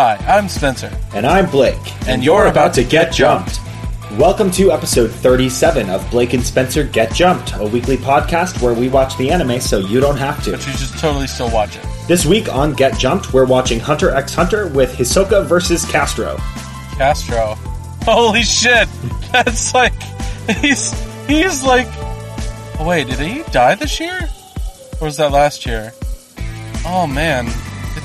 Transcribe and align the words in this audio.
Hi, 0.00 0.14
I'm 0.28 0.48
Spencer. 0.48 0.96
And 1.12 1.26
I'm 1.26 1.50
Blake. 1.50 2.06
And 2.06 2.22
you're 2.22 2.46
about 2.46 2.72
to 2.74 2.84
get 2.84 3.12
jumped. 3.12 3.58
Welcome 4.12 4.48
to 4.52 4.70
episode 4.70 5.10
37 5.10 5.90
of 5.90 6.08
Blake 6.08 6.34
and 6.34 6.46
Spencer 6.46 6.84
Get 6.84 7.12
Jumped, 7.12 7.54
a 7.56 7.66
weekly 7.66 7.96
podcast 7.96 8.62
where 8.62 8.74
we 8.74 8.88
watch 8.88 9.16
the 9.16 9.28
anime 9.28 9.60
so 9.60 9.80
you 9.80 9.98
don't 9.98 10.16
have 10.16 10.40
to. 10.44 10.52
But 10.52 10.64
you 10.64 10.72
just 10.74 11.00
totally 11.00 11.26
still 11.26 11.50
watch 11.50 11.74
it. 11.76 11.84
This 12.06 12.24
week 12.24 12.48
on 12.48 12.74
Get 12.74 12.96
Jumped, 12.96 13.32
we're 13.34 13.44
watching 13.44 13.80
Hunter 13.80 14.10
x 14.10 14.32
Hunter 14.36 14.68
with 14.68 14.94
Hisoka 14.94 15.44
versus 15.44 15.84
Castro. 15.84 16.36
Castro. 16.96 17.56
Holy 18.04 18.44
shit! 18.44 18.86
That's 19.32 19.74
like 19.74 20.00
he's 20.60 20.92
he's 21.26 21.64
like. 21.64 21.88
Wait, 22.78 23.08
did 23.08 23.18
he 23.18 23.42
die 23.50 23.74
this 23.74 23.98
year? 23.98 24.30
Or 25.00 25.06
was 25.06 25.16
that 25.16 25.32
last 25.32 25.66
year? 25.66 25.92
Oh 26.86 27.08
man, 27.08 27.48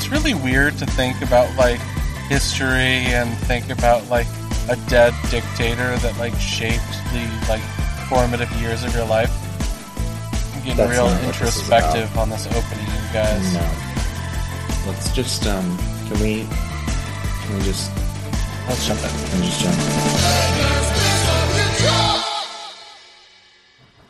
it's 0.04 0.12
really 0.12 0.34
weird 0.34 0.78
to 0.78 0.86
think 0.86 1.22
about 1.22 1.56
like 1.56 1.80
history 2.28 3.08
and 3.16 3.30
think 3.48 3.70
about 3.70 4.06
like 4.10 4.28
a 4.70 4.75
dead 4.89 5.14
dictator 5.32 5.96
that 6.00 6.14
like 6.20 6.36
shaped 6.36 6.84
the 7.14 7.24
like 7.48 7.61
formative 8.10 8.52
years 8.60 8.84
of 8.84 8.94
your 8.94 9.06
life. 9.06 9.32
I'm 10.54 10.60
getting 10.60 10.75
That's 10.75 10.92
real 10.92 11.08
this 11.08 11.24
introspective 11.24 12.18
on 12.18 12.30
this 12.30 12.47
opening, 12.47 12.86
you 12.86 13.14
guys. 13.14 13.54
No. 13.54 14.92
Let's 14.92 15.10
just, 15.16 15.47
um, 15.47 15.78
can 16.10 16.20
we, 16.20 16.47
can 17.46 17.58
we 17.58 17.64
just, 17.64 17.89
Let's 18.68 18.86
jump 18.86 19.00
in. 19.00 19.10
can 19.10 19.39
we 19.39 19.46
just 19.47 19.61
jump? 19.61 19.75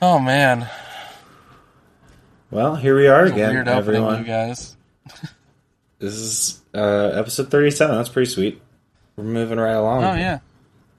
Oh 0.02 0.18
man, 0.20 0.68
Well, 2.50 2.76
here 2.78 2.96
we 2.96 3.06
are 3.08 3.26
It's 3.26 3.34
again, 3.34 3.68
everyone. 3.68 4.18
you 4.22 4.26
guys. 4.26 4.76
This 6.04 6.16
is, 6.16 6.62
uh, 6.74 7.12
episode 7.14 7.50
37. 7.50 7.96
That's 7.96 8.10
pretty 8.10 8.30
sweet. 8.30 8.62
We're 9.16 9.24
moving 9.24 9.58
right 9.58 9.72
along. 9.72 10.04
Oh 10.04 10.16
yeah. 10.16 10.40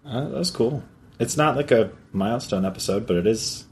Uh, 0.07 0.23
that 0.29 0.39
was 0.39 0.51
cool. 0.51 0.83
It's 1.19 1.37
not 1.37 1.57
like 1.57 1.71
a 1.73 1.91
milestone 2.13 2.65
episode, 2.65 3.07
but 3.07 3.17
it 3.17 3.27
is 3.27 3.67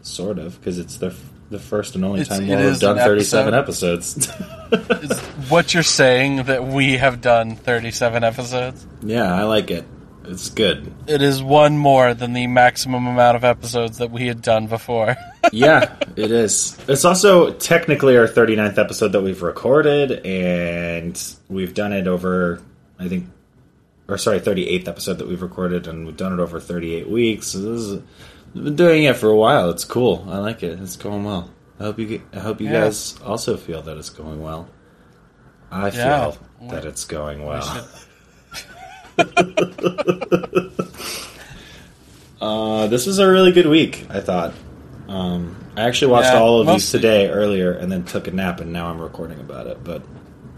sort 0.00 0.38
of 0.38 0.58
because 0.58 0.78
it's 0.78 0.96
the 0.96 1.08
f- 1.08 1.30
the 1.50 1.58
first 1.58 1.96
and 1.96 2.04
only 2.04 2.22
It's- 2.22 2.38
time 2.38 2.48
we've 2.48 2.80
done 2.80 2.96
an 2.98 3.04
thirty 3.04 3.24
seven 3.24 3.52
episodes. 3.52 4.16
Is 4.72 5.18
what 5.50 5.74
you're 5.74 5.82
saying 5.82 6.44
that 6.44 6.64
we 6.66 6.96
have 6.96 7.20
done 7.20 7.56
37 7.56 8.24
episodes? 8.24 8.86
yeah, 9.02 9.34
I 9.34 9.42
like 9.44 9.70
it. 9.70 9.84
It's 10.24 10.48
good. 10.50 10.92
It 11.06 11.22
is 11.22 11.42
one 11.42 11.76
more 11.78 12.12
than 12.14 12.32
the 12.34 12.46
maximum 12.46 13.06
amount 13.06 13.36
of 13.36 13.44
episodes 13.44 13.98
that 13.98 14.10
we 14.10 14.26
had 14.26 14.40
done 14.42 14.66
before. 14.66 15.16
Yeah, 15.52 15.96
it 16.16 16.30
is. 16.30 16.76
It's 16.88 17.04
also 17.04 17.52
technically 17.52 18.16
our 18.16 18.26
39th 18.26 18.78
episode 18.78 19.12
that 19.12 19.22
we've 19.22 19.42
recorded, 19.42 20.24
and 20.26 21.20
we've 21.48 21.74
done 21.74 21.92
it 21.92 22.06
over, 22.06 22.60
I 22.98 23.08
think, 23.08 23.28
or 24.08 24.18
sorry, 24.18 24.40
38th 24.40 24.88
episode 24.88 25.18
that 25.18 25.28
we've 25.28 25.42
recorded, 25.42 25.86
and 25.86 26.06
we've 26.06 26.16
done 26.16 26.32
it 26.32 26.40
over 26.40 26.60
38 26.60 27.08
weeks. 27.08 27.48
So 27.48 27.58
this 27.60 27.80
is, 27.82 28.02
we've 28.54 28.64
been 28.64 28.76
doing 28.76 29.04
it 29.04 29.16
for 29.16 29.28
a 29.30 29.36
while. 29.36 29.70
It's 29.70 29.84
cool. 29.84 30.26
I 30.28 30.38
like 30.38 30.62
it. 30.62 30.78
It's 30.80 30.96
going 30.96 31.24
well. 31.24 31.50
I 31.80 31.84
hope 31.84 31.98
you. 31.98 32.22
I 32.32 32.40
hope 32.40 32.60
you 32.60 32.66
Yeah. 32.68 32.84
guys 32.84 33.16
also 33.24 33.56
feel 33.56 33.82
that 33.82 33.96
it's 33.96 34.10
going 34.10 34.42
well. 34.42 34.68
I 35.70 35.90
Yeah. 35.90 36.30
feel 36.32 36.38
that 36.70 36.84
it's 36.84 37.04
going 37.04 37.44
well. 37.44 37.88
Uh, 42.40 42.86
this 42.86 43.04
was 43.04 43.18
a 43.18 43.28
really 43.28 43.50
good 43.50 43.66
week. 43.66 44.06
I 44.08 44.20
thought. 44.20 44.52
Um, 45.08 45.56
I 45.76 45.82
actually 45.82 46.12
watched 46.12 46.32
Yeah, 46.32 46.38
all 46.40 46.60
of 46.60 46.66
these 46.66 46.90
today 46.90 47.28
earlier, 47.30 47.72
and 47.72 47.90
then 47.90 48.04
took 48.04 48.26
a 48.28 48.30
nap, 48.30 48.60
and 48.60 48.72
now 48.72 48.86
I'm 48.90 49.00
recording 49.00 49.40
about 49.40 49.66
it. 49.66 49.82
But 49.82 50.02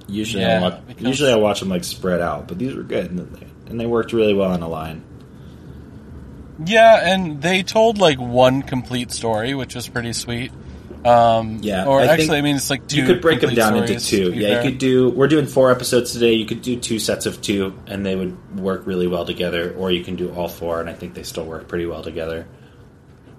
usually, 0.08 0.42
Yeah, 0.42 0.58
I 0.58 0.62
watch, 0.62 0.80
because- 0.88 1.06
usually 1.06 1.32
I 1.32 1.36
watch 1.36 1.60
them 1.60 1.68
like 1.68 1.84
spread 1.84 2.20
out. 2.20 2.48
But 2.48 2.58
these 2.58 2.74
were 2.74 2.82
good, 2.82 3.10
and 3.10 3.18
they, 3.20 3.46
and 3.70 3.78
they 3.80 3.86
worked 3.86 4.12
really 4.12 4.34
well 4.34 4.52
in 4.54 4.62
a 4.62 4.68
line. 4.68 5.02
yeah, 6.66 7.12
and 7.14 7.40
they 7.40 7.62
told 7.62 7.98
like 7.98 8.18
one 8.18 8.62
complete 8.62 9.12
story, 9.12 9.54
which 9.54 9.75
was 9.75 9.88
pretty 9.88 10.12
sweet. 10.12 10.52
Um, 11.04 11.60
Yeah, 11.62 11.86
or 11.86 12.00
I 12.00 12.06
actually, 12.06 12.36
I 12.38 12.42
mean, 12.42 12.56
it's 12.56 12.69
like 12.69 12.86
two. 12.86 12.96
you 12.98 13.06
could 13.06 13.22
break 13.22 13.41
them 13.41 13.54
down 13.54 13.75
into 13.76 13.98
two. 13.98 14.32
Yeah, 14.32 14.48
fair. 14.48 14.62
you 14.64 14.70
could 14.70 14.78
do. 14.78 15.08
We're 15.08 15.28
doing 15.28 15.46
four 15.46 15.70
episodes 15.70 16.12
today. 16.12 16.34
You 16.34 16.44
could 16.44 16.60
do 16.60 16.76
two 16.76 16.98
sets 16.98 17.25
of 17.25 17.41
two, 17.41 17.72
and 17.86 18.04
they 18.04 18.14
would 18.14 18.58
work 18.60 18.82
really 18.86 19.06
well 19.06 19.25
together. 19.25 19.75
Or 19.78 19.91
you 19.91 20.04
can 20.04 20.16
do 20.16 20.30
all 20.34 20.48
four, 20.48 20.80
and 20.80 20.91
I 20.91 20.92
think 20.92 21.14
they 21.14 21.22
still 21.22 21.46
work 21.46 21.69
pretty 21.69 21.86
well 21.86 22.02
together. 22.02 22.46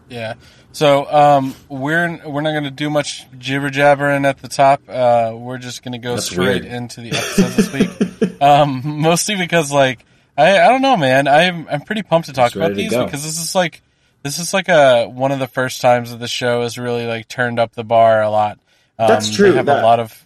Yeah. 0.10 0.34
So 0.74 1.12
um, 1.12 1.54
we're 1.70 2.22
we're 2.26 2.42
not 2.42 2.52
going 2.52 2.64
to 2.64 2.72
do 2.72 2.90
much 2.90 3.26
jibber 3.38 3.70
jabbering 3.70 4.26
at 4.26 4.40
the 4.42 4.48
top. 4.48 4.82
Uh, 4.88 5.34
we're 5.36 5.58
just 5.58 5.84
going 5.84 5.92
to 5.94 5.98
go 5.98 6.16
That's 6.16 6.28
straight 6.28 6.64
weird. 6.64 6.66
into 6.66 7.02
the 7.02 7.10
episode 7.10 7.50
this 7.52 7.74
week. 7.74 8.42
um, 8.42 8.82
mostly 9.02 9.36
because 9.36 9.72
like 9.72 10.06
I 10.38 10.60
I 10.60 10.68
don't 10.70 10.82
know, 10.82 10.98
man. 10.98 11.28
I'm 11.28 11.68
I'm 11.70 11.82
pretty 11.82 12.04
pumped 12.04 12.28
to 12.28 12.34
talk 12.34 12.54
Just 12.54 12.56
about 12.56 12.76
these 12.76 12.90
because 12.90 13.24
this 13.24 13.40
is 13.42 13.54
like 13.54 13.82
this 14.24 14.40
is 14.40 14.54
like 14.54 14.70
a 14.70 15.08
one 15.08 15.32
of 15.32 15.40
the 15.40 15.48
first 15.48 15.82
times 15.82 16.12
that 16.12 16.18
the 16.18 16.28
show 16.28 16.62
has 16.62 16.78
really 16.78 17.06
like 17.06 17.28
turned 17.28 17.60
up 17.60 17.74
the 17.74 17.84
bar 17.84 18.22
a 18.22 18.30
lot. 18.30 18.60
Um, 18.98 19.08
That's 19.08 19.30
they 19.30 19.36
true, 19.36 19.54
have 19.54 19.66
that- 19.66 19.84
a 19.84 19.86
lot 19.86 20.00
of 20.00 20.26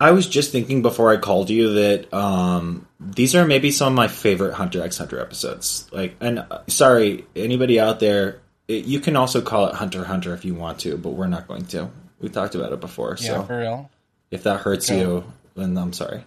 I 0.00 0.12
was 0.12 0.26
just 0.26 0.50
thinking 0.50 0.80
before 0.80 1.12
I 1.12 1.18
called 1.18 1.50
you 1.50 1.74
that 1.74 2.14
um, 2.14 2.86
these 2.98 3.34
are 3.34 3.44
maybe 3.46 3.70
some 3.70 3.88
of 3.92 3.96
my 3.96 4.08
favorite 4.08 4.54
Hunter 4.54 4.82
x 4.82 4.96
Hunter 4.96 5.20
episodes. 5.20 5.86
Like, 5.92 6.16
and 6.22 6.38
uh, 6.38 6.60
sorry, 6.68 7.26
anybody 7.36 7.78
out 7.78 8.00
there, 8.00 8.40
it, 8.70 8.84
you 8.84 9.00
can 9.00 9.16
also 9.16 9.40
call 9.40 9.66
it 9.66 9.74
Hunter 9.74 10.04
Hunter 10.04 10.32
if 10.32 10.44
you 10.44 10.54
want 10.54 10.78
to, 10.80 10.96
but 10.96 11.10
we're 11.10 11.26
not 11.26 11.48
going 11.48 11.64
to. 11.66 11.90
We 12.20 12.28
talked 12.28 12.54
about 12.54 12.72
it 12.72 12.80
before, 12.80 13.16
yeah 13.20 13.34
so 13.34 13.42
for 13.42 13.58
real. 13.58 13.90
if 14.30 14.44
that 14.44 14.60
hurts 14.60 14.88
Go. 14.88 14.96
you, 14.96 15.24
then 15.56 15.76
I'm 15.76 15.92
sorry. 15.92 16.22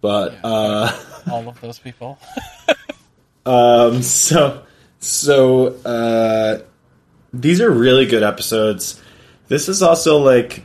But 0.00 0.34
uh, 0.42 0.90
All 1.30 1.48
of 1.48 1.60
those 1.60 1.78
people. 1.78 2.18
um, 3.46 4.02
so 4.02 4.64
so 4.98 5.68
uh, 5.84 6.62
these 7.32 7.60
are 7.60 7.70
really 7.70 8.06
good 8.06 8.22
episodes. 8.22 9.00
This 9.48 9.68
is 9.68 9.82
also 9.82 10.18
like 10.18 10.64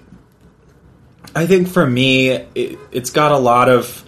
I 1.36 1.46
think 1.46 1.68
for 1.68 1.86
me, 1.86 2.30
it, 2.30 2.80
it's 2.92 3.12
got 3.12 3.32
a 3.32 3.38
lot 3.38 3.70
of. 3.70 4.04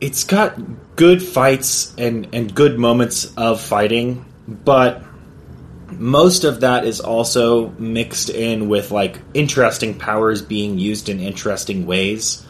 It's 0.00 0.24
got 0.24 0.96
good 0.96 1.22
fights 1.22 1.94
and 1.96 2.28
and 2.32 2.54
good 2.54 2.78
moments 2.78 3.34
of 3.36 3.60
fighting, 3.60 4.24
but 4.46 5.02
most 5.92 6.44
of 6.44 6.60
that 6.60 6.84
is 6.84 7.00
also 7.00 7.70
mixed 7.70 8.30
in 8.30 8.68
with 8.68 8.90
like 8.90 9.18
interesting 9.34 9.98
powers 9.98 10.42
being 10.42 10.78
used 10.78 11.08
in 11.08 11.20
interesting 11.20 11.86
ways. 11.86 12.46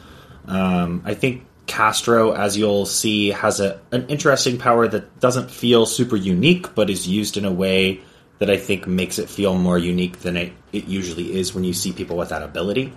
Um, 0.46 1.02
I 1.04 1.14
think 1.14 1.46
Castro, 1.66 2.32
as 2.32 2.56
you'll 2.56 2.86
see, 2.86 3.30
has 3.30 3.60
a 3.60 3.80
an 3.92 4.08
interesting 4.08 4.58
power 4.58 4.88
that 4.88 5.20
doesn't 5.20 5.50
feel 5.50 5.86
super 5.86 6.16
unique, 6.16 6.74
but 6.74 6.90
is 6.90 7.06
used 7.06 7.36
in 7.36 7.44
a 7.44 7.52
way 7.52 8.00
that 8.40 8.50
I 8.50 8.56
think 8.56 8.86
makes 8.86 9.18
it 9.18 9.28
feel 9.28 9.54
more 9.54 9.78
unique 9.78 10.20
than 10.20 10.36
it, 10.36 10.52
it 10.72 10.86
usually 10.86 11.38
is 11.38 11.54
when 11.54 11.62
you 11.62 11.74
see 11.74 11.92
people 11.92 12.16
with 12.16 12.30
that 12.30 12.42
ability. 12.42 12.92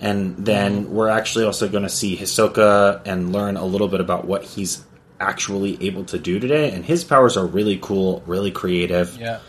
And 0.00 0.36
then 0.36 0.90
we're 0.90 1.08
actually 1.08 1.46
also 1.46 1.68
going 1.68 1.84
to 1.84 1.88
see 1.88 2.16
Hisoka 2.16 3.00
and 3.06 3.32
learn 3.32 3.56
a 3.56 3.64
little 3.64 3.88
bit 3.88 4.00
about 4.00 4.26
what 4.26 4.44
he's 4.44 4.84
actually 5.18 5.82
able 5.86 6.04
to 6.04 6.18
do 6.18 6.38
today. 6.38 6.70
And 6.72 6.84
his 6.84 7.02
powers 7.02 7.36
are 7.36 7.46
really 7.46 7.78
cool, 7.80 8.22
really 8.26 8.50
creative. 8.50 9.16
Yeah. 9.18 9.40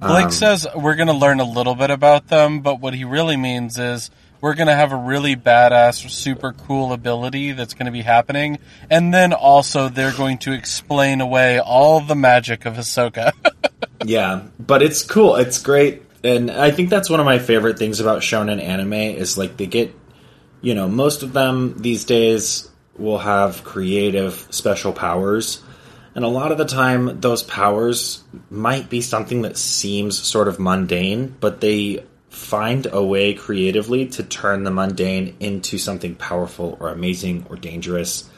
Blake 0.00 0.26
Um, 0.26 0.30
says 0.30 0.66
we're 0.74 0.94
going 0.94 1.08
to 1.08 1.14
learn 1.14 1.40
a 1.40 1.44
little 1.44 1.74
bit 1.74 1.90
about 1.90 2.28
them, 2.28 2.60
but 2.60 2.80
what 2.80 2.94
he 2.94 3.04
really 3.04 3.36
means 3.36 3.78
is 3.78 4.10
we're 4.40 4.54
going 4.54 4.66
to 4.68 4.74
have 4.74 4.92
a 4.92 4.96
really 4.96 5.34
badass, 5.36 6.08
super 6.10 6.52
cool 6.52 6.92
ability 6.92 7.52
that's 7.52 7.74
going 7.74 7.86
to 7.86 7.92
be 7.92 8.02
happening, 8.02 8.58
and 8.90 9.12
then 9.12 9.32
also 9.32 9.88
they're 9.88 10.12
going 10.12 10.38
to 10.38 10.52
explain 10.52 11.20
away 11.20 11.58
all 11.58 12.00
the 12.00 12.14
magic 12.14 12.66
of 12.66 12.74
Hisoka. 12.74 13.32
Yeah, 14.04 14.42
but 14.60 14.82
it's 14.82 15.02
cool. 15.02 15.36
It's 15.36 15.60
great, 15.60 16.02
and 16.22 16.50
I 16.50 16.70
think 16.70 16.90
that's 16.90 17.10
one 17.10 17.18
of 17.18 17.26
my 17.26 17.38
favorite 17.38 17.78
things 17.78 17.98
about 17.98 18.20
shonen 18.20 18.62
anime 18.62 18.92
is 18.92 19.36
like 19.36 19.56
they 19.56 19.66
get, 19.66 19.92
you 20.60 20.74
know, 20.74 20.86
most 20.86 21.22
of 21.22 21.32
them 21.32 21.74
these 21.78 22.04
days 22.04 22.70
will 22.96 23.18
have 23.18 23.64
creative 23.64 24.46
special 24.50 24.92
powers, 24.92 25.62
and 26.16 26.24
a 26.24 26.28
lot 26.28 26.50
of 26.50 26.58
the 26.58 26.64
time 26.64 27.20
those 27.20 27.42
powers 27.44 28.24
might 28.50 28.88
be 28.90 29.02
something 29.02 29.42
that 29.42 29.56
seems 29.56 30.18
sort 30.18 30.48
of 30.48 30.58
mundane, 30.58 31.36
but 31.38 31.60
they 31.60 32.04
find 32.30 32.86
a 32.90 33.04
way 33.04 33.34
creatively 33.34 34.06
to 34.06 34.22
turn 34.22 34.64
the 34.64 34.70
mundane 34.70 35.36
into 35.40 35.78
something 35.78 36.14
powerful 36.14 36.76
or 36.80 36.88
amazing 36.88 37.46
or 37.50 37.56
dangerous. 37.56 38.28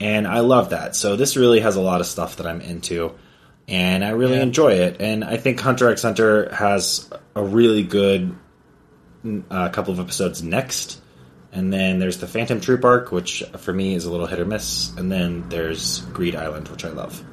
And 0.00 0.26
I 0.26 0.40
love 0.40 0.70
that. 0.70 0.94
So 0.94 1.16
this 1.16 1.36
really 1.36 1.60
has 1.60 1.76
a 1.76 1.80
lot 1.80 2.00
of 2.00 2.06
stuff 2.06 2.36
that 2.36 2.46
I'm 2.46 2.60
into 2.60 3.12
and 3.68 4.04
I 4.04 4.10
really 4.10 4.36
Yeah. 4.36 4.42
enjoy 4.42 4.74
it. 4.74 4.96
And 5.00 5.24
I 5.24 5.36
think 5.36 5.58
Hunter 5.60 5.88
x 5.90 6.02
Hunter 6.02 6.48
has 6.54 7.10
a 7.34 7.42
really 7.42 7.82
good 7.82 8.34
uh, 9.50 9.68
couple 9.70 9.92
of 9.92 9.98
episodes 9.98 10.42
next. 10.42 11.00
And 11.56 11.72
then 11.72 11.98
there's 11.98 12.18
the 12.18 12.26
Phantom 12.26 12.60
Troop 12.60 12.84
arc, 12.84 13.12
which 13.12 13.42
for 13.56 13.72
me 13.72 13.94
is 13.94 14.04
a 14.04 14.10
little 14.10 14.26
hit 14.26 14.38
or 14.38 14.44
miss. 14.44 14.94
And 14.98 15.10
then 15.10 15.48
there's 15.48 16.00
Greed 16.12 16.36
Island, 16.36 16.68
which 16.68 16.84
I 16.84 16.90
love. 16.90 17.24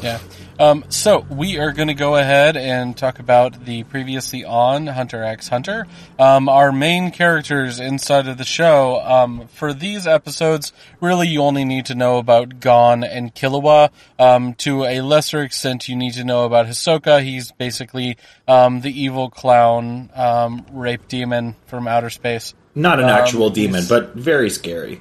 Yeah. 0.00 0.20
Um, 0.60 0.84
so 0.88 1.24
we 1.30 1.58
are 1.58 1.72
going 1.72 1.88
to 1.88 1.94
go 1.94 2.16
ahead 2.16 2.56
and 2.56 2.96
talk 2.96 3.20
about 3.20 3.64
the 3.64 3.84
previously 3.84 4.44
on 4.44 4.88
Hunter 4.88 5.22
x 5.22 5.48
Hunter. 5.48 5.86
Um, 6.18 6.48
our 6.48 6.72
main 6.72 7.10
characters 7.12 7.78
inside 7.78 8.26
of 8.26 8.38
the 8.38 8.44
show. 8.44 9.00
Um, 9.00 9.48
for 9.48 9.72
these 9.72 10.06
episodes, 10.06 10.72
really 11.00 11.28
you 11.28 11.42
only 11.42 11.64
need 11.64 11.86
to 11.86 11.94
know 11.94 12.18
about 12.18 12.58
Gon 12.60 13.04
and 13.04 13.34
Killua. 13.34 13.90
Um, 14.18 14.54
to 14.54 14.84
a 14.84 15.00
lesser 15.00 15.42
extent, 15.42 15.88
you 15.88 15.94
need 15.94 16.14
to 16.14 16.24
know 16.24 16.44
about 16.44 16.66
Hisoka. 16.66 17.22
He's 17.22 17.52
basically 17.52 18.16
um, 18.48 18.80
the 18.80 19.00
evil 19.00 19.30
clown 19.30 20.10
um, 20.14 20.66
rape 20.72 21.06
demon 21.06 21.54
from 21.66 21.86
outer 21.86 22.10
space. 22.10 22.54
Not 22.74 23.00
an 23.00 23.08
actual 23.08 23.50
demon, 23.50 23.84
but 23.88 24.14
very 24.14 24.50
scary. 24.50 25.00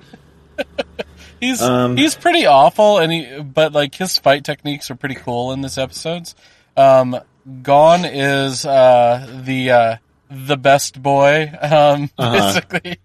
He's 1.40 1.62
Um, 1.62 1.98
he's 1.98 2.16
pretty 2.16 2.46
awful, 2.46 2.98
and 3.00 3.12
he 3.12 3.40
but 3.42 3.74
like 3.74 3.96
his 3.96 4.18
fight 4.18 4.44
techniques 4.44 4.90
are 4.92 4.96
pretty 4.96 5.16
cool 5.16 5.52
in 5.54 5.62
this 5.62 5.78
episodes. 5.78 6.36
Um, 6.76 7.20
Gon 7.64 8.06
is 8.06 8.66
uh, 8.66 9.42
the 9.46 9.72
uh, 9.72 9.96
the 10.30 10.58
best 10.58 11.02
boy, 11.02 11.52
um, 11.62 12.10
Uh-huh. 12.18 12.34
basically 12.54 12.98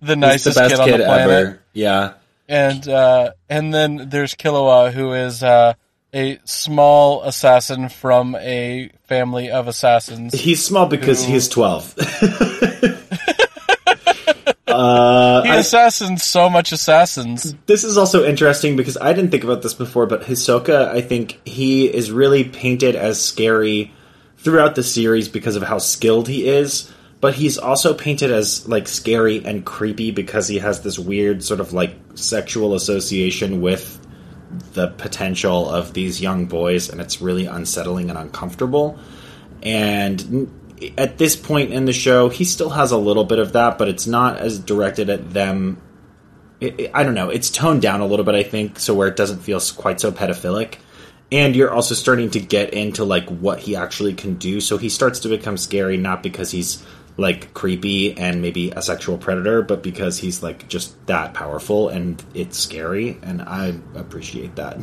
the 0.00 0.16
nicest 0.16 0.56
the 0.56 0.68
kid 0.68 0.80
on 0.80 0.88
kid 0.88 1.00
the 1.00 1.04
planet. 1.04 1.30
ever. 1.30 1.62
Yeah. 1.74 2.12
And 2.48 2.88
uh, 2.88 3.32
and 3.48 3.72
then 3.74 4.08
there's 4.10 4.34
Killua, 4.34 4.92
who 4.92 5.12
is 5.12 5.42
uh, 5.42 5.74
a 6.14 6.40
small 6.44 7.22
assassin 7.22 7.88
from 7.88 8.34
a 8.36 8.90
family 9.06 9.50
of 9.50 9.68
assassins. 9.68 10.32
He's 10.34 10.64
small 10.64 10.86
because 10.86 11.24
Who- 11.24 11.32
he's 11.32 11.48
12. 11.48 11.94
uh, 14.80 15.42
He 15.42 15.50
I- 15.50 15.56
assassins 15.56 16.22
so 16.22 16.48
much 16.48 16.72
assassins. 16.72 17.54
this 17.66 17.84
is 17.84 17.96
also 17.98 18.24
interesting 18.24 18.76
because 18.76 18.96
I 19.00 19.12
didn't 19.12 19.30
think 19.30 19.44
about 19.44 19.62
this 19.62 19.74
before, 19.74 20.06
but 20.06 20.22
Hisoka, 20.22 20.88
I 20.88 21.00
think 21.00 21.38
he 21.44 21.86
is 21.86 22.10
really 22.10 22.44
painted 22.44 22.96
as 22.96 23.20
scary 23.22 23.92
throughout 24.38 24.74
the 24.74 24.82
series 24.82 25.28
because 25.28 25.56
of 25.56 25.62
how 25.62 25.78
skilled 25.78 26.28
he 26.28 26.48
is. 26.48 26.90
But 27.20 27.34
he's 27.34 27.58
also 27.58 27.92
painted 27.92 28.30
as 28.30 28.66
like 28.66 28.88
scary 28.88 29.44
and 29.44 29.62
creepy 29.66 30.10
because 30.10 30.48
he 30.48 30.58
has 30.58 30.80
this 30.80 30.98
weird 30.98 31.44
sort 31.44 31.60
of 31.60 31.74
like 31.74 31.94
sexual 32.14 32.74
association 32.74 33.60
with 33.60 33.98
the 34.72 34.88
potential 34.88 35.68
of 35.68 35.92
these 35.92 36.22
young 36.22 36.46
boys, 36.46 36.88
and 36.88 36.98
it's 37.00 37.20
really 37.20 37.44
unsettling 37.44 38.08
and 38.08 38.18
uncomfortable. 38.18 38.98
And 39.62 40.50
at 40.96 41.18
this 41.18 41.36
point 41.36 41.72
in 41.72 41.84
the 41.84 41.92
show, 41.92 42.28
he 42.28 42.44
still 42.44 42.70
has 42.70 42.90
a 42.90 42.98
little 42.98 43.24
bit 43.24 43.38
of 43.38 43.52
that, 43.52 43.78
but 43.78 43.88
it's 43.88 44.06
not 44.06 44.38
as 44.38 44.58
directed 44.58 45.10
at 45.10 45.32
them 45.32 45.80
it, 46.60 46.78
it- 46.78 46.90
I 46.94 47.02
don't 47.02 47.14
know. 47.14 47.30
It's 47.30 47.50
toned 47.50 47.82
down 47.82 48.00
a 48.00 48.06
little 48.06 48.24
bit, 48.24 48.34
I 48.34 48.42
think, 48.42 48.78
so 48.78 48.94
where 48.94 49.08
it 49.08 49.16
doesn't 49.16 49.38
feel 49.40 49.60
quite 49.76 50.00
so 50.00 50.12
pedophilic. 50.12 50.74
And 51.32 51.54
you're 51.54 51.70
also 51.72 51.94
starting 51.94 52.30
to 52.30 52.40
get 52.40 52.74
into 52.74 53.04
like 53.04 53.28
what 53.28 53.60
he 53.60 53.76
actually 53.76 54.14
can 54.14 54.34
do. 54.34 54.60
So 54.60 54.78
he 54.78 54.88
starts 54.88 55.20
to 55.20 55.28
become 55.28 55.56
scary 55.56 55.96
not 55.96 56.22
because 56.22 56.50
he's 56.50 56.84
like 57.16 57.54
creepy 57.54 58.16
and 58.16 58.42
maybe 58.42 58.70
a 58.72 58.82
sexual 58.82 59.16
predator, 59.16 59.62
but 59.62 59.82
because 59.82 60.18
he's 60.18 60.42
like 60.42 60.68
just 60.68 61.06
that 61.06 61.32
powerful 61.34 61.88
and 61.88 62.22
it's 62.34 62.58
scary. 62.58 63.16
And 63.22 63.42
I 63.42 63.74
appreciate 63.94 64.56
that. 64.56 64.78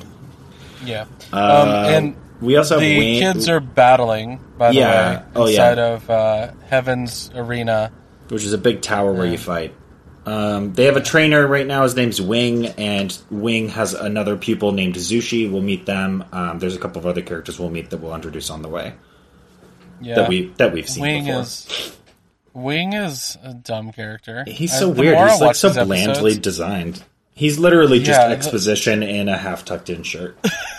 Yeah, 0.86 1.06
Uh, 1.34 1.38
um, 1.38 1.70
and 1.70 2.16
we 2.42 2.56
also 2.58 2.76
have 2.76 2.82
the 2.82 2.98
Wayne, 3.00 3.22
kids 3.22 3.50
are 3.50 3.60
battling, 3.60 4.40
by 4.58 4.70
the 4.70 4.76
Yeah. 4.76 5.18
way, 5.20 5.24
Oh, 5.36 5.46
yeah. 5.46 5.52
inside 5.72 5.80
of 5.80 6.10
uh, 6.10 6.52
Heaven's 6.70 7.32
Arena. 7.36 7.92
which 8.30 8.44
is 8.44 8.54
a 8.54 8.58
big 8.58 8.82
tower 8.82 9.12
where 9.14 9.26
you 9.28 9.38
fight. 9.38 9.74
Um, 10.26 10.74
they 10.74 10.84
have 10.86 10.98
a 10.98 11.02
trainer 11.02 11.48
right 11.48 11.66
now. 11.66 11.84
His 11.84 11.96
name's 11.96 12.22
Wing, 12.22 12.66
and 12.78 13.18
Wing 13.32 13.70
has 13.70 13.94
another 13.94 14.36
pupil 14.36 14.74
named 14.74 14.96
Zushi. 14.96 15.50
We'll 15.50 15.62
meet 15.62 15.86
them. 15.86 16.26
Um, 16.34 16.60
there's 16.60 16.76
a 16.76 16.80
couple 16.80 17.00
of 17.00 17.06
other 17.06 17.22
characters 17.22 17.58
we'll 17.58 17.70
meet 17.70 17.90
that 17.92 18.02
we'll 18.02 18.14
introduce 18.14 18.50
on 18.50 18.62
the 18.62 18.68
way 18.68 18.92
Yeah, 20.02 20.16
that 20.16 20.28
we 20.30 20.52
that 20.58 20.74
we've 20.74 20.90
seen 20.90 21.02
Wing 21.04 21.26
before. 21.28 21.42
is 21.44 21.94
Wing 22.54 22.92
is 22.94 23.38
a 23.44 23.54
dumb 23.54 23.94
character. 23.94 24.44
He's 24.48 24.74
Uh, 24.74 24.80
so 24.80 24.92
the 24.92 25.02
weird. 25.02 25.16
I 25.18 25.30
He's 25.32 25.40
like 25.42 25.56
so 25.56 25.70
these 25.70 25.78
episodes- 25.78 25.88
blandly 25.88 26.38
designed. 26.38 27.04
He's 27.34 27.58
literally 27.58 28.00
just 28.00 28.20
Yeah, 28.20 28.28
the- 28.28 28.34
exposition 28.36 29.04
in 29.04 29.30
a 29.30 29.38
half 29.38 29.64
tucked 29.64 29.90
in 29.90 30.04
shirt. 30.04 30.38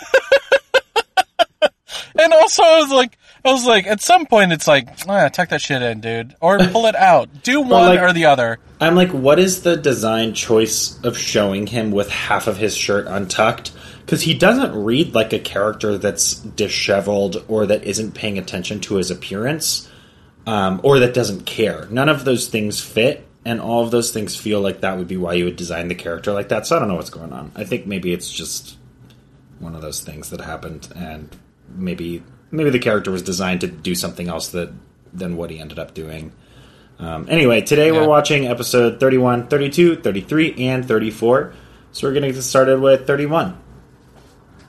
And 2.19 2.33
also, 2.33 2.63
I 2.63 2.79
was 2.79 2.91
like, 2.91 3.17
I 3.45 3.51
was 3.51 3.65
like, 3.65 3.87
at 3.87 4.01
some 4.01 4.25
point, 4.25 4.51
it's 4.51 4.67
like, 4.67 4.87
ah, 5.07 5.29
tuck 5.29 5.49
that 5.49 5.61
shit 5.61 5.81
in, 5.81 6.01
dude, 6.01 6.35
or 6.41 6.59
pull 6.59 6.85
it 6.85 6.95
out. 6.95 7.43
Do 7.43 7.61
one 7.61 7.69
like- 7.69 7.99
or 7.99 8.13
the 8.13 8.25
other. 8.25 8.59
I'm 8.81 8.95
like, 8.95 9.11
what 9.11 9.39
is 9.39 9.63
the 9.63 9.75
design 9.75 10.33
choice 10.33 10.99
of 11.03 11.17
showing 11.17 11.67
him 11.67 11.91
with 11.91 12.09
half 12.09 12.47
of 12.47 12.57
his 12.57 12.75
shirt 12.75 13.07
untucked? 13.07 13.71
Because 14.05 14.21
he 14.21 14.33
doesn't 14.33 14.73
read 14.73 15.13
like 15.13 15.33
a 15.33 15.39
character 15.39 15.97
that's 15.97 16.35
disheveled 16.35 17.43
or 17.47 17.65
that 17.67 17.83
isn't 17.83 18.13
paying 18.13 18.37
attention 18.37 18.79
to 18.81 18.95
his 18.95 19.11
appearance 19.11 19.89
um, 20.47 20.81
or 20.83 20.99
that 20.99 21.13
doesn't 21.13 21.45
care. 21.45 21.87
None 21.91 22.09
of 22.09 22.25
those 22.25 22.47
things 22.47 22.81
fit, 22.81 23.27
and 23.45 23.61
all 23.61 23.83
of 23.83 23.91
those 23.91 24.11
things 24.11 24.35
feel 24.35 24.61
like 24.61 24.81
that 24.81 24.97
would 24.97 25.07
be 25.07 25.17
why 25.17 25.33
you 25.33 25.45
would 25.45 25.55
design 25.57 25.89
the 25.89 25.95
character 25.95 26.31
like 26.33 26.49
that. 26.49 26.65
So 26.65 26.75
I 26.75 26.79
don't 26.79 26.87
know 26.87 26.95
what's 26.95 27.09
going 27.09 27.33
on. 27.33 27.51
I 27.55 27.65
think 27.65 27.85
maybe 27.85 28.13
it's 28.13 28.31
just 28.31 28.77
one 29.59 29.75
of 29.75 29.81
those 29.81 30.01
things 30.01 30.29
that 30.31 30.41
happened, 30.41 30.87
and 30.95 31.35
maybe 31.75 32.23
maybe 32.51 32.69
the 32.69 32.79
character 32.79 33.11
was 33.11 33.21
designed 33.21 33.61
to 33.61 33.67
do 33.67 33.95
something 33.95 34.27
else 34.27 34.49
that 34.49 34.71
than 35.13 35.37
what 35.37 35.49
he 35.49 35.59
ended 35.59 35.79
up 35.79 35.93
doing. 35.93 36.31
Um, 36.99 37.27
anyway, 37.29 37.61
today 37.61 37.87
Yeah. 37.87 37.93
we're 38.01 38.07
watching 38.07 38.45
episode 38.47 38.99
31, 38.99 39.47
32, 39.47 39.95
33, 39.97 40.55
and 40.67 40.85
34. 40.85 41.53
So 41.91 42.07
we're 42.07 42.13
going 42.13 42.23
to 42.23 42.31
get 42.33 42.41
started 42.41 42.79
with 42.81 43.07
31. 43.07 43.57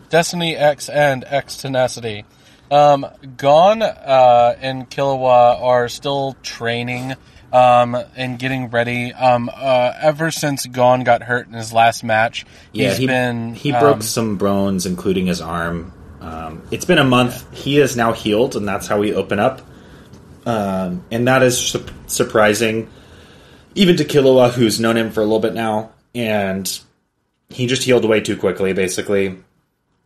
Destiny 0.08 0.56
X 0.56 0.88
and 0.88 1.24
X 1.26 1.56
Tenacity. 1.58 2.24
Um, 2.70 3.06
Gon 3.36 3.82
uh, 3.82 4.54
and 4.60 4.88
Killua 4.88 5.60
are 5.60 5.88
still 5.88 6.36
training 6.42 7.14
um, 7.52 7.96
and 8.16 8.38
getting 8.38 8.70
ready. 8.70 9.12
Um, 9.12 9.50
uh, 9.52 9.92
ever 10.00 10.30
since 10.30 10.66
Gon 10.66 11.02
got 11.02 11.22
hurt 11.22 11.48
in 11.48 11.52
his 11.52 11.72
last 11.72 12.04
match, 12.04 12.46
Yeah, 12.72 12.88
he's 12.90 12.98
he, 12.98 13.06
been 13.08 13.54
he 13.54 13.72
um, 13.72 13.80
broke 13.80 14.02
some 14.02 14.36
bones, 14.36 14.86
including 14.86 15.26
his 15.26 15.40
arm. 15.40 15.92
Um, 16.20 16.62
it's 16.70 16.84
been 16.84 16.98
a 16.98 17.04
month. 17.04 17.46
He 17.52 17.78
is 17.78 17.96
now 17.96 18.12
healed, 18.12 18.56
and 18.56 18.66
that's 18.68 18.86
how 18.86 18.98
we 18.98 19.14
open 19.14 19.38
up. 19.38 19.62
Um, 20.46 21.04
and 21.10 21.28
that 21.28 21.42
is 21.42 21.56
su- 21.58 21.84
surprising, 22.06 22.90
even 23.74 23.96
to 23.96 24.04
Killua, 24.04 24.50
who's 24.50 24.80
known 24.80 24.96
him 24.96 25.10
for 25.10 25.20
a 25.20 25.24
little 25.24 25.40
bit 25.40 25.54
now, 25.54 25.92
and 26.14 26.80
he 27.48 27.66
just 27.66 27.82
healed 27.82 28.04
way 28.04 28.20
too 28.20 28.36
quickly. 28.36 28.72
Basically, 28.72 29.38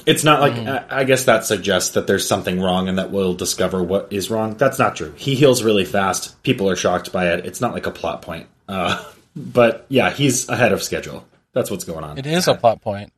it's 0.07 0.25
not 0.25 0.41
like 0.41 0.55
Mm-hmm. 0.55 0.93
I, 0.95 1.01
I 1.01 1.05
guess 1.05 1.25
that 1.25 1.45
suggests 1.45 1.91
that 1.95 2.07
there's 2.07 2.27
something 2.27 2.61
wrong, 2.61 2.89
and 2.89 2.99
that 2.99 3.11
we'll 3.11 3.35
discover 3.35 3.83
what 3.83 4.09
is 4.13 4.31
wrong. 4.31 4.55
That's 4.55 4.79
not 4.79 4.97
true. 4.97 5.13
He 5.17 5.35
heals 5.35 5.63
really 5.63 5.85
fast. 5.85 6.43
People 6.43 6.69
are 6.69 6.77
shocked 6.77 7.13
by 7.13 7.33
it. 7.33 7.47
It's 7.47 7.61
not 7.61 7.73
like 7.73 7.87
a 7.87 7.91
plot 7.93 8.23
point. 8.23 8.47
Uh, 8.69 9.03
but 9.37 9.87
yeah, 9.89 10.11
he's 10.11 10.49
ahead 10.49 10.73
of 10.73 10.83
schedule. 10.83 11.27
That's 11.53 11.71
what's 11.71 11.85
going 11.85 12.05
on. 12.05 12.19
It 12.19 12.27
is 12.27 12.49
a 12.49 12.55
plot 12.55 12.81
point. 12.83 13.13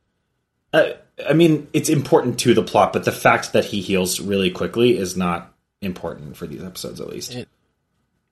Uh, 0.73 0.91
I 1.29 1.33
mean, 1.33 1.69
it's 1.73 1.89
important 1.89 2.39
to 2.41 2.55
the 2.55 2.63
plot, 2.63 2.93
but 2.93 3.05
the 3.05 3.13
fact 3.13 3.53
that 3.53 3.65
he 3.67 3.81
heals 3.81 4.21
really 4.21 4.51
quickly 4.51 4.99
is 4.99 5.17
not 5.17 5.53
important 5.81 6.37
for 6.37 6.47
these 6.47 6.63
episodes, 6.63 7.01
at 7.01 7.09
least. 7.09 7.35
It- 7.35 7.49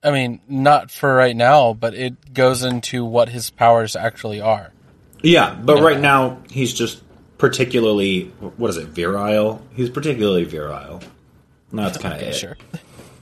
I 0.03 0.11
mean, 0.11 0.39
not 0.47 0.91
for 0.91 1.15
right 1.15 1.35
now, 1.35 1.73
but 1.73 1.95
it 1.95 2.31
goes 2.33 2.61
into 2.63 3.03
what 3.03 3.29
his 3.29 3.49
powers 3.49 3.95
actually 3.95 4.39
are. 4.39 4.71
yeah, 5.23 5.55
but 5.55 5.81
right 5.81 5.99
now 5.99 6.37
he's 6.51 6.71
just 6.73 7.01
particularly 7.39 8.25
what 8.57 8.69
is 8.69 8.77
it? 8.77 8.89
Virile. 8.89 9.65
He's 9.75 9.89
particularly 9.89 10.43
virile. 10.43 11.01
No, 11.71 11.83
that's 11.85 11.97
kind 12.01 12.13
of 12.13 12.19
Okay, 12.21 12.29
it. 12.29 12.35
sure. 12.35 12.57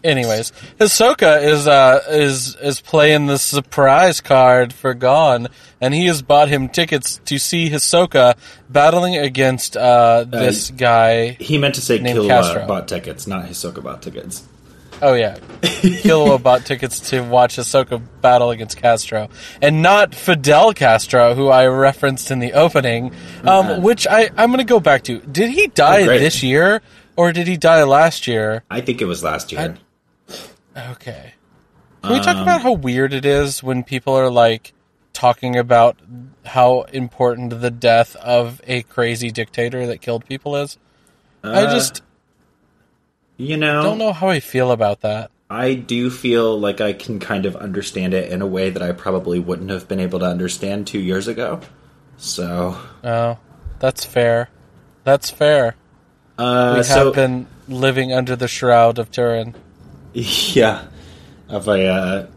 Anyways, 0.04 0.52
Hisoka 0.80 1.42
is 1.42 1.66
uh 1.68 2.02
is 2.10 2.56
is 2.58 2.82
playing 2.82 3.28
the 3.28 3.38
surprise 3.38 4.20
card 4.20 4.74
for 4.74 4.94
Gon, 4.94 5.48
and 5.80 5.94
he 5.94 6.08
has 6.08 6.22
bought 6.22 6.50
him 6.50 6.68
tickets 6.68 7.22
to 7.26 7.38
see 7.38 7.70
Hisoka 7.70 8.36
battling 8.70 9.16
against 9.16 9.78
uh 9.78 10.26
this 10.26 10.72
guy. 10.72 11.38
He 11.40 11.58
meant 11.58 11.76
to 11.76 11.82
say 11.82 12.00
Killua 12.00 12.68
bought 12.68 12.88
tickets, 12.90 13.28
not 13.28 13.46
Hisoka 13.46 13.82
bought 13.82 14.02
tickets. 14.02 14.44
Oh 15.02 15.14
yeah, 15.14 15.38
Killua 15.62 16.42
bought 16.42 16.66
tickets 16.66 17.10
to 17.12 17.22
watch 17.22 17.56
Hisoka 17.56 18.02
battle 18.22 18.52
against 18.52 18.78
Castro, 18.78 19.30
and 19.62 19.82
not 19.82 20.14
Fidel 20.16 20.74
Castro, 20.74 21.34
who 21.34 21.48
I 21.48 21.66
referenced 21.68 22.30
in 22.30 22.40
the 22.40 22.54
opening. 22.54 23.14
Um, 23.46 23.82
which 23.82 24.06
I 24.06 24.30
I'm 24.38 24.52
gonna 24.52 24.66
go 24.66 24.80
back 24.82 25.04
to. 25.06 25.20
Did 25.20 25.50
he 25.52 25.68
die 25.68 26.02
Oh, 26.04 26.06
this 26.20 26.44
year 26.44 26.82
or 27.16 27.32
did 27.32 27.48
he 27.48 27.58
die 27.58 27.84
last 27.84 28.28
year? 28.28 28.64
I 28.70 28.82
think 28.82 29.02
it 29.02 29.06
was 29.06 29.24
last 29.24 29.52
year. 29.52 29.78
Okay. 30.76 31.34
Can 32.02 32.14
we 32.14 32.20
talk 32.20 32.38
about 32.38 32.62
how 32.62 32.74
weird 32.74 33.14
it 33.14 33.26
is 33.26 33.64
when 33.64 33.84
people 33.84 34.14
are 34.14 34.30
like 34.30 34.74
talking 35.14 35.56
about 35.56 35.98
how 36.46 36.82
important 36.92 37.62
the 37.62 37.72
death 37.72 38.16
of 38.18 38.60
a 38.68 38.84
crazy 38.84 39.32
dictator 39.32 39.88
that 39.88 40.02
killed 40.02 40.26
people 40.26 40.56
is? 40.58 40.78
I 41.44 41.66
just 41.66 42.02
you 43.38 43.58
know, 43.58 43.84
don't 43.84 43.98
know 43.98 44.14
how 44.14 44.30
I 44.30 44.40
feel 44.40 44.72
about 44.72 45.02
that. 45.02 45.32
I 45.50 45.76
do 45.76 46.10
feel 46.10 46.60
like 46.60 46.82
I 46.82 46.94
can 46.94 47.20
kind 47.20 47.46
of 47.46 47.56
understand 47.56 48.14
it 48.14 48.32
in 48.32 48.42
a 48.42 48.48
way 48.48 48.70
that 48.70 48.82
I 48.82 48.92
probably 48.92 49.40
wouldn't 49.40 49.70
have 49.70 49.88
been 49.88 50.00
able 50.00 50.20
to 50.20 50.26
understand 50.26 50.88
two 50.88 51.00
years 51.00 51.28
ago. 51.28 51.62
So 52.18 52.78
Oh, 53.04 53.38
that's 53.80 54.04
fair. 54.06 54.50
That's 55.04 55.30
fair. 55.30 55.76
Uh, 56.38 56.76
we 56.78 56.84
so 56.84 57.06
have 57.06 57.14
been 57.14 57.48
living 57.68 58.12
under 58.14 58.36
the 58.36 58.48
shroud 58.48 58.98
of 58.98 59.12
Turin. 59.12 59.54
yeah, 60.54 60.86
of 61.50 61.68
a 61.68 61.88
uh, 61.88 62.28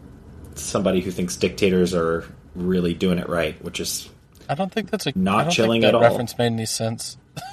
somebody 0.55 1.01
who 1.01 1.11
thinks 1.11 1.35
dictators 1.35 1.93
are 1.93 2.25
really 2.55 2.93
doing 2.93 3.19
it 3.19 3.29
right, 3.29 3.61
which 3.63 3.79
is 3.79 4.09
I 4.49 4.55
don't 4.55 4.71
think 4.71 4.89
that's 4.89 5.05
a 5.07 5.13
Not 5.15 5.39
I 5.39 5.43
don't 5.43 5.51
chilling 5.51 5.81
think 5.81 5.93
that 5.93 5.95
at 5.97 6.03
all. 6.03 6.09
Reference 6.09 6.37
made 6.37 6.47
any 6.47 6.65
sense. 6.65 7.17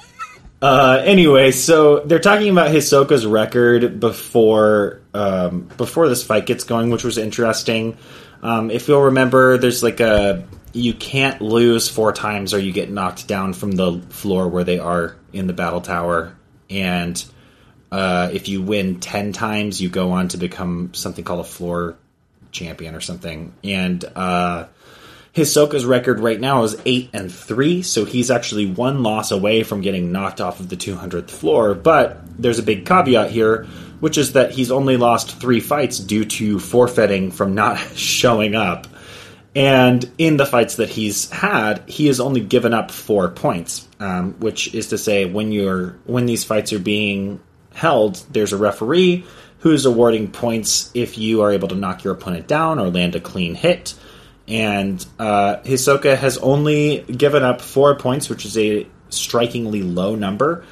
Uh, 0.61 1.01
anyway, 1.05 1.51
so 1.51 1.99
they're 1.99 2.17
talking 2.17 2.49
about 2.49 2.71
Hisoka's 2.71 3.25
record 3.25 3.99
before 3.99 5.01
um, 5.13 5.69
before 5.77 6.07
this 6.07 6.23
fight 6.23 6.45
gets 6.45 6.63
going, 6.63 6.89
which 6.89 7.03
was 7.03 7.19
interesting. 7.19 7.97
Um, 8.41 8.71
if 8.71 8.87
you'll 8.87 9.03
remember, 9.03 9.57
there's 9.57 9.83
like 9.83 9.99
a 9.99 10.47
you 10.71 10.93
can't 10.93 11.41
lose 11.41 11.87
four 11.89 12.13
times 12.13 12.53
or 12.53 12.57
you 12.57 12.71
get 12.71 12.89
knocked 12.89 13.27
down 13.27 13.53
from 13.53 13.73
the 13.73 14.01
floor 14.09 14.47
where 14.47 14.63
they 14.63 14.79
are 14.79 15.15
in 15.33 15.45
the 15.45 15.53
battle 15.53 15.81
tower, 15.81 16.35
and 16.69 17.23
uh, 17.95 18.29
if 18.33 18.49
you 18.49 18.61
win 18.61 18.99
ten 18.99 19.31
times, 19.31 19.81
you 19.81 19.87
go 19.87 20.11
on 20.11 20.27
to 20.27 20.37
become 20.37 20.93
something 20.93 21.23
called 21.23 21.39
a 21.39 21.45
floor 21.45 21.95
champion 22.51 22.93
or 22.93 22.99
something. 22.99 23.53
And 23.63 24.03
uh, 24.03 24.67
Hisoka's 25.33 25.85
record 25.85 26.19
right 26.19 26.39
now 26.39 26.63
is 26.63 26.75
eight 26.85 27.09
and 27.13 27.33
three, 27.33 27.83
so 27.83 28.03
he's 28.03 28.29
actually 28.29 28.65
one 28.65 29.01
loss 29.01 29.31
away 29.31 29.63
from 29.63 29.79
getting 29.79 30.11
knocked 30.11 30.41
off 30.41 30.59
of 30.59 30.67
the 30.67 30.75
200th 30.75 31.29
floor. 31.29 31.73
But 31.73 32.19
there's 32.37 32.59
a 32.59 32.63
big 32.63 32.85
caveat 32.85 33.31
here, 33.31 33.63
which 34.01 34.17
is 34.17 34.33
that 34.33 34.51
he's 34.51 34.71
only 34.71 34.97
lost 34.97 35.39
three 35.39 35.61
fights 35.61 35.97
due 35.97 36.25
to 36.25 36.59
forfeiting 36.59 37.31
from 37.31 37.55
not 37.55 37.77
showing 37.95 38.55
up. 38.55 38.87
And 39.55 40.11
in 40.17 40.35
the 40.35 40.45
fights 40.45 40.75
that 40.75 40.89
he's 40.89 41.31
had, 41.31 41.87
he 41.87 42.07
has 42.07 42.19
only 42.19 42.41
given 42.41 42.73
up 42.73 42.91
four 42.91 43.29
points, 43.29 43.87
um, 44.01 44.33
which 44.41 44.75
is 44.75 44.87
to 44.87 44.97
say, 44.97 45.23
when 45.23 45.53
you're 45.53 45.91
when 46.03 46.25
these 46.25 46.43
fights 46.43 46.73
are 46.73 46.79
being 46.79 47.39
held, 47.75 48.15
there's 48.31 48.53
a 48.53 48.57
referee 48.57 49.23
who's 49.59 49.85
awarding 49.85 50.31
points 50.31 50.89
if 50.95 51.17
you 51.17 51.41
are 51.43 51.51
able 51.51 51.67
to 51.67 51.75
knock 51.75 52.03
your 52.03 52.13
opponent 52.13 52.47
down 52.47 52.79
or 52.79 52.89
land 52.89 53.15
a 53.15 53.19
clean 53.19 53.53
hit 53.53 53.93
and 54.47 55.05
uh, 55.17 55.57
Hisoka 55.63 56.17
has 56.17 56.37
only 56.37 57.01
given 57.03 57.43
up 57.43 57.61
four 57.61 57.95
points, 57.95 58.29
which 58.29 58.45
is 58.45 58.57
a 58.57 58.85
strikingly 59.09 59.81
low 59.81 60.15
number. 60.15 60.63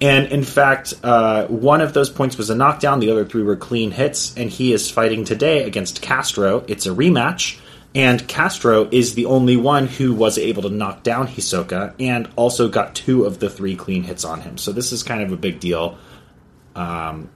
And 0.00 0.26
in 0.32 0.42
fact, 0.42 0.94
uh, 1.02 1.46
one 1.46 1.80
of 1.80 1.92
those 1.92 2.10
points 2.10 2.36
was 2.36 2.50
a 2.50 2.56
knockdown, 2.56 3.00
the 3.00 3.10
other 3.10 3.24
three 3.24 3.42
were 3.42 3.56
clean 3.56 3.92
hits, 3.92 4.36
and 4.36 4.50
he 4.50 4.72
is 4.72 4.90
fighting 4.90 5.24
today 5.24 5.62
against 5.62 6.02
Castro. 6.02 6.64
It's 6.66 6.86
a 6.86 6.90
rematch, 6.90 7.60
and 7.94 8.26
Castro 8.26 8.88
is 8.90 9.14
the 9.14 9.26
only 9.26 9.56
one 9.56 9.86
who 9.86 10.12
was 10.12 10.38
able 10.38 10.62
to 10.62 10.70
knock 10.70 11.04
down 11.04 11.28
Hisoka 11.28 11.94
and 12.00 12.28
also 12.36 12.68
got 12.68 12.96
two 12.96 13.24
of 13.24 13.38
the 13.38 13.48
three 13.48 13.76
clean 13.76 14.02
hits 14.02 14.24
on 14.24 14.40
him. 14.40 14.58
So 14.58 14.72
this 14.72 14.92
is 14.92 15.02
kind 15.02 15.22
of 15.22 15.30
a 15.30 15.36
big 15.36 15.60
deal. 15.60 15.96
Um, 16.74 17.30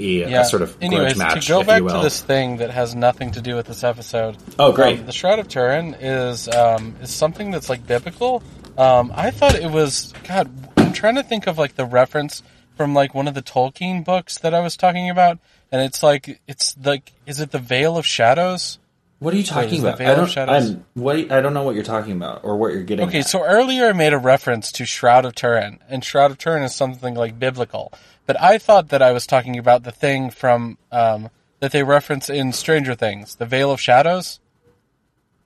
a, 0.00 0.22
a 0.22 0.44
sort 0.44 0.62
of 0.62 0.78
grudge 0.78 0.92
Anyways, 0.92 1.16
match, 1.16 1.46
to 1.46 1.52
go 1.52 1.62
back 1.62 1.82
to 1.82 2.00
this 2.02 2.20
thing 2.22 2.58
that 2.58 2.70
has 2.70 2.94
nothing 2.94 3.32
to 3.32 3.40
do 3.40 3.54
with 3.54 3.66
this 3.66 3.84
episode. 3.84 4.36
Oh, 4.58 4.72
great. 4.72 5.00
Um, 5.00 5.06
the 5.06 5.12
Shroud 5.12 5.38
of 5.38 5.48
Turin 5.48 5.94
is 6.00 6.48
um, 6.48 6.96
is 7.02 7.10
something 7.10 7.50
that's 7.50 7.68
like 7.68 7.86
biblical. 7.86 8.42
Um, 8.78 9.12
I 9.14 9.30
thought 9.30 9.54
it 9.54 9.70
was 9.70 10.12
God. 10.26 10.50
I'm 10.76 10.92
trying 10.92 11.16
to 11.16 11.22
think 11.22 11.46
of 11.46 11.58
like 11.58 11.74
the 11.74 11.84
reference 11.84 12.42
from 12.76 12.94
like 12.94 13.14
one 13.14 13.28
of 13.28 13.34
the 13.34 13.42
Tolkien 13.42 14.04
books 14.04 14.38
that 14.38 14.54
I 14.54 14.60
was 14.60 14.76
talking 14.76 15.10
about, 15.10 15.38
and 15.70 15.82
it's 15.82 16.02
like 16.02 16.40
it's 16.48 16.76
like 16.82 17.12
is 17.26 17.40
it 17.40 17.50
the 17.50 17.58
Veil 17.58 17.98
of 17.98 18.06
Shadows? 18.06 18.78
What 19.20 19.34
are 19.34 19.36
you 19.36 19.44
talking 19.44 19.80
about? 19.80 20.00
I 20.00 20.14
don't. 20.14 20.36
I'm, 20.38 20.86
what? 20.94 21.30
I 21.30 21.42
don't 21.42 21.52
know 21.52 21.62
what 21.62 21.74
you're 21.74 21.84
talking 21.84 22.12
about 22.12 22.42
or 22.42 22.56
what 22.56 22.72
you're 22.72 22.82
getting. 22.82 23.06
Okay, 23.06 23.18
at. 23.18 23.26
so 23.26 23.44
earlier 23.44 23.88
I 23.88 23.92
made 23.92 24.14
a 24.14 24.18
reference 24.18 24.72
to 24.72 24.86
Shroud 24.86 25.26
of 25.26 25.34
Turin, 25.34 25.78
and 25.90 26.02
Shroud 26.02 26.30
of 26.30 26.38
Turin 26.38 26.62
is 26.62 26.74
something 26.74 27.14
like 27.14 27.38
biblical. 27.38 27.92
But 28.24 28.40
I 28.40 28.56
thought 28.56 28.88
that 28.88 29.02
I 29.02 29.12
was 29.12 29.26
talking 29.26 29.58
about 29.58 29.82
the 29.82 29.92
thing 29.92 30.30
from 30.30 30.78
um, 30.90 31.28
that 31.60 31.70
they 31.70 31.82
reference 31.82 32.30
in 32.30 32.54
Stranger 32.54 32.94
Things, 32.94 33.34
the 33.34 33.44
Veil 33.44 33.70
of 33.70 33.78
Shadows. 33.78 34.40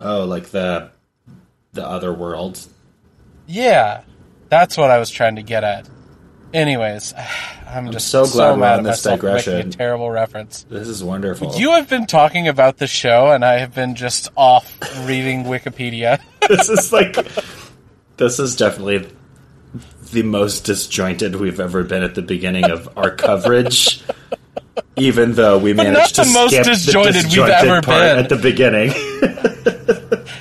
oh, 0.00 0.24
like 0.24 0.50
the 0.50 0.90
the 1.72 1.84
other 1.84 2.12
world. 2.14 2.64
Yeah, 3.48 4.02
that's 4.50 4.76
what 4.76 4.92
I 4.92 4.98
was 4.98 5.10
trying 5.10 5.34
to 5.34 5.42
get 5.42 5.64
at. 5.64 5.88
Anyways, 6.54 7.12
I'm 7.68 7.90
just 7.90 8.08
so 8.08 8.24
glad 8.26 8.52
we're 8.52 8.56
mad 8.58 8.78
on 8.78 8.86
at 8.86 8.90
this 8.90 9.04
myself 9.04 9.20
for 9.20 9.26
making 9.26 9.44
digression. 9.44 9.68
a 9.68 9.72
terrible 9.72 10.10
reference. 10.10 10.62
This 10.70 10.86
is 10.88 11.02
wonderful. 11.02 11.54
You 11.56 11.72
have 11.72 11.88
been 11.90 12.06
talking 12.06 12.46
about 12.48 12.78
the 12.78 12.86
show, 12.86 13.32
and 13.32 13.44
I 13.44 13.58
have 13.58 13.74
been 13.74 13.96
just 13.96 14.30
off 14.36 14.72
reading 15.06 15.44
Wikipedia. 15.44 16.20
this 16.48 16.68
is 16.68 16.92
like 16.92 17.16
this 18.16 18.38
is 18.38 18.54
definitely 18.54 19.08
the 20.12 20.22
most 20.22 20.64
disjointed 20.64 21.34
we've 21.34 21.58
ever 21.58 21.82
been 21.82 22.04
at 22.04 22.14
the 22.14 22.22
beginning 22.22 22.70
of 22.70 22.88
our 22.96 23.10
coverage. 23.10 24.02
Even 24.96 25.32
though 25.32 25.58
we 25.58 25.72
not 25.72 25.84
managed 25.86 26.14
to 26.16 26.22
the 26.22 26.30
most 26.32 26.52
skip 26.52 26.64
disjointed 26.66 27.14
the 27.14 27.18
we've 27.18 27.24
disjointed 27.30 27.54
ever 27.54 27.82
part 27.82 28.02
been. 28.02 28.18
at 28.18 28.28
the 28.28 28.36
beginning. 28.36 28.92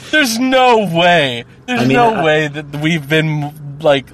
There's 0.11 0.37
no 0.37 0.85
way. 0.95 1.45
There's 1.65 1.81
I 1.81 1.85
mean, 1.85 1.93
no 1.93 2.13
I- 2.13 2.23
way 2.23 2.47
that 2.49 2.75
we've 2.75 3.07
been 3.09 3.79
like, 3.79 4.07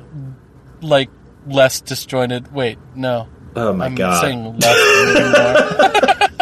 like 0.82 1.10
less 1.50 1.82
disjointed. 1.82 2.54
Wait, 2.54 2.78
no. 2.96 3.28
Oh 3.56 3.74
my 3.74 3.86
I'm 3.88 3.96
god! 3.96 4.22
saying 4.22 4.60
less 4.60 5.06
than 5.06 5.18
you 5.18 5.36
are. 5.38 6.16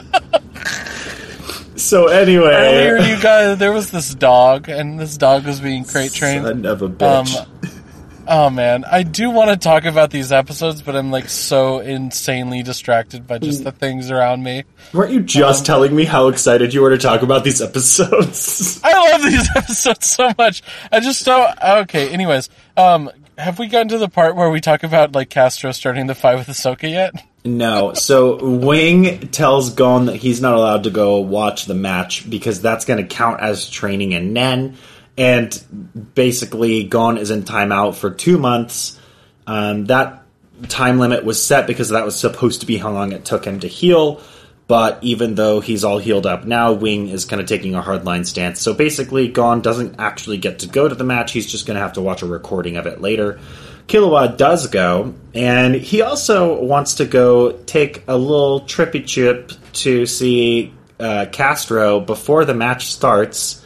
So 1.75 2.07
anyway, 2.07 2.87
Earlier, 2.87 2.97
you 3.15 3.21
guys, 3.21 3.59
there 3.59 3.71
was 3.71 3.91
this 3.91 4.13
dog, 4.13 4.67
and 4.67 4.99
this 4.99 5.15
dog 5.15 5.45
was 5.45 5.61
being 5.61 5.85
crate 5.85 6.11
trained. 6.11 6.43
son 6.43 6.65
of 6.65 6.81
a 6.81 6.89
bitch. 6.89 7.35
Um, 7.37 7.47
Oh 8.29 8.49
man, 8.49 8.83
I 8.83 9.03
do 9.03 9.29
want 9.29 9.51
to 9.51 9.55
talk 9.55 9.85
about 9.85 10.11
these 10.11 10.33
episodes, 10.33 10.81
but 10.81 10.97
I'm 10.97 11.11
like 11.11 11.29
so 11.29 11.79
insanely 11.79 12.61
distracted 12.61 13.25
by 13.25 13.37
just 13.37 13.63
the 13.63 13.71
things 13.71 14.11
around 14.11 14.43
me. 14.43 14.65
Weren't 14.91 15.11
you 15.13 15.19
um, 15.19 15.25
just 15.27 15.65
telling 15.65 15.95
me 15.95 16.03
how 16.03 16.27
excited 16.27 16.73
you 16.73 16.81
were 16.81 16.89
to 16.89 16.97
talk 16.97 17.21
about 17.21 17.45
these 17.45 17.61
episodes? 17.61 18.81
I 18.83 19.11
love 19.11 19.23
these 19.23 19.49
episodes 19.55 20.09
so 20.09 20.29
much. 20.37 20.61
I 20.91 20.99
just 20.99 21.25
don't. 21.25 21.57
Okay, 21.63 22.09
anyways, 22.09 22.49
um, 22.75 23.09
have 23.37 23.59
we 23.59 23.67
gotten 23.67 23.89
to 23.89 23.97
the 23.97 24.09
part 24.09 24.35
where 24.35 24.49
we 24.49 24.61
talk 24.61 24.83
about 24.83 25.13
like 25.13 25.29
Castro 25.29 25.71
starting 25.71 26.07
the 26.07 26.15
fight 26.15 26.35
with 26.35 26.47
Hisoka 26.47 26.89
yet? 26.89 27.13
No. 27.45 27.93
So 27.93 28.43
Wing 28.43 29.29
tells 29.29 29.69
Gon 29.73 30.07
that 30.07 30.15
he's 30.15 30.41
not 30.41 30.55
allowed 30.55 30.83
to 30.83 30.89
go 30.89 31.19
watch 31.19 31.65
the 31.65 31.75
match 31.75 32.29
because 32.29 32.61
that's 32.61 32.85
going 32.85 33.05
to 33.05 33.15
count 33.15 33.41
as 33.41 33.69
training 33.69 34.11
in 34.11 34.33
Nen. 34.33 34.75
And 35.17 36.13
basically, 36.13 36.83
Gon 36.83 37.17
is 37.17 37.31
in 37.31 37.43
timeout 37.43 37.95
for 37.95 38.11
two 38.11 38.37
months. 38.37 38.99
Um, 39.45 39.85
that 39.85 40.23
time 40.67 40.99
limit 40.99 41.23
was 41.23 41.43
set 41.43 41.67
because 41.67 41.89
that 41.89 42.05
was 42.05 42.19
supposed 42.19 42.61
to 42.61 42.67
be 42.67 42.77
how 42.77 42.91
long 42.91 43.11
it 43.11 43.23
took 43.25 43.45
him 43.45 43.59
to 43.61 43.67
heal. 43.67 44.21
But 44.67 44.99
even 45.01 45.35
though 45.35 45.61
he's 45.61 45.85
all 45.85 45.97
healed 45.97 46.25
up 46.25 46.43
now, 46.45 46.73
Wing 46.73 47.07
is 47.07 47.23
kind 47.23 47.41
of 47.41 47.47
taking 47.47 47.73
a 47.73 47.81
hardline 47.81 48.25
stance. 48.25 48.61
So 48.61 48.73
basically, 48.73 49.29
Gon 49.29 49.61
doesn't 49.61 49.95
actually 49.97 50.37
get 50.37 50.59
to 50.59 50.67
go 50.67 50.89
to 50.89 50.95
the 50.95 51.05
match. 51.05 51.31
He's 51.31 51.49
just 51.49 51.65
going 51.65 51.75
to 51.75 51.81
have 51.81 51.93
to 51.93 52.01
watch 52.01 52.21
a 52.21 52.25
recording 52.25 52.75
of 52.75 52.85
it 52.85 52.99
later. 52.99 53.39
Killua 53.87 54.35
does 54.35 54.67
go, 54.67 55.13
and 55.33 55.73
he 55.73 56.01
also 56.01 56.61
wants 56.61 56.95
to 56.95 57.05
go 57.05 57.53
take 57.53 58.03
a 58.09 58.17
little 58.17 58.61
trippy 58.61 59.07
trip 59.07 59.53
to 59.71 60.05
see 60.05 60.73
uh, 60.99 61.27
Castro 61.31 62.01
before 62.01 62.43
the 62.43 62.53
match 62.53 62.87
starts. 62.87 63.63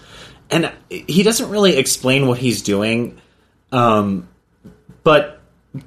And 0.51 0.71
he 0.89 1.23
doesn't 1.23 1.49
really 1.49 1.77
explain 1.77 2.27
what 2.27 2.37
he's 2.37 2.61
doing, 2.61 3.19
um, 3.71 4.27
but 5.03 5.39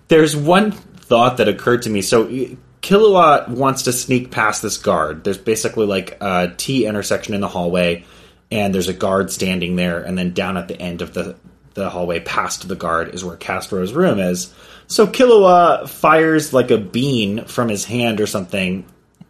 there's 0.08 0.34
one 0.34 0.72
thought 0.72 1.36
that 1.36 1.48
occurred 1.48 1.82
to 1.82 1.90
me. 1.90 2.02
So 2.02 2.56
Killua 2.84 3.48
wants 3.48 3.84
to 3.84 3.94
sneak 3.94 4.30
past 4.30 4.60
this 4.60 4.76
guard. 4.76 5.24
There's 5.24 5.38
basically 5.38 5.86
like 5.86 6.18
a 6.20 6.52
T 6.54 6.84
intersection 6.84 7.32
in 7.32 7.40
the 7.40 7.48
hallway, 7.48 8.04
and 8.50 8.74
there's 8.74 8.88
a 8.88 8.92
guard 8.92 9.32
standing 9.32 9.76
there, 9.76 10.02
and 10.02 10.18
then 10.18 10.34
down 10.34 10.58
at 10.58 10.68
the 10.68 10.78
end 10.78 11.00
of 11.00 11.14
the 11.14 11.34
the 11.72 11.88
hallway 11.88 12.20
past 12.20 12.68
the 12.68 12.76
guard 12.76 13.14
is 13.14 13.24
where 13.24 13.36
Castro's 13.36 13.94
room 13.94 14.20
is. 14.20 14.52
So 14.86 15.06
Killua 15.06 15.88
fires 15.88 16.52
like 16.52 16.70
a 16.70 16.76
bean 16.76 17.46
from 17.46 17.70
his 17.70 17.86
hand 17.86 18.20
or 18.20 18.26
something 18.26 18.84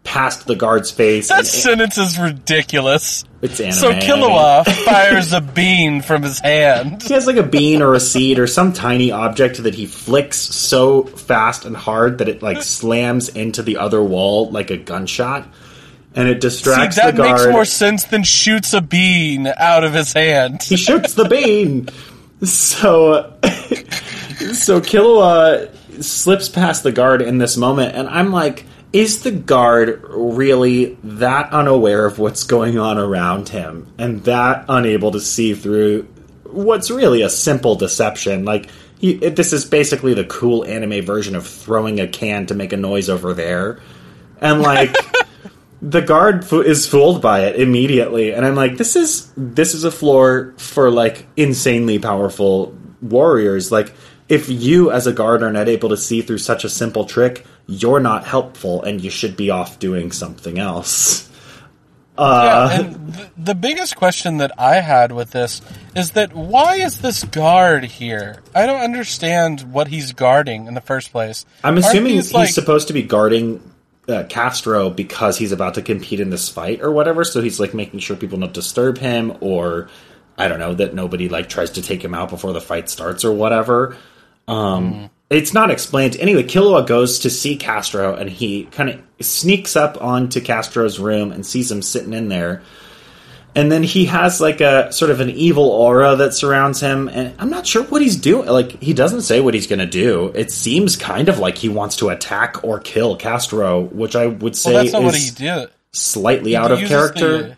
past 0.05 0.47
the 0.47 0.55
guard's 0.55 0.91
face. 0.91 1.29
That 1.29 1.39
and- 1.41 1.47
sentence 1.47 1.99
is 1.99 2.19
ridiculous. 2.19 3.25
it's 3.43 3.59
anime. 3.59 3.73
So 3.73 3.93
Killua 3.95 4.65
fires 4.85 5.33
a 5.33 5.41
bean 5.41 6.03
from 6.03 6.23
his 6.23 6.39
hand. 6.39 7.03
He 7.03 7.15
has 7.15 7.27
like 7.27 7.37
a 7.37 7.43
bean 7.43 7.83
or 7.83 7.95
a 7.95 8.01
seed 8.01 8.39
or 8.39 8.47
some 8.47 8.73
tiny 8.73 9.11
object 9.11 9.63
that 9.63 9.75
he 9.75 9.87
flicks 9.87 10.39
so 10.39 11.03
fast 11.05 11.65
and 11.65 11.77
hard 11.77 12.19
that 12.19 12.29
it 12.29 12.43
like 12.43 12.63
slams 12.63 13.29
into 13.31 13.63
the 13.63 13.79
other 13.79 14.03
wall 14.03 14.51
like 14.51 14.71
a 14.71 14.77
gunshot, 14.77 15.49
and 16.15 16.29
it 16.29 16.35
See, 16.35 16.49
distracts 16.49 16.97
that 16.97 17.17
the 17.17 17.23
guard. 17.23 17.39
That 17.39 17.45
makes 17.47 17.53
more 17.53 17.65
sense 17.65 18.05
than 18.05 18.23
shoots 18.23 18.73
a 18.75 18.81
bean 18.83 19.47
out 19.47 19.85
of 19.85 19.95
his 19.95 20.13
hand. 20.13 20.63
he 20.63 20.77
shoots 20.77 21.15
the 21.15 21.25
bean. 21.25 21.89
So, 22.43 23.33
so 24.53 24.81
Killua 24.81 25.75
slips 26.03 26.49
past 26.49 26.83
the 26.83 26.93
guard 26.93 27.23
in 27.23 27.39
this 27.39 27.57
moment, 27.57 27.95
and 27.97 28.09
I'm 28.09 28.33
like, 28.33 28.65
is 28.95 29.25
the 29.25 29.33
guard 29.33 30.05
really 30.09 30.97
that 31.03 31.53
unaware 31.53 32.07
of 32.07 32.21
what's 32.21 32.45
going 32.45 32.79
on 32.79 32.97
around 32.97 33.49
him 33.49 33.93
and 33.99 34.23
that 34.23 34.65
unable 34.69 35.11
to 35.11 35.21
see 35.21 35.53
through 35.53 36.05
what's 36.45 36.93
really 36.93 37.21
a 37.21 37.29
simple 37.29 37.75
deception. 37.75 38.45
Like 38.45 38.71
he, 39.01 39.15
it, 39.15 39.35
this 39.35 39.53
is 39.53 39.65
basically 39.65 40.15
the 40.15 40.25
cool 40.25 40.65
anime 40.65 41.05
version 41.05 41.35
of 41.35 41.45
throwing 41.45 41.99
a 41.99 42.07
can 42.07 42.47
to 42.47 42.55
make 42.55 42.73
a 42.73 42.77
noise 42.77 43.11
over 43.11 43.35
there, 43.35 43.81
and 44.41 44.63
like. 44.63 44.95
the 45.83 46.01
guard 46.01 46.47
fo- 46.47 46.61
is 46.61 46.87
fooled 46.87 47.21
by 47.21 47.45
it 47.45 47.61
immediately 47.61 48.33
and 48.33 48.47
i'm 48.47 48.55
like 48.55 48.79
this 48.79 48.97
is 48.97 49.31
this 49.37 49.75
is 49.75 49.85
a 49.85 49.91
floor 49.91 50.55
for 50.57 50.91
like 50.91 51.27
insanely 51.37 51.99
powerful 51.99 52.75
warriors 53.03 53.71
like 53.71 53.93
if 54.31 54.49
you 54.49 54.91
as 54.91 55.07
a 55.07 55.13
guard 55.13 55.43
are 55.43 55.53
not 55.53 55.69
able 55.69 55.91
to 55.91 55.97
see 55.97 56.23
through 56.23 56.39
such 56.39 56.65
a 56.65 56.71
simple 56.71 57.05
trick 57.05 57.45
you're 57.67 58.01
not 58.01 58.25
helpful 58.27 58.83
and 58.83 59.01
you 59.03 59.11
should 59.11 59.37
be 59.37 59.51
off 59.51 59.79
doing 59.79 60.13
something 60.13 60.59
else 60.59 61.31
uh, 62.17 62.69
yeah, 62.71 62.81
and 62.81 63.15
th- 63.15 63.29
the 63.37 63.55
biggest 63.57 63.97
question 63.97 64.37
that 64.37 64.53
I 64.57 64.77
had 64.77 65.11
with 65.11 65.33
this 65.33 65.61
is 65.97 66.13
that 66.13 66.33
why 66.33 66.77
is 66.77 67.01
this 67.01 67.25
guard 67.25 67.83
here? 67.83 68.41
I 68.55 68.67
don't 68.67 68.83
understand 68.83 69.73
what 69.73 69.89
he's 69.89 70.13
guarding 70.13 70.69
in 70.69 70.75
the 70.75 70.81
first 70.81 71.11
place. 71.11 71.45
i'm 71.65 71.77
assuming 71.77 72.13
these, 72.15 72.27
he's 72.27 72.35
like- 72.35 72.51
supposed 72.51 72.87
to 72.87 72.93
be 72.93 73.03
guarding 73.03 73.61
uh, 74.09 74.23
castro 74.29 74.91
because 74.91 75.37
he's 75.39 75.51
about 75.51 75.75
to 75.75 75.83
compete 75.83 76.21
in 76.21 76.31
this 76.31 76.49
fight 76.49 76.83
or 76.83 76.93
whatever 76.93 77.25
so 77.25 77.41
he's 77.41 77.59
like 77.59 77.75
making 77.75 77.99
sure 77.99 78.15
people 78.17 78.39
don't 78.39 78.53
disturb 78.53 78.99
him 78.99 79.35
or 79.41 79.89
i 80.39 80.47
don't 80.47 80.59
know 80.61 80.75
that 80.75 80.95
nobody 80.95 81.29
like 81.31 81.49
tries 81.49 81.71
to 81.71 81.81
take 81.83 82.05
him 82.05 82.15
out 82.15 82.29
before 82.29 82.53
the 82.53 82.61
fight 82.61 82.89
starts 82.91 83.25
or 83.25 83.33
whatever 83.33 83.97
Um, 84.47 85.09
It's 85.31 85.55
not 85.55 85.71
explained. 85.71 86.17
Anyway, 86.21 86.43
Killua 86.43 86.87
goes 86.87 87.21
to 87.21 87.31
see 87.31 87.57
Castro 87.57 88.15
and 88.15 88.29
he 88.29 88.65
kind 88.65 88.91
of 88.91 89.01
sneaks 89.27 89.75
up 89.75 90.01
onto 90.03 90.41
Castro's 90.41 90.99
room 90.99 91.33
and 91.33 91.45
sees 91.45 91.71
him 91.71 91.83
sitting 91.83 92.13
in 92.13 92.29
there. 92.29 92.63
And 93.57 93.71
then 93.71 93.83
he 93.85 94.07
has 94.07 94.41
like 94.41 94.61
a 94.61 94.93
sort 94.93 95.11
of 95.11 95.21
an 95.21 95.31
evil 95.31 95.69
aura 95.69 96.17
that 96.17 96.35
surrounds 96.35 96.81
him. 96.81 97.09
And 97.09 97.35
I'm 97.39 97.51
not 97.51 97.67
sure 97.67 97.85
what 97.85 98.03
he's 98.03 98.17
doing. 98.17 98.49
Like, 98.49 98.83
he 98.83 98.93
doesn't 98.93 99.23
say 99.23 99.41
what 99.41 99.55
he's 99.55 99.69
going 99.69 99.79
to 99.79 99.87
do. 99.87 100.33
It 100.35 100.51
seems 100.51 100.97
kind 100.97 101.29
of 101.29 101.39
like 101.39 101.57
he 101.57 101.69
wants 101.69 101.97
to 101.97 102.09
attack 102.09 102.63
or 102.65 102.81
kill 102.81 103.17
Castro, 103.17 103.81
which 103.81 104.17
I 104.17 104.27
would 104.27 104.57
say 104.57 104.75
well, 104.75 104.83
that's 104.83 104.93
not 104.93 105.03
what 105.05 105.15
he 105.15 105.29
is 105.29 105.69
slightly 105.93 106.57
out 106.57 106.73
of 106.73 106.81
character. 106.81 107.43
the- 107.43 107.57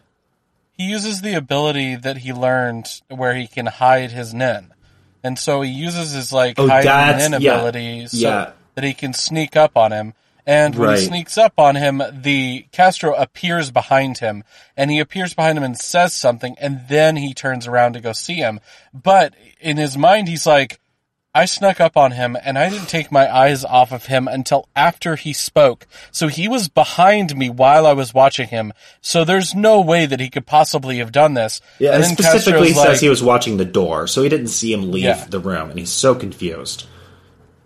he 0.78 0.84
uses 0.90 1.22
the 1.22 1.32
ability 1.32 1.96
that 1.96 2.18
he 2.18 2.34
learned 2.34 3.00
where 3.08 3.34
he 3.34 3.46
can 3.46 3.64
hide 3.64 4.10
his 4.10 4.34
Nen. 4.34 4.74
And 5.26 5.38
so 5.38 5.60
he 5.62 5.70
uses 5.70 6.12
his 6.12 6.32
like 6.32 6.58
Oh, 6.58 6.68
hiding 6.68 6.86
that's- 6.86 7.30
Nen 7.30 7.40
yeah. 7.42 8.06
so 8.06 8.16
Yeah. 8.16 8.50
that 8.76 8.84
he 8.84 8.94
can 8.94 9.12
sneak 9.12 9.56
up 9.56 9.76
on 9.76 9.90
him. 9.92 10.14
And 10.46 10.76
when 10.76 10.90
Right. 10.90 10.98
he 11.00 11.06
sneaks 11.06 11.36
up 11.36 11.54
on 11.58 11.74
him, 11.74 12.00
the 12.12 12.66
Castro 12.70 13.14
appears 13.14 13.72
behind 13.72 14.18
him, 14.18 14.44
and 14.76 14.92
he 14.92 15.00
appears 15.00 15.34
behind 15.34 15.58
him 15.58 15.64
and 15.64 15.76
says 15.76 16.12
something, 16.14 16.54
and 16.60 16.82
then 16.88 17.16
he 17.16 17.34
turns 17.34 17.66
around 17.66 17.94
to 17.94 18.00
go 18.00 18.12
see 18.12 18.34
him. 18.36 18.60
But 18.94 19.34
in 19.60 19.76
his 19.76 19.98
mind, 19.98 20.28
he's 20.28 20.46
like, 20.46 20.78
I 21.36 21.44
snuck 21.44 21.80
up 21.82 21.98
on 21.98 22.12
him 22.12 22.34
and 22.42 22.58
I 22.58 22.70
didn't 22.70 22.88
take 22.88 23.12
my 23.12 23.30
eyes 23.32 23.62
off 23.62 23.92
of 23.92 24.06
him 24.06 24.26
until 24.26 24.68
after 24.74 25.16
he 25.16 25.34
spoke. 25.34 25.86
So 26.10 26.28
he 26.28 26.48
was 26.48 26.68
behind 26.68 27.36
me 27.36 27.50
while 27.50 27.86
I 27.86 27.92
was 27.92 28.14
watching 28.14 28.48
him. 28.48 28.72
So 29.02 29.22
there's 29.22 29.54
no 29.54 29.82
way 29.82 30.06
that 30.06 30.18
he 30.18 30.30
could 30.30 30.46
possibly 30.46 30.96
have 30.98 31.12
done 31.12 31.34
this. 31.34 31.60
Yeah, 31.78 31.92
and 31.92 32.02
and 32.04 32.18
specifically 32.18 32.72
says 32.72 32.86
like- 32.86 33.00
he 33.00 33.10
was 33.10 33.22
watching 33.22 33.58
the 33.58 33.66
door, 33.66 34.06
so 34.06 34.22
he 34.22 34.30
didn't 34.30 34.48
see 34.48 34.72
him 34.72 34.90
leave 34.90 35.04
Yeah. 35.04 35.26
the 35.28 35.38
room, 35.38 35.68
and 35.68 35.78
he's 35.78 35.90
so 35.90 36.14
confused. 36.14 36.86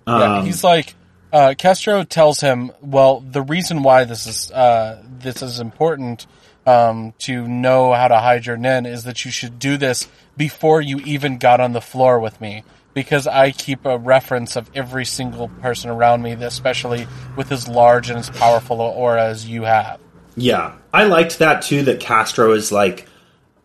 Yeah, 0.09 0.39
Um, 0.39 0.47
he's 0.47 0.65
like, 0.65 0.97
uh, 1.33 1.55
Castro 1.57 2.03
tells 2.03 2.41
him, 2.41 2.73
well, 2.81 3.21
the 3.21 3.43
reason 3.43 3.85
why 3.85 4.03
this 4.03 4.27
is, 4.27 4.50
uh, 4.50 5.00
this 5.21 5.43
is 5.43 5.61
important, 5.61 6.27
um, 6.67 7.15
to 7.21 7.47
know 7.47 7.93
how 7.93 8.09
to 8.09 8.19
hide 8.19 8.47
your 8.47 8.57
Nen 8.57 8.85
is 8.85 9.05
that 9.05 9.25
you 9.25 9.31
should 9.31 9.61
do 9.61 9.77
this 9.77 10.09
before 10.37 10.81
you 10.81 10.99
even 11.05 11.39
got 11.39 11.61
on 11.61 11.73
the 11.73 11.81
floor 11.81 12.19
with 12.19 12.41
me. 12.41 12.65
Because 12.92 13.26
I 13.26 13.52
keep 13.52 13.85
a 13.85 13.99
reference 13.99 14.56
of 14.56 14.68
every 14.75 15.04
single 15.04 15.49
person 15.61 15.90
around 15.90 16.23
me, 16.23 16.32
especially 16.32 17.06
with 17.37 17.52
as 17.52 17.68
large 17.68 18.11
and 18.11 18.18
as 18.18 18.30
powerful 18.30 18.80
an 18.80 18.97
aura 18.97 19.25
as 19.26 19.49
you 19.49 19.62
have. 19.62 20.00
Yeah, 20.37 20.75
I 20.92 21.04
liked 21.04 21.38
that 21.38 21.62
too. 21.62 21.82
That 21.85 22.00
Castro 22.00 22.52
is 22.52 22.73
like, 22.73 23.06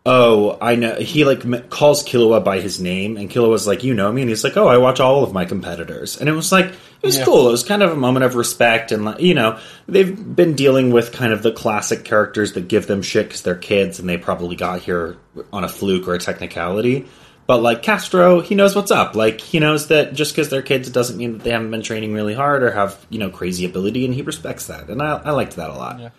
oh, 0.04 0.56
I 0.60 0.76
know. 0.76 0.94
He 0.94 1.24
like 1.24 1.70
calls 1.70 2.04
Killua 2.04 2.44
by 2.44 2.60
his 2.60 2.80
name, 2.80 3.16
and 3.16 3.28
Killua's 3.28 3.66
like, 3.66 3.82
you 3.82 3.94
know 3.94 4.12
me, 4.12 4.22
and 4.22 4.28
he's 4.28 4.44
like, 4.44 4.56
oh, 4.56 4.68
I 4.68 4.78
watch 4.78 5.00
all 5.00 5.24
of 5.24 5.32
my 5.32 5.44
competitors, 5.44 6.16
and 6.18 6.28
it 6.28 6.32
was 6.32 6.52
like, 6.52 6.66
it 6.66 7.06
was 7.06 7.18
Yeah. 7.18 7.24
cool. 7.24 7.48
It 7.48 7.52
was 7.52 7.64
kind 7.64 7.82
of 7.82 7.92
a 7.92 7.96
moment 7.96 8.24
of 8.24 8.36
respect, 8.36 8.92
and 8.92 9.04
like, 9.04 9.20
you 9.20 9.34
know, 9.34 9.58
they've 9.88 10.36
been 10.36 10.54
dealing 10.54 10.92
with 10.92 11.12
kind 11.12 11.32
of 11.32 11.42
the 11.42 11.50
classic 11.52 12.04
characters 12.04 12.52
that 12.52 12.68
give 12.68 12.86
them 12.86 13.02
shit 13.02 13.26
because 13.26 13.42
they're 13.42 13.56
kids, 13.56 13.98
and 13.98 14.08
they 14.08 14.16
probably 14.18 14.54
got 14.54 14.80
here 14.82 15.16
on 15.52 15.64
a 15.64 15.68
fluke 15.68 16.06
or 16.06 16.14
a 16.14 16.18
technicality. 16.18 17.06
But 17.46 17.58
like 17.62 17.82
Castro, 17.82 18.40
he 18.40 18.54
knows 18.56 18.74
what's 18.74 18.90
up. 18.90 19.14
Like 19.14 19.40
he 19.40 19.60
knows 19.60 19.86
that 19.88 20.14
just 20.14 20.34
because 20.34 20.48
they're 20.48 20.62
kids, 20.62 20.88
it 20.88 20.94
doesn't 20.94 21.16
mean 21.16 21.34
that 21.34 21.44
they 21.44 21.50
haven't 21.50 21.70
been 21.70 21.82
training 21.82 22.12
really 22.12 22.34
hard 22.34 22.62
or 22.62 22.72
have 22.72 23.04
you 23.08 23.18
know 23.18 23.30
crazy 23.30 23.64
ability, 23.64 24.04
and 24.04 24.14
he 24.14 24.22
respects 24.22 24.66
that. 24.66 24.88
And 24.88 25.00
I, 25.00 25.20
I 25.24 25.30
liked 25.30 25.56
that 25.56 25.70
a 25.70 25.74
lot. 25.74 26.00
Yeah. 26.00 26.10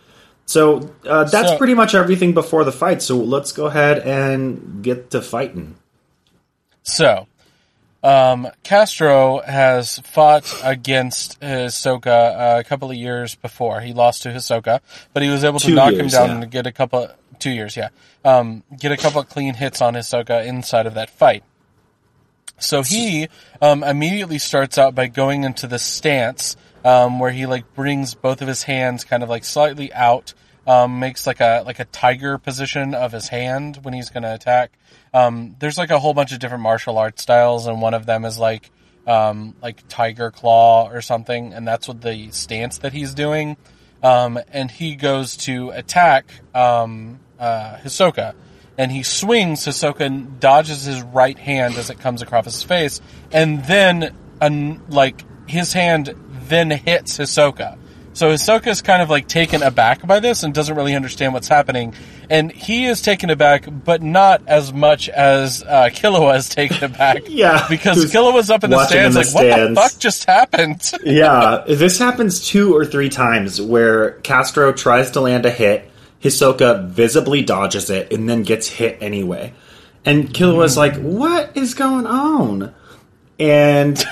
So 0.45 0.93
uh, 1.05 1.25
that's 1.25 1.49
So- 1.49 1.57
pretty 1.57 1.73
much 1.73 1.93
everything 1.93 2.33
before 2.33 2.63
the 2.63 2.71
fight. 2.71 3.01
So 3.01 3.17
let's 3.17 3.51
go 3.51 3.65
ahead 3.65 3.99
and 3.99 4.81
get 4.81 5.11
to 5.11 5.21
fighting. 5.21 5.75
So, 6.83 7.27
um, 8.01 8.47
Castro 8.63 9.41
has 9.41 9.99
fought 9.99 10.61
against 10.63 11.37
Hisoka 11.41 12.59
a 12.59 12.63
couple 12.63 12.89
of 12.89 12.95
years 12.95 13.35
before. 13.35 13.81
He 13.81 13.91
lost 13.91 14.23
to 14.23 14.29
Hisoka, 14.29 14.79
but 15.13 15.21
he 15.21 15.29
was 15.29 15.43
able 15.43 15.59
to 15.59 15.67
Two 15.67 15.75
knock 15.75 15.93
him 15.93 16.07
down 16.07 16.29
yeah. 16.29 16.41
and 16.43 16.51
get 16.51 16.65
a 16.65 16.71
couple, 16.71 17.09
two 17.39 17.51
years, 17.51 17.75
yeah, 17.77 17.89
um, 18.25 18.63
get 18.77 18.91
a 18.91 18.97
couple 18.97 19.21
of 19.21 19.29
clean 19.29 19.53
hits 19.53 19.81
on 19.81 19.93
Hisoka 19.93 20.45
inside 20.45 20.85
of 20.85 20.95
that 20.95 21.09
fight. 21.09 21.43
So 22.59 22.81
he 22.81 23.27
um, 23.61 23.83
immediately 23.83 24.39
starts 24.39 24.77
out 24.77 24.95
by 24.95 25.07
going 25.07 25.43
into 25.43 25.67
the 25.67 25.77
stance 25.77 26.55
um, 26.83 27.19
where 27.19 27.31
he 27.31 27.45
like 27.45 27.73
brings 27.75 28.15
both 28.15 28.41
of 28.41 28.47
his 28.47 28.63
hands 28.63 29.03
kind 29.03 29.21
of 29.21 29.29
like 29.29 29.43
slightly 29.43 29.93
out, 29.93 30.33
um, 30.65 30.99
makes 30.99 31.27
like 31.27 31.39
a 31.39 31.63
like 31.65 31.79
a 31.79 31.85
tiger 31.85 32.37
position 32.37 32.95
of 32.95 33.11
his 33.11 33.27
hand 33.27 33.79
when 33.83 33.93
he's 33.93 34.09
going 34.09 34.23
to 34.23 34.33
attack. 34.33 34.71
Um, 35.13 35.55
there's 35.59 35.77
like 35.77 35.91
a 35.91 35.99
whole 35.99 36.13
bunch 36.13 36.31
of 36.31 36.39
different 36.39 36.63
martial 36.63 36.97
arts 36.97 37.21
styles, 37.21 37.67
and 37.67 37.81
one 37.81 37.93
of 37.93 38.05
them 38.05 38.25
is 38.25 38.39
like 38.39 38.71
um, 39.05 39.55
like 39.61 39.87
tiger 39.87 40.31
claw 40.31 40.89
or 40.89 41.01
something, 41.01 41.53
and 41.53 41.67
that's 41.67 41.87
what 41.87 42.01
the 42.01 42.29
stance 42.31 42.79
that 42.79 42.93
he's 42.93 43.13
doing. 43.13 43.57
Um, 44.03 44.39
and 44.51 44.69
he 44.69 44.95
goes 44.95 45.37
to 45.37 45.71
attack 45.71 46.31
um, 46.53 47.19
uh, 47.39 47.77
Hisoka 47.83 48.33
and 48.77 48.91
he 48.91 49.03
swings. 49.03 49.65
Hisoka 49.65 50.39
dodges 50.39 50.83
his 50.83 51.01
right 51.01 51.37
hand 51.37 51.75
as 51.75 51.89
it 51.89 51.99
comes 51.99 52.21
across 52.21 52.45
his 52.45 52.63
face, 52.63 53.01
and 53.31 53.63
then, 53.65 54.15
un, 54.39 54.81
like 54.89 55.23
his 55.49 55.73
hand 55.73 56.13
then 56.43 56.69
hits 56.69 57.17
Hisoka. 57.17 57.77
So 58.13 58.31
Hisoka 58.31 58.67
is 58.67 58.81
kind 58.81 59.03
of 59.03 59.11
like 59.11 59.27
taken 59.27 59.61
aback 59.61 60.05
by 60.05 60.19
this 60.19 60.41
and 60.41 60.51
doesn't 60.51 60.75
really 60.75 60.95
understand 60.95 61.33
what's 61.33 61.47
happening, 61.47 61.93
and 62.31 62.51
he 62.51 62.85
is 62.85 63.01
taken 63.01 63.29
aback, 63.29 63.67
but 63.69 64.01
not 64.01 64.41
as 64.47 64.73
much 64.73 65.07
as 65.09 65.61
uh, 65.61 65.89
Killua 65.91 66.37
is 66.37 66.49
taken 66.49 66.83
aback. 66.83 67.23
Yeah, 67.27 67.67
because 67.69 68.11
Killua's 68.11 68.49
up 68.49 68.63
in 68.63 68.71
the 68.71 68.77
watching 68.77 68.97
in 69.03 69.11
stands, 69.11 69.31
the 69.33 69.37
like, 69.37 69.51
what 69.53 69.69
the 69.69 69.75
fuck 69.75 69.99
just 69.99 70.25
happened? 70.25 70.91
yeah, 71.03 71.63
this 71.67 71.99
happens 71.99 72.47
two 72.47 72.75
or 72.75 72.83
three 72.85 73.09
times 73.09 73.61
where 73.61 74.13
Castro 74.21 74.73
tries 74.73 75.11
to 75.11 75.21
land 75.21 75.45
a 75.45 75.51
hit, 75.51 75.91
Hisoka 76.21 76.87
visibly 76.87 77.41
dodges 77.41 77.89
it, 77.89 78.11
and 78.11 78.29
then 78.29 78.43
gets 78.43 78.67
hit 78.67 78.97
anyway. 79.01 79.53
And 80.05 80.29
Killua's 80.29 80.77
like, 80.77 80.95
"What 80.95 81.55
is 81.55 81.73
going 81.73 82.07
on?" 82.07 82.73
And 83.39 84.03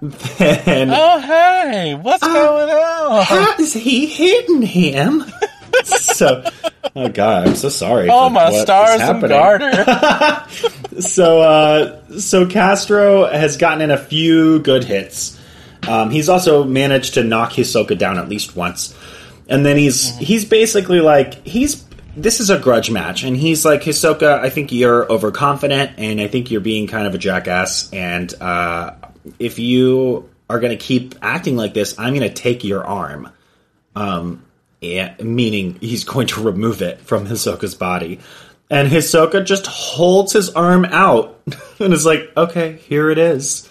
then 0.00 0.90
oh 0.90 1.20
hey, 1.20 1.94
what's 1.94 2.22
going 2.22 2.70
on? 2.70 3.24
how 3.24 3.54
is 3.58 3.72
he 3.72 4.06
hitting 4.06 4.62
him? 4.62 5.24
so, 5.84 6.44
oh 6.94 7.08
god, 7.08 7.48
I'm 7.48 7.54
so 7.54 7.68
sorry. 7.68 8.08
Oh 8.10 8.28
my 8.28 8.50
stars 8.62 9.00
and 9.00 9.20
garter. 9.20 9.84
So, 10.98 11.42
uh, 11.42 12.18
so 12.18 12.46
Castro 12.46 13.26
has 13.26 13.58
gotten 13.58 13.82
in 13.82 13.90
a 13.90 13.98
few 13.98 14.60
good 14.60 14.84
hits. 14.84 15.38
Um, 15.86 16.10
he's 16.10 16.28
also 16.28 16.64
managed 16.64 17.14
to 17.14 17.22
knock 17.22 17.52
Hisoka 17.52 17.96
down 17.98 18.18
at 18.18 18.28
least 18.28 18.56
once, 18.56 18.94
and 19.48 19.64
then 19.64 19.76
he's 19.76 20.16
he's 20.18 20.44
basically 20.44 21.00
like 21.00 21.46
he's 21.46 21.84
this 22.16 22.40
is 22.40 22.50
a 22.50 22.58
grudge 22.58 22.90
match, 22.90 23.22
and 23.24 23.36
he's 23.36 23.64
like 23.64 23.82
Hisoka. 23.82 24.40
I 24.40 24.50
think 24.50 24.72
you're 24.72 25.10
overconfident, 25.10 25.92
and 25.98 26.20
I 26.20 26.28
think 26.28 26.50
you're 26.50 26.60
being 26.60 26.86
kind 26.86 27.06
of 27.06 27.14
a 27.14 27.18
jackass. 27.18 27.92
And 27.92 28.32
uh, 28.40 28.94
if 29.38 29.58
you 29.58 30.30
are 30.48 30.58
going 30.58 30.76
to 30.76 30.82
keep 30.82 31.14
acting 31.20 31.56
like 31.56 31.74
this, 31.74 31.98
I'm 31.98 32.14
going 32.14 32.28
to 32.28 32.34
take 32.34 32.64
your 32.64 32.84
arm. 32.84 33.30
Um, 33.94 34.44
yeah, 34.80 35.14
meaning 35.22 35.78
he's 35.80 36.04
going 36.04 36.28
to 36.28 36.42
remove 36.42 36.82
it 36.82 37.00
from 37.00 37.26
Hisoka's 37.26 37.74
body. 37.74 38.20
And 38.68 38.90
Hisoka 38.90 39.44
just 39.44 39.66
holds 39.66 40.32
his 40.32 40.50
arm 40.50 40.84
out 40.86 41.40
and 41.78 41.92
is 41.92 42.06
like, 42.06 42.32
okay, 42.36 42.76
here 42.76 43.10
it 43.10 43.18
is. 43.18 43.68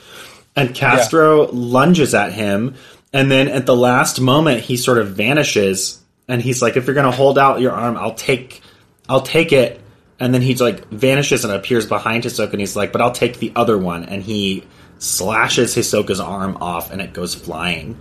And 0.55 0.73
Castro 0.73 1.47
lunges 1.51 2.13
at 2.13 2.31
him. 2.31 2.75
And 3.15 3.31
then 3.31 3.47
at 3.47 3.65
the 3.65 3.75
last 3.75 4.19
moment, 4.19 4.59
he 4.59 4.75
sort 4.77 4.97
of 4.97 5.15
vanishes. 5.15 5.99
And 6.27 6.41
he's 6.41 6.61
like, 6.61 6.75
if 6.75 6.85
you're 6.85 6.93
going 6.95 7.09
to 7.09 7.15
hold 7.15 7.37
out 7.39 7.61
your 7.61 7.71
arm, 7.71 7.95
I'll 7.97 8.13
take, 8.15 8.61
I'll 9.07 9.21
take 9.21 9.51
it. 9.53 9.79
and 10.19 10.33
then 10.33 10.41
he 10.41 10.55
like 10.55 10.87
vanishes 10.89 11.43
and 11.43 11.53
appears 11.53 11.85
behind 11.87 12.23
Hisoka, 12.23 12.51
and 12.51 12.59
he's 12.59 12.75
like, 12.75 12.91
"But 12.91 13.01
I'll 13.01 13.11
take 13.11 13.39
the 13.39 13.51
other 13.55 13.77
one," 13.77 14.05
and 14.05 14.23
he 14.23 14.63
slashes 14.97 15.75
Hisoka's 15.75 16.21
arm 16.21 16.57
off, 16.61 16.89
and 16.91 17.01
it 17.01 17.11
goes 17.13 17.35
flying. 17.35 17.97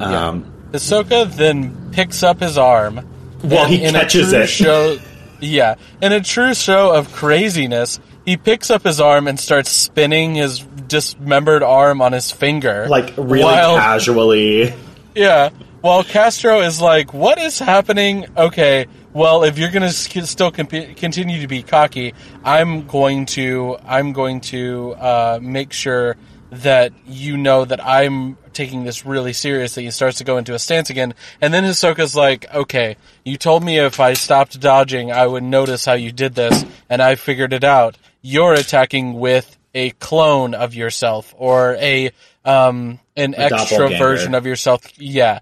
Um, 0.00 0.52
Hisoka 0.72 1.30
then 1.36 1.90
picks 1.92 2.22
up 2.22 2.40
his 2.40 2.58
arm. 2.58 3.06
Well, 3.44 3.66
he 3.66 3.78
catches 3.78 4.32
it. 4.32 4.48
Show, 4.48 4.98
yeah, 5.40 5.76
in 6.00 6.12
a 6.12 6.20
true 6.20 6.54
show 6.54 6.92
of 6.92 7.12
craziness, 7.12 8.00
he 8.24 8.36
picks 8.36 8.70
up 8.70 8.82
his 8.82 9.00
arm 9.00 9.26
and 9.28 9.38
starts 9.38 9.70
spinning 9.70 10.34
his 10.36 10.60
dismembered 10.60 11.62
arm 11.62 12.00
on 12.00 12.12
his 12.12 12.30
finger, 12.30 12.86
like 12.88 13.12
really 13.16 13.44
while- 13.44 13.76
casually. 13.76 14.72
Yeah. 15.14 15.50
While 15.80 16.04
Castro 16.04 16.60
is 16.60 16.80
like, 16.80 17.12
"What 17.12 17.38
is 17.38 17.58
happening?" 17.58 18.26
Okay, 18.36 18.86
well, 19.12 19.42
if 19.42 19.58
you're 19.58 19.70
gonna 19.72 19.90
sk- 19.90 20.22
still 20.26 20.52
comp- 20.52 20.96
continue 20.96 21.40
to 21.40 21.48
be 21.48 21.64
cocky, 21.64 22.14
I'm 22.44 22.86
going 22.86 23.26
to 23.26 23.76
I'm 23.84 24.12
going 24.12 24.42
to 24.52 24.92
uh, 24.92 25.38
make 25.42 25.72
sure 25.72 26.16
that 26.52 26.92
you 27.06 27.36
know 27.36 27.64
that 27.64 27.84
I'm 27.84 28.36
taking 28.52 28.84
this 28.84 29.04
really 29.04 29.32
seriously. 29.32 29.82
He 29.84 29.90
starts 29.90 30.18
to 30.18 30.24
go 30.24 30.36
into 30.38 30.54
a 30.54 30.58
stance 30.60 30.88
again, 30.88 31.14
and 31.40 31.52
then 31.52 31.64
Hisoka's 31.64 32.14
like, 32.14 32.46
"Okay, 32.54 32.96
you 33.24 33.36
told 33.36 33.64
me 33.64 33.78
if 33.80 33.98
I 33.98 34.12
stopped 34.12 34.60
dodging, 34.60 35.10
I 35.10 35.26
would 35.26 35.42
notice 35.42 35.84
how 35.84 35.94
you 35.94 36.12
did 36.12 36.36
this, 36.36 36.64
and 36.88 37.02
I 37.02 37.16
figured 37.16 37.52
it 37.52 37.64
out. 37.64 37.96
You're 38.22 38.54
attacking 38.54 39.14
with 39.18 39.58
a 39.74 39.90
clone 39.90 40.54
of 40.54 40.74
yourself 40.74 41.34
or 41.36 41.74
a 41.76 42.10
um 42.44 42.98
an 43.16 43.34
extra 43.36 43.88
version 43.90 44.34
of 44.34 44.46
yourself. 44.46 44.82
Yeah, 44.98 45.40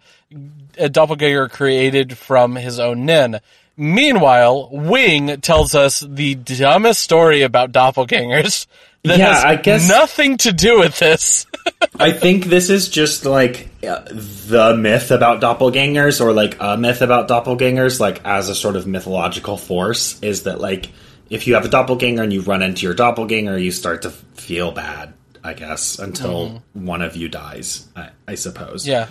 a 0.79 0.89
doppelganger 0.89 1.49
created 1.49 2.17
from 2.19 2.57
his 2.57 2.81
own 2.81 3.07
Nen. 3.07 3.41
Meanwhile, 3.77 4.69
Wing 4.73 5.41
tells 5.41 5.75
us 5.75 6.01
the 6.01 6.35
dumbest 6.35 7.01
story 7.01 7.43
about 7.43 7.73
doppelgangers 7.73 8.67
that 9.05 9.19
Yeah, 9.19 9.35
has 9.35 9.45
I 9.45 9.57
guess- 9.57 9.89
nothing 9.89 10.37
to 10.39 10.53
do 10.53 10.81
with 10.81 10.99
this. 10.99 11.47
I 11.99 12.13
think 12.13 12.45
this 12.47 12.71
is 12.71 12.89
just 12.89 13.25
like 13.27 13.69
uh, 13.87 14.01
the 14.11 14.75
myth 14.79 15.11
about 15.11 15.41
doppelgangers, 15.43 16.21
or 16.21 16.33
like 16.33 16.57
a 16.61 16.77
myth 16.77 17.01
about 17.03 17.29
doppelgangers, 17.29 18.01
like 18.01 18.21
as 18.25 18.49
a 18.49 18.55
sort 18.55 18.77
of 18.77 18.87
mythological 18.87 19.57
force, 19.57 20.19
is 20.23 20.43
that 20.45 20.61
like 20.61 20.89
if 21.31 21.47
you 21.47 21.55
have 21.55 21.65
a 21.65 21.69
doppelganger 21.69 22.23
and 22.23 22.33
you 22.33 22.43
run 22.43 22.61
into 22.63 22.85
your 22.85 22.95
doppelganger, 22.95 23.57
you 23.57 23.71
start 23.71 24.03
to 24.03 24.11
feel 24.11 24.73
bad. 24.73 25.15
I 25.43 25.55
guess 25.55 25.99
until 25.99 26.63
one 26.75 27.01
of 27.01 27.17
you 27.17 27.29
dies. 27.31 27.89
I, 27.97 28.11
I 28.29 28.35
suppose. 28.35 28.87
yeah. 28.87 29.07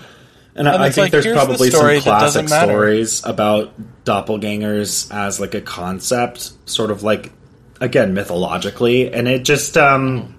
And, 0.55 0.67
And 0.67 0.77
I, 0.83 0.85
I 0.85 0.89
think 0.89 1.05
like, 1.05 1.11
there's 1.11 1.25
here's 1.25 1.37
the 1.37 1.45
probably 1.45 1.71
some 1.71 2.01
classic 2.01 2.49
stories 2.49 3.25
about 3.25 3.71
doppelgangers 4.03 5.11
as 5.13 5.39
like 5.39 5.55
a 5.55 5.61
concept, 5.61 6.51
sort 6.69 6.91
of 6.91 7.01
like 7.01 7.31
again 7.79 8.13
mythologically, 8.13 9.11
and 9.11 9.27
it 9.27 9.43
just 9.43 9.77
um, 9.77 10.35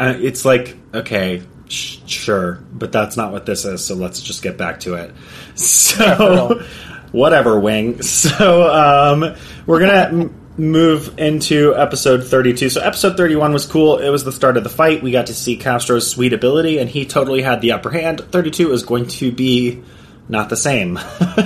uh, 0.00 0.14
it's 0.18 0.44
like 0.44 0.76
okay, 0.92 1.42
sh- 1.68 1.98
sure, 2.06 2.54
but 2.72 2.90
that's 2.92 3.16
not 3.16 3.32
what 3.32 3.46
this 3.46 3.64
is. 3.64 3.84
So 3.84 3.94
let's 3.94 4.20
just 4.20 4.42
get 4.42 4.58
back 4.58 4.80
to 4.80 4.94
it. 4.94 5.14
So 5.54 6.62
whatever, 7.12 7.60
wing. 7.60 8.02
So 8.02 8.70
um, 8.70 9.36
we're 9.66 9.80
gonna. 9.80 10.30
Move 10.58 11.18
into 11.18 11.74
episode 11.74 12.24
32. 12.24 12.68
So, 12.68 12.80
episode 12.82 13.16
31 13.16 13.52
was 13.52 13.66
cool. 13.66 13.98
It 13.98 14.10
was 14.10 14.24
the 14.24 14.32
start 14.32 14.56
of 14.56 14.64
the 14.64 14.70
fight. 14.70 15.02
We 15.02 15.10
got 15.10 15.26
to 15.26 15.34
see 15.34 15.56
Castro's 15.56 16.10
sweet 16.10 16.32
ability, 16.32 16.78
and 16.78 16.90
he 16.90 17.06
totally 17.06 17.40
had 17.42 17.60
the 17.62 17.72
upper 17.72 17.90
hand. 17.90 18.20
32 18.20 18.72
is 18.72 18.82
going 18.82 19.06
to 19.06 19.32
be 19.32 19.82
not 20.28 20.48
the 20.50 20.56
same. 20.56 20.98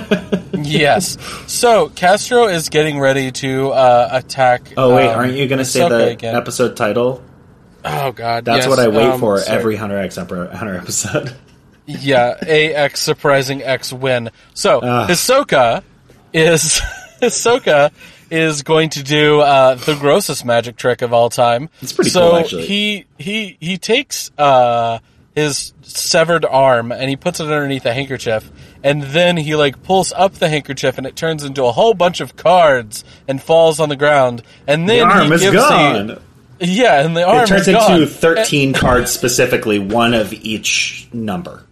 yes. 0.53 1.17
So 1.47 1.89
Castro 1.89 2.47
is 2.47 2.69
getting 2.69 2.99
ready 2.99 3.31
to 3.31 3.69
uh, 3.71 4.09
attack. 4.11 4.73
oh, 4.75 4.95
wait, 4.95 5.07
um, 5.09 5.19
aren't 5.19 5.33
you 5.33 5.47
going 5.47 5.59
to 5.59 5.65
say 5.65 5.87
the 5.87 6.09
again. 6.09 6.35
episode 6.35 6.75
title? 6.75 7.23
Oh 7.85 8.11
God, 8.11 8.43
That's 8.43 8.65
yes, 8.65 8.69
what 8.69 8.79
I 8.79 8.89
wait 8.89 9.05
um, 9.07 9.19
for 9.19 9.39
sorry. 9.39 9.57
every 9.57 9.75
Hunter 9.77 9.97
X 9.97 10.17
Hunter 10.17 10.75
episode. 10.75 11.35
Yeah, 11.89 12.31
AX 12.41 12.99
surprising 12.99 13.63
X 13.63 13.93
win. 13.93 14.29
So 14.53 14.79
Ugh. 14.81 15.09
Hisoka 15.09 15.83
is 16.33 16.81
Hisoka 17.21 17.93
is 18.29 18.63
going 18.63 18.89
to 18.91 19.03
do 19.03 19.39
uh, 19.41 19.75
the 19.75 19.95
grossest 19.95 20.43
magic 20.45 20.75
trick 20.75 21.01
of 21.01 21.13
all 21.13 21.29
time. 21.29 21.69
It's 21.81 21.93
pretty 21.93 22.09
so 22.11 22.29
cool, 22.31 22.39
actually. 22.39 22.65
he 22.65 23.05
he 23.17 23.57
he 23.59 23.77
takes 23.77 24.31
uh, 24.37 24.99
his 25.35 25.73
severed 25.83 26.43
arm 26.45 26.91
and 26.91 27.09
he 27.09 27.15
puts 27.15 27.39
it 27.39 27.43
underneath 27.45 27.85
a 27.85 27.93
handkerchief, 27.93 28.49
and 28.83 29.01
then 29.03 29.37
he 29.37 29.55
like 29.55 29.81
pulls 29.83 30.11
up 30.13 30.33
the 30.35 30.49
handkerchief 30.49 30.97
and 30.97 31.05
it 31.07 31.15
turns 31.15 31.43
into 31.43 31.63
a 31.65 31.71
whole 31.71 31.93
bunch 31.93 32.19
of 32.21 32.35
cards 32.35 33.03
and 33.27 33.41
falls 33.41 33.79
on 33.79 33.89
the 33.89 33.95
ground, 33.95 34.41
and 34.67 34.87
then 34.89 35.07
The 35.07 35.13
arm 35.15 35.27
he 35.27 35.33
is 35.35 35.41
gives 35.41 35.55
gone. 35.55 36.07
The, 36.07 36.21
yeah, 36.59 37.05
and 37.05 37.15
the 37.15 37.23
arm 37.23 37.43
It 37.43 37.47
turns 37.47 37.67
is 37.67 37.75
gone. 37.75 38.01
into 38.01 38.07
13 38.07 38.73
cards 38.73 39.11
specifically, 39.11 39.77
one 39.79 40.13
of 40.15 40.33
each 40.33 41.07
number. 41.13 41.63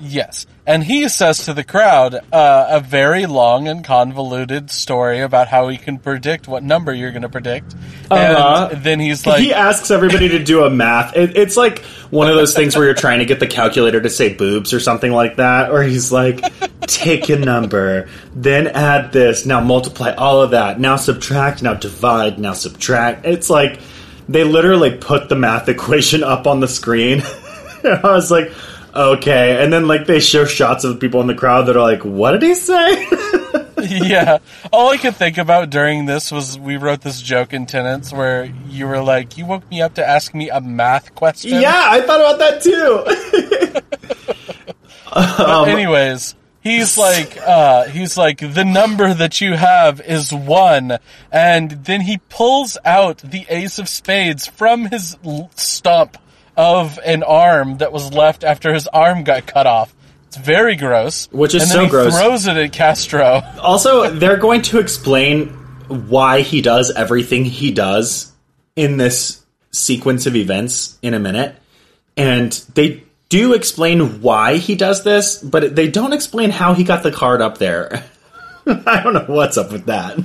Yes. 0.00 0.46
And 0.66 0.82
he 0.82 1.08
says 1.08 1.44
to 1.44 1.54
the 1.54 1.62
crowd 1.62 2.14
uh, 2.32 2.66
a 2.70 2.80
very 2.80 3.26
long 3.26 3.68
and 3.68 3.84
convoluted 3.84 4.68
story 4.68 5.20
about 5.20 5.46
how 5.46 5.68
he 5.68 5.78
can 5.78 5.98
predict 5.98 6.48
what 6.48 6.64
number 6.64 6.92
you're 6.92 7.12
going 7.12 7.22
to 7.22 7.28
predict. 7.28 7.74
Uh-huh. 8.10 8.70
And 8.72 8.82
then 8.82 8.98
he's 8.98 9.24
like, 9.24 9.40
he 9.40 9.54
asks 9.54 9.92
everybody 9.92 10.28
to 10.30 10.42
do 10.42 10.64
a 10.64 10.70
math. 10.70 11.16
It, 11.16 11.36
it's 11.36 11.56
like 11.56 11.84
one 12.10 12.28
of 12.28 12.34
those 12.34 12.52
things 12.52 12.74
where 12.74 12.84
you're 12.84 12.94
trying 12.94 13.20
to 13.20 13.26
get 13.26 13.38
the 13.38 13.46
calculator 13.46 14.00
to 14.00 14.10
say 14.10 14.34
boobs 14.34 14.74
or 14.74 14.80
something 14.80 15.12
like 15.12 15.36
that. 15.36 15.70
Or 15.70 15.84
he's 15.84 16.10
like, 16.10 16.42
take 16.80 17.28
a 17.28 17.36
number, 17.36 18.08
then 18.34 18.66
add 18.66 19.12
this, 19.12 19.46
now 19.46 19.60
multiply 19.60 20.14
all 20.14 20.42
of 20.42 20.50
that, 20.50 20.80
now 20.80 20.96
subtract, 20.96 21.62
now 21.62 21.74
divide, 21.74 22.40
now 22.40 22.54
subtract. 22.54 23.24
It's 23.24 23.48
like 23.48 23.80
they 24.28 24.42
literally 24.42 24.96
put 24.96 25.28
the 25.28 25.36
math 25.36 25.68
equation 25.68 26.24
up 26.24 26.48
on 26.48 26.58
the 26.58 26.68
screen. 26.68 27.22
I 27.84 28.00
was 28.02 28.30
like, 28.30 28.50
okay. 28.96 29.62
And 29.62 29.72
then 29.72 29.86
like 29.86 30.06
they 30.06 30.20
show 30.20 30.44
shots 30.44 30.84
of 30.84 31.00
people 31.00 31.20
in 31.20 31.26
the 31.26 31.34
crowd 31.34 31.66
that 31.66 31.76
are 31.76 31.82
like, 31.82 32.04
what 32.04 32.32
did 32.32 32.42
he 32.42 32.54
say? 32.54 33.08
yeah. 33.82 34.38
All 34.72 34.90
I 34.90 34.96
could 34.96 35.16
think 35.16 35.38
about 35.38 35.70
during 35.70 36.06
this 36.06 36.32
was 36.32 36.58
we 36.58 36.76
wrote 36.76 37.02
this 37.02 37.20
joke 37.20 37.52
in 37.52 37.66
Tenants 37.66 38.12
where 38.12 38.44
you 38.68 38.86
were 38.86 39.02
like, 39.02 39.36
you 39.36 39.46
woke 39.46 39.68
me 39.70 39.82
up 39.82 39.94
to 39.94 40.06
ask 40.06 40.34
me 40.34 40.50
a 40.50 40.60
math 40.60 41.14
question. 41.14 41.60
yeah, 41.60 41.86
I 41.88 42.00
thought 42.02 42.20
about 42.20 42.38
that 42.38 42.62
too. 42.62 43.82
But 45.16 45.68
anyways, 45.68 46.34
he's 46.60 46.98
like, 46.98 47.38
uh, 47.38 47.84
he's 47.84 48.18
like, 48.18 48.38
the 48.38 48.64
number 48.64 49.14
that 49.14 49.40
you 49.40 49.54
have 49.54 50.00
is 50.00 50.32
one, 50.32 50.98
and 51.32 51.70
then 51.70 52.02
he 52.02 52.18
pulls 52.28 52.76
out 52.84 53.18
the 53.18 53.46
ace 53.48 53.78
of 53.78 53.88
spades 53.88 54.46
from 54.46 54.86
his 54.86 55.16
stump 55.54 56.18
of 56.56 56.98
an 57.04 57.22
arm 57.22 57.78
that 57.78 57.92
was 57.92 58.12
left 58.12 58.44
after 58.44 58.72
his 58.72 58.86
arm 58.88 59.24
got 59.24 59.46
cut 59.46 59.66
off. 59.66 59.94
It's 60.28 60.36
very 60.36 60.76
gross. 60.76 61.28
Which 61.30 61.54
is 61.54 61.62
and 61.62 61.70
then 61.70 61.76
so 61.76 61.84
he 61.84 61.90
gross. 61.90 62.18
Throws 62.18 62.46
it 62.46 62.56
at 62.56 62.72
Castro. 62.72 63.42
Also, 63.60 64.10
they're 64.10 64.36
going 64.36 64.62
to 64.62 64.78
explain 64.78 65.48
why 65.88 66.40
he 66.40 66.62
does 66.62 66.90
everything 66.90 67.44
he 67.44 67.70
does 67.72 68.32
in 68.74 68.96
this 68.96 69.44
sequence 69.72 70.26
of 70.26 70.36
events 70.36 70.98
in 71.02 71.14
a 71.14 71.18
minute. 71.18 71.56
And 72.16 72.52
they 72.74 73.02
do 73.28 73.54
explain 73.54 74.20
why 74.22 74.56
he 74.56 74.74
does 74.76 75.04
this, 75.04 75.42
but 75.42 75.74
they 75.74 75.88
don't 75.88 76.12
explain 76.12 76.50
how 76.50 76.74
he 76.74 76.84
got 76.84 77.02
the 77.02 77.12
card 77.12 77.40
up 77.40 77.58
there. 77.58 78.04
I 78.66 79.02
don't 79.02 79.12
know 79.12 79.26
what's 79.28 79.58
up 79.58 79.72
with 79.72 79.86
that. 79.86 80.18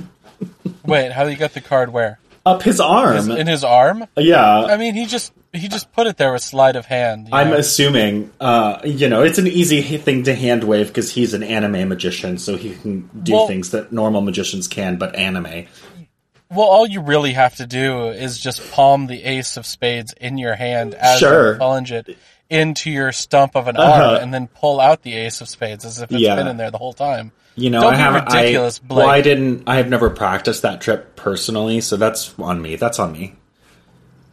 Wait, 0.84 1.12
how 1.12 1.26
he 1.26 1.36
got 1.36 1.52
the 1.52 1.60
card 1.60 1.92
where? 1.92 2.18
Up 2.44 2.62
his 2.62 2.80
arm. 2.80 3.30
In 3.30 3.46
his 3.46 3.62
arm? 3.62 4.06
yeah. 4.16 4.64
I 4.64 4.76
mean, 4.76 4.94
he 4.94 5.06
just 5.06 5.32
he 5.52 5.68
just 5.68 5.92
put 5.92 6.06
it 6.06 6.16
there 6.16 6.32
with 6.32 6.42
sleight 6.42 6.76
of 6.76 6.86
hand. 6.86 7.28
I'm 7.32 7.50
know? 7.50 7.56
assuming, 7.56 8.30
uh, 8.40 8.78
you 8.84 9.08
know, 9.08 9.22
it's 9.22 9.38
an 9.38 9.46
easy 9.46 9.82
thing 9.98 10.22
to 10.24 10.34
hand 10.34 10.64
wave 10.64 10.88
because 10.88 11.12
he's 11.12 11.34
an 11.34 11.42
anime 11.42 11.88
magician, 11.88 12.38
so 12.38 12.56
he 12.56 12.70
can 12.74 13.08
do 13.22 13.32
Well- 13.34 13.46
things 13.46 13.70
that 13.70 13.92
normal 13.92 14.20
magicians 14.22 14.66
can, 14.68 14.96
but 14.96 15.14
anime. 15.14 15.66
Well, 16.50 16.66
all 16.66 16.86
you 16.86 17.00
really 17.00 17.32
have 17.32 17.56
to 17.56 17.66
do 17.66 18.08
is 18.08 18.38
just 18.38 18.72
palm 18.72 19.06
the 19.06 19.24
ace 19.24 19.56
of 19.56 19.64
spades 19.66 20.12
in 20.20 20.36
your 20.36 20.54
hand 20.54 20.94
as 20.94 21.18
Sure. 21.18 21.52
you 21.52 21.58
plunge 21.58 21.92
it 21.92 22.16
into 22.50 22.90
your 22.90 23.12
stump 23.12 23.54
of 23.56 23.68
an 23.68 23.76
Uh-huh. 23.78 23.90
arm, 24.14 24.22
and 24.22 24.34
then 24.34 24.46
pull 24.48 24.78
out 24.78 25.02
the 25.02 25.14
ace 25.14 25.40
of 25.40 25.48
spades 25.48 25.86
as 25.86 26.00
if 26.02 26.10
it's 26.10 26.20
Yeah. 26.20 26.34
been 26.36 26.46
in 26.48 26.58
there 26.58 26.70
the 26.70 26.76
whole 26.78 26.92
time. 26.92 27.32
You 27.56 27.70
know, 27.70 27.80
Don't 27.80 27.94
I 27.94 27.96
be 27.96 28.02
haven't. 28.02 28.24
ridiculous, 28.34 28.80
I, 28.90 28.94
well, 28.94 29.08
I 29.08 29.20
didn't. 29.22 29.62
I 29.66 29.76
have 29.76 29.88
never 29.88 30.10
practiced 30.10 30.62
that 30.62 30.80
trip 30.82 31.16
personally, 31.16 31.80
so 31.80 31.96
that's 31.96 32.32
on 32.38 32.60
me. 32.60 32.76
That's 32.76 32.98
on 32.98 33.12
me. 33.12 33.34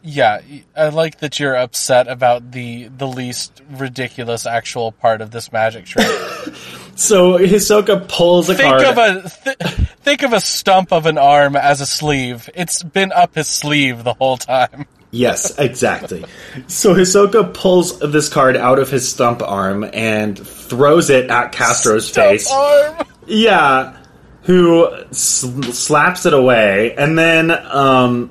Yeah, 0.02 0.40
I 0.76 0.88
like 0.88 1.18
that 1.20 1.38
you're 1.38 1.56
upset 1.56 2.08
about 2.08 2.52
the 2.52 2.88
the 2.88 3.06
least 3.06 3.60
ridiculous 3.70 4.46
actual 4.46 4.92
part 4.92 5.20
of 5.20 5.30
this 5.30 5.52
magic 5.52 5.84
trick. 5.86 6.06
So 6.96 7.38
Hisoka 7.38 8.06
pulls 8.08 8.50
a 8.50 8.54
think 8.54 8.68
card. 8.68 8.82
of 8.84 8.98
a 8.98 9.30
th- 9.54 9.56
think 10.02 10.22
of 10.22 10.34
a 10.34 10.40
stump 10.40 10.92
of 10.92 11.06
an 11.06 11.16
arm 11.16 11.56
as 11.56 11.80
a 11.80 11.86
sleeve. 11.86 12.50
It's 12.54 12.82
been 12.82 13.10
up 13.10 13.36
his 13.36 13.48
sleeve 13.48 14.04
the 14.04 14.12
whole 14.12 14.36
time. 14.36 14.84
yes, 15.10 15.58
exactly. 15.58 16.26
so 16.66 16.92
Hisoka 16.94 17.54
pulls 17.54 17.98
this 18.00 18.28
card 18.28 18.54
out 18.54 18.78
of 18.78 18.90
his 18.90 19.08
stump 19.10 19.40
arm 19.40 19.88
and 19.94 20.38
throws 20.38 21.08
it 21.08 21.30
at 21.30 21.52
Castro's 21.52 22.10
face. 22.10 22.50
Arm. 22.50 22.96
Yeah. 23.26 23.96
who 24.42 24.90
sl- 25.12 25.62
slaps 25.72 26.26
it 26.26 26.34
away, 26.34 26.94
and 26.96 27.18
then 27.18 27.50
um, 27.50 28.30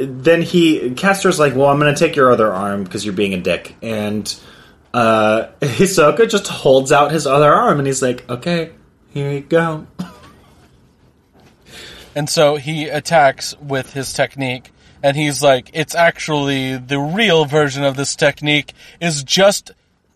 then 0.00 0.42
he 0.42 0.92
Castro's 0.94 1.38
like, 1.38 1.54
"Well, 1.54 1.66
I'm 1.66 1.78
going 1.78 1.94
to 1.94 1.98
take 1.98 2.16
your 2.16 2.32
other 2.32 2.52
arm 2.52 2.84
because 2.84 3.04
you're 3.04 3.14
being 3.14 3.34
a 3.34 3.40
dick," 3.40 3.76
and 3.82 4.34
uh, 4.94 5.48
Hisoka 5.60 6.28
just 6.28 6.48
holds 6.48 6.90
out 6.90 7.12
his 7.12 7.26
other 7.26 7.52
arm, 7.52 7.78
and 7.78 7.86
he's 7.86 8.02
like, 8.02 8.28
"Okay, 8.28 8.72
here 9.12 9.30
you 9.30 9.40
go." 9.40 9.86
And 12.12 12.28
so 12.28 12.56
he 12.56 12.88
attacks 12.88 13.56
with 13.58 13.92
his 13.92 14.12
technique, 14.12 14.72
and 15.00 15.16
he's 15.16 15.42
like, 15.42 15.70
it's 15.72 15.94
actually 15.94 16.76
the 16.76 16.98
real 16.98 17.44
version 17.44 17.84
of 17.84 17.96
this 17.96 18.16
technique 18.16 18.72
is 19.00 19.22
just 19.22 19.70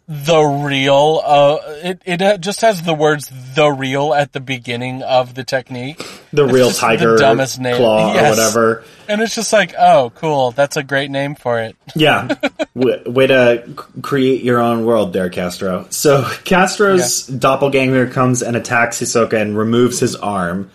the 0.08 0.40
real. 0.40 1.22
Uh, 1.24 1.58
it 1.82 2.02
it 2.04 2.40
just 2.40 2.60
has 2.60 2.82
the 2.82 2.94
words 2.94 3.30
"the 3.54 3.70
real" 3.70 4.12
at 4.12 4.32
the 4.32 4.40
beginning 4.40 5.02
of 5.02 5.34
the 5.34 5.44
technique. 5.44 6.04
The 6.34 6.46
real 6.46 6.70
tiger 6.70 7.12
the 7.12 7.18
dumbest 7.18 7.60
name, 7.60 7.76
claw 7.76 8.12
or 8.12 8.28
whatever. 8.30 8.84
And 9.08 9.20
it's 9.20 9.34
just 9.34 9.52
like, 9.52 9.74
oh, 9.78 10.10
cool, 10.16 10.50
that's 10.52 10.76
a 10.76 10.82
great 10.82 11.10
name 11.10 11.34
for 11.34 11.60
it. 11.60 11.76
Yeah, 11.94 12.28
w- 12.76 13.02
way 13.10 13.26
to 13.28 13.62
create 14.02 14.42
your 14.42 14.60
own 14.60 14.84
world 14.84 15.12
there, 15.12 15.28
Castro. 15.30 15.86
So 15.90 16.24
Castro's 16.44 17.26
doppelganger 17.26 18.08
comes 18.08 18.42
and 18.42 18.56
attacks 18.56 19.00
Hisoka 19.00 19.40
and 19.40 19.56
removes 19.56 20.00
his 20.00 20.16
arm, 20.16 20.70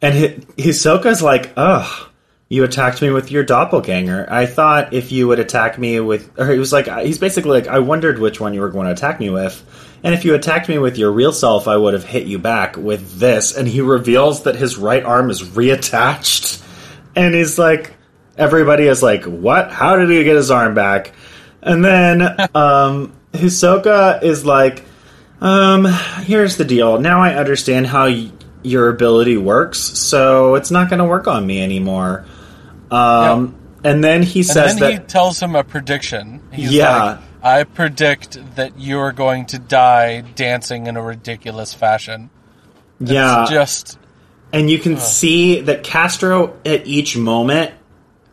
and 0.00 0.14
Hi- 0.14 0.36
Hisoka's 0.56 1.22
like, 1.22 1.50
"Ugh, 1.56 2.08
you 2.50 2.64
attacked 2.64 3.00
me 3.00 3.08
with 3.08 3.30
your 3.30 3.44
doppelganger. 3.44 4.26
I 4.30 4.44
thought 4.44 4.92
if 4.92 5.10
you 5.10 5.26
would 5.28 5.38
attack 5.38 5.78
me 5.78 5.98
with," 6.00 6.38
or 6.38 6.50
he 6.52 6.58
was 6.58 6.72
like, 6.72 6.86
he's 6.98 7.18
basically 7.18 7.52
like, 7.52 7.68
"I 7.68 7.78
wondered 7.78 8.18
which 8.18 8.38
one 8.40 8.52
you 8.52 8.60
were 8.60 8.68
going 8.68 8.86
to 8.86 8.92
attack 8.92 9.18
me 9.18 9.30
with." 9.30 9.64
And 10.02 10.14
if 10.14 10.24
you 10.24 10.34
attacked 10.34 10.68
me 10.68 10.78
with 10.78 10.96
your 10.96 11.12
real 11.12 11.32
self, 11.32 11.68
I 11.68 11.76
would 11.76 11.94
have 11.94 12.04
hit 12.04 12.26
you 12.26 12.38
back 12.38 12.76
with 12.76 13.18
this. 13.18 13.56
And 13.56 13.68
he 13.68 13.80
reveals 13.80 14.44
that 14.44 14.56
his 14.56 14.78
right 14.78 15.04
arm 15.04 15.30
is 15.30 15.42
reattached. 15.42 16.62
And 17.14 17.34
he's 17.34 17.58
like, 17.58 17.94
everybody 18.36 18.86
is 18.86 19.02
like, 19.02 19.24
what? 19.24 19.70
How 19.70 19.96
did 19.96 20.08
he 20.08 20.24
get 20.24 20.36
his 20.36 20.50
arm 20.50 20.74
back? 20.74 21.12
And 21.62 21.84
then 21.84 22.22
um, 22.54 23.12
Hisoka 23.32 24.22
is 24.22 24.46
like, 24.46 24.84
um, 25.40 25.84
here's 26.22 26.56
the 26.56 26.64
deal. 26.64 26.98
Now 26.98 27.20
I 27.20 27.34
understand 27.34 27.86
how 27.86 28.06
y- 28.06 28.30
your 28.62 28.88
ability 28.88 29.36
works, 29.38 29.78
so 29.78 30.54
it's 30.54 30.70
not 30.70 30.90
going 30.90 30.98
to 30.98 31.06
work 31.06 31.26
on 31.26 31.46
me 31.46 31.62
anymore. 31.62 32.26
Um, 32.90 33.54
And 33.82 34.04
then 34.04 34.22
he 34.22 34.40
And 34.40 34.46
says 34.46 34.76
then 34.76 34.80
that. 34.80 34.92
he 34.92 34.98
tells 34.98 35.40
him 35.40 35.54
a 35.54 35.64
prediction. 35.64 36.40
He's 36.52 36.70
Yeah. 36.72 37.02
like, 37.02 37.18
I 37.42 37.64
predict 37.64 38.38
that 38.56 38.72
you're 38.78 39.12
going 39.12 39.46
to 39.46 39.58
die 39.58 40.22
dancing 40.34 40.86
in 40.86 40.96
a 40.98 41.02
ridiculous 41.02 41.72
fashion. 41.72 42.28
yeah. 43.02 43.46
Just 43.48 43.96
And 44.52 44.68
you 44.70 44.78
can 44.78 44.98
see 44.98 45.60
that 45.62 45.82
Castro 45.84 46.54
at 46.66 46.86
each 46.86 47.16
moment 47.16 47.70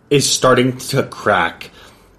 is 0.10 0.30
starting 0.30 0.76
to 0.78 1.04
crack. 1.04 1.70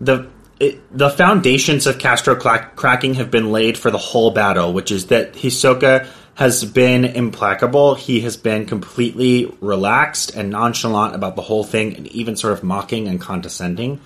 The 0.00 0.26
it, 0.60 0.80
the 0.96 1.10
foundations 1.10 1.86
of 1.86 1.98
Castro 1.98 2.34
cracking 2.34 3.14
have 3.14 3.30
been 3.30 3.52
laid 3.52 3.76
for 3.78 3.90
the 3.90 3.98
whole 3.98 4.30
battle, 4.30 4.72
which 4.72 4.90
is 4.90 5.06
that 5.06 5.34
Hisoka 5.34 6.06
has 6.38 6.64
been 6.64 7.04
implacable. 7.04 7.96
He 7.96 8.20
has 8.20 8.36
been 8.36 8.64
completely 8.64 9.52
relaxed 9.60 10.36
and 10.36 10.50
nonchalant 10.50 11.16
about 11.16 11.34
the 11.34 11.42
whole 11.42 11.64
thing, 11.64 11.96
and 11.96 12.06
even 12.06 12.36
sort 12.36 12.52
of 12.52 12.62
mocking 12.62 13.08
and 13.08 13.20
condescending. 13.20 14.00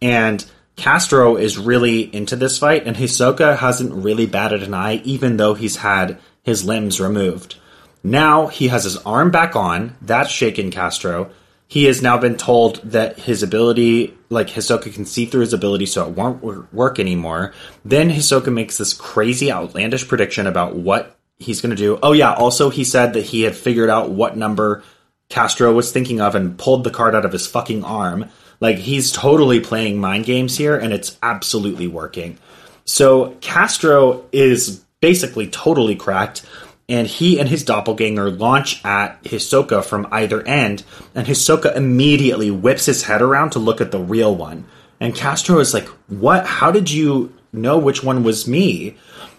And 0.00 0.46
Castro 0.76 1.34
is 1.34 1.58
really 1.58 2.02
into 2.14 2.36
this 2.36 2.58
fight, 2.58 2.86
and 2.86 2.96
Hisoka 2.96 3.58
hasn't 3.58 3.92
really 3.92 4.24
batted 4.24 4.62
an 4.62 4.72
eye, 4.72 5.02
even 5.02 5.36
though 5.36 5.54
he's 5.54 5.78
had 5.78 6.20
his 6.44 6.64
limbs 6.64 7.00
removed. 7.00 7.56
Now 8.04 8.46
he 8.46 8.68
has 8.68 8.84
his 8.84 8.98
arm 8.98 9.32
back 9.32 9.56
on. 9.56 9.96
That's 10.00 10.30
shaken 10.30 10.70
Castro. 10.70 11.32
He 11.66 11.86
has 11.86 12.00
now 12.00 12.18
been 12.18 12.36
told 12.36 12.76
that 12.92 13.18
his 13.18 13.42
ability, 13.42 14.16
like 14.28 14.46
Hisoka 14.46 14.94
can 14.94 15.06
see 15.06 15.26
through 15.26 15.40
his 15.40 15.52
ability, 15.52 15.86
so 15.86 16.06
it 16.06 16.14
won't 16.14 16.72
work 16.72 17.00
anymore. 17.00 17.52
Then 17.84 18.10
Hisoka 18.10 18.52
makes 18.52 18.78
this 18.78 18.94
crazy, 18.94 19.50
outlandish 19.50 20.06
prediction 20.06 20.46
about 20.46 20.76
what 20.76 21.13
he's 21.38 21.60
going 21.60 21.70
to 21.70 21.76
do. 21.76 21.98
Oh, 22.02 22.12
yeah, 22.12 22.32
also 22.32 22.70
he 22.70 22.84
said 22.84 23.14
that 23.14 23.24
he 23.24 23.42
had 23.42 23.56
figured 23.56 23.90
out 23.90 24.10
what 24.10 24.36
number 24.36 24.82
Castro 25.28 25.72
was 25.72 25.92
thinking 25.92 26.20
of 26.20 26.34
and 26.34 26.58
pulled 26.58 26.84
the 26.84 26.90
card 26.90 27.14
out 27.14 27.24
of 27.24 27.32
his 27.32 27.46
fucking 27.46 27.84
arm. 27.84 28.30
Like, 28.60 28.76
he's 28.76 29.12
totally 29.12 29.60
playing 29.60 29.98
mind 29.98 30.24
games 30.24 30.56
here, 30.56 30.76
and 30.76 30.92
it's 30.92 31.18
absolutely 31.22 31.86
working. 31.86 32.38
So 32.84 33.36
Castro 33.40 34.24
is 34.32 34.84
basically 35.00 35.48
totally 35.48 35.96
cracked, 35.96 36.44
and 36.88 37.06
he 37.06 37.40
and 37.40 37.48
his 37.48 37.64
doppelganger 37.64 38.30
launch 38.30 38.84
at 38.84 39.22
Hisoka 39.24 39.84
from 39.84 40.06
either 40.10 40.42
end, 40.42 40.84
and 41.14 41.26
Hisoka 41.26 41.74
immediately 41.74 42.50
whips 42.50 42.86
his 42.86 43.02
head 43.02 43.22
around 43.22 43.50
to 43.50 43.58
look 43.58 43.80
at 43.80 43.90
the 43.90 43.98
real 43.98 44.34
one. 44.34 44.66
And 45.00 45.14
Castro 45.14 45.58
is 45.58 45.74
like, 45.74 45.88
What? 46.08 46.46
How 46.46 46.70
did 46.70 46.90
you 46.90 47.34
know 47.52 47.78
which 47.78 48.02
one 48.02 48.22
was 48.22 48.46
me? 48.46 48.96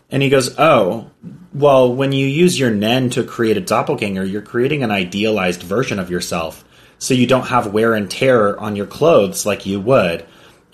And 0.10 0.22
he 0.22 0.30
goes, 0.30 0.58
Oh, 0.60 1.10
well, 1.56 1.94
when 1.94 2.12
you 2.12 2.28
use 2.28 2.60
your 2.60 2.70
Nen 2.70 3.10
to 3.12 3.24
create 3.24 3.58
a 3.58 3.62
doppelganger, 3.62 4.24
you're 4.24 4.42
creating 4.42 4.84
an 4.84 4.92
idealized 4.92 5.64
version 5.64 6.00
of 6.00 6.12
yourself. 6.12 6.64
So 6.98 7.14
you 7.14 7.28
don't 7.28 7.48
have 7.48 7.74
wear 7.74 7.94
and 7.94 8.10
tear 8.10 8.60
on 8.60 8.76
your 8.76 8.86
clothes 8.86 9.46
like 9.46 9.66
you 9.66 9.80
would 9.80 10.26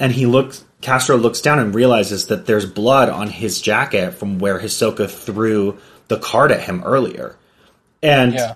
and 0.02 0.12
he 0.12 0.26
looks 0.26 0.66
Castro 0.82 1.16
looks 1.16 1.42
down 1.42 1.60
and 1.60 1.76
realizes 1.76 2.26
that 2.28 2.48
there's 2.48 2.66
blood 2.66 3.08
on 3.08 3.30
his 3.30 3.62
jacket 3.62 4.16
from 4.16 4.40
where 4.40 4.60
Hisoka 4.60 5.08
threw 5.08 5.78
the 6.08 6.18
card 6.18 6.52
at 6.52 6.64
him 6.64 6.82
earlier. 6.84 7.38
And 8.02 8.34
yeah. 8.34 8.56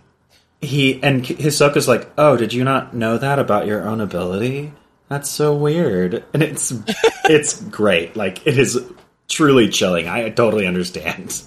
he 0.60 1.02
and 1.04 1.24
Hisoka's 1.24 1.88
like, 1.88 2.10
"Oh, 2.18 2.36
did 2.36 2.52
you 2.52 2.64
not 2.64 2.96
know 2.96 3.20
that 3.20 3.38
about 3.38 3.68
your 3.68 3.88
own 3.88 4.02
ability? 4.02 4.74
That's 5.08 5.30
so 5.30 5.56
weird." 5.56 6.26
And 6.34 6.42
it's 6.42 6.74
it's 7.26 7.62
great. 7.62 8.16
Like 8.16 8.46
it 8.48 8.58
is 8.58 8.84
truly 9.30 9.70
chilling. 9.70 10.08
I 10.08 10.32
totally 10.32 10.66
understand. 10.66 11.44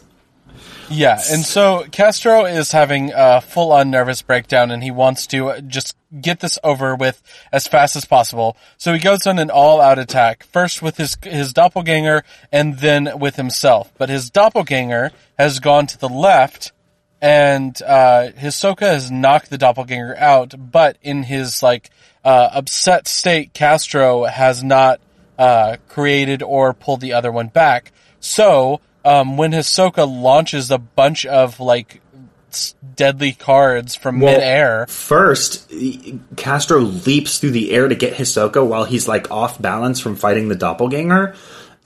Yeah, 0.90 1.20
and 1.30 1.44
so 1.44 1.84
Castro 1.92 2.46
is 2.46 2.72
having 2.72 3.12
a 3.14 3.42
full 3.42 3.72
on 3.72 3.90
nervous 3.90 4.22
breakdown 4.22 4.70
and 4.70 4.82
he 4.82 4.90
wants 4.90 5.26
to 5.28 5.60
just 5.66 5.96
get 6.18 6.40
this 6.40 6.58
over 6.64 6.96
with 6.96 7.22
as 7.52 7.68
fast 7.68 7.94
as 7.94 8.06
possible. 8.06 8.56
So 8.78 8.94
he 8.94 8.98
goes 8.98 9.26
on 9.26 9.38
an 9.38 9.50
all 9.50 9.82
out 9.82 9.98
attack, 9.98 10.44
first 10.44 10.80
with 10.80 10.96
his, 10.96 11.18
his 11.22 11.52
doppelganger 11.52 12.24
and 12.50 12.78
then 12.78 13.18
with 13.18 13.36
himself. 13.36 13.92
But 13.98 14.08
his 14.08 14.30
doppelganger 14.30 15.12
has 15.38 15.60
gone 15.60 15.86
to 15.88 15.98
the 15.98 16.08
left 16.08 16.72
and, 17.20 17.80
uh, 17.82 18.30
Hisoka 18.38 18.86
has 18.86 19.10
knocked 19.10 19.50
the 19.50 19.58
doppelganger 19.58 20.16
out, 20.16 20.54
but 20.70 20.96
in 21.02 21.24
his, 21.24 21.62
like, 21.62 21.90
uh, 22.24 22.48
upset 22.52 23.08
state, 23.08 23.52
Castro 23.52 24.24
has 24.24 24.62
not, 24.62 25.00
uh, 25.38 25.76
created 25.88 26.42
or 26.42 26.72
pulled 26.72 27.00
the 27.00 27.12
other 27.12 27.32
one 27.32 27.48
back. 27.48 27.92
So, 28.20 28.80
um, 29.04 29.36
when 29.36 29.52
Hisoka 29.52 30.06
launches 30.06 30.70
a 30.70 30.78
bunch 30.78 31.26
of 31.26 31.60
like 31.60 32.00
deadly 32.96 33.32
cards 33.32 33.94
from 33.94 34.20
Well, 34.20 34.34
midair, 34.34 34.86
First, 34.86 35.70
Castro 36.36 36.78
leaps 36.80 37.38
through 37.38 37.52
the 37.52 37.72
air 37.72 37.88
to 37.88 37.94
get 37.94 38.14
Hisoka 38.14 38.66
while 38.66 38.84
he's 38.84 39.08
like 39.08 39.30
off 39.30 39.60
balance 39.60 40.00
from 40.00 40.16
fighting 40.16 40.48
the 40.48 40.54
doppelganger. 40.54 41.34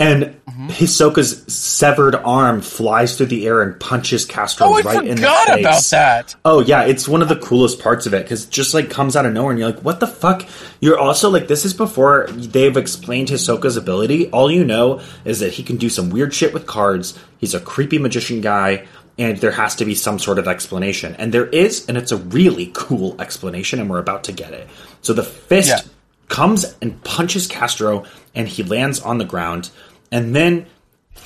And 0.03 0.37
Mm-hmm. 0.53 0.69
Hisoka's 0.69 1.51
severed 1.53 2.15
arm 2.15 2.61
flies 2.61 3.17
through 3.17 3.27
the 3.27 3.47
air 3.47 3.63
and 3.63 3.81
punches 3.81 4.27
Castro 4.27 4.67
oh, 4.67 4.75
I 4.77 4.81
right 4.83 4.99
in 4.99 5.17
the 5.17 5.17
forgot 5.17 5.47
face. 5.49 5.61
about 5.61 5.83
that. 5.85 6.37
Oh 6.45 6.61
yeah, 6.61 6.83
it's 6.85 7.09
one 7.09 7.23
of 7.23 7.31
the 7.31 7.37
coolest 7.37 7.81
parts 7.81 8.05
of 8.05 8.13
it 8.13 8.23
because 8.25 8.45
just 8.45 8.75
like 8.75 8.91
comes 8.91 9.17
out 9.17 9.25
of 9.25 9.33
nowhere 9.33 9.53
and 9.53 9.59
you're 9.59 9.71
like, 9.71 9.81
what 9.83 9.99
the 10.01 10.07
fuck? 10.07 10.47
You're 10.81 10.99
also 10.99 11.31
like, 11.31 11.49
this 11.49 11.65
is 11.65 11.73
before 11.73 12.27
they've 12.29 12.77
explained 12.77 13.29
Hisoka's 13.29 13.79
ability. 13.79 14.29
All 14.31 14.51
you 14.51 14.63
know 14.63 15.01
is 15.25 15.41
that 15.41 15.55
he 15.55 15.63
can 15.63 15.79
do 15.79 15.89
some 15.89 16.11
weird 16.11 16.35
shit 16.35 16.53
with 16.53 16.67
cards. 16.67 17.19
He's 17.39 17.55
a 17.55 17.61
creepy 17.61 17.99
magician 17.99 18.43
guy, 18.43 18.87
and 19.19 19.39
there 19.39 19.53
has 19.53 19.75
to 19.77 19.87
be 19.87 19.95
some 19.95 20.19
sort 20.19 20.39
of 20.39 20.47
explanation. 20.49 21.17
And 21.19 21.33
there 21.33 21.47
is, 21.47 21.89
and 21.89 21.97
it's 21.97 22.13
a 22.13 22.19
really 22.19 22.71
cool 22.75 23.19
explanation, 23.23 23.81
and 23.81 23.89
we're 23.89 24.01
about 24.01 24.25
to 24.25 24.33
get 24.33 24.53
it. 24.53 24.69
So 25.01 25.15
the 25.15 25.25
fist 25.25 25.69
Yeah. 25.71 25.81
comes 26.29 26.77
and 26.83 27.03
punches 27.05 27.47
Castro, 27.47 28.05
and 28.35 28.47
he 28.47 28.63
lands 28.63 29.01
on 29.01 29.17
the 29.17 29.25
ground, 29.25 29.71
and 30.13 30.37
then 30.37 30.67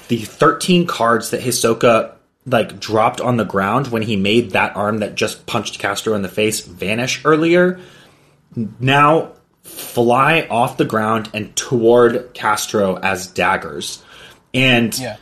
the 0.08 0.18
13 0.18 0.86
cards 0.86 1.30
that 1.30 1.42
Hisoka 1.42 2.14
like 2.46 2.80
dropped 2.80 3.20
on 3.20 3.36
the 3.36 3.44
ground 3.44 3.88
when 3.88 4.02
he 4.02 4.16
made 4.16 4.52
that 4.52 4.76
arm 4.76 4.98
that 4.98 5.16
just 5.16 5.44
punched 5.46 5.78
Castro 5.78 6.14
in 6.14 6.22
the 6.22 6.28
face 6.28 6.60
vanish 6.60 7.20
earlier 7.24 7.78
now 8.80 9.32
fly 9.62 10.46
off 10.48 10.76
the 10.76 10.84
ground 10.84 11.28
and 11.34 11.54
toward 11.56 12.32
Castro 12.34 12.96
as 12.96 13.26
daggers. 13.26 14.02
And 14.54 14.96
Yeah. 14.98 15.16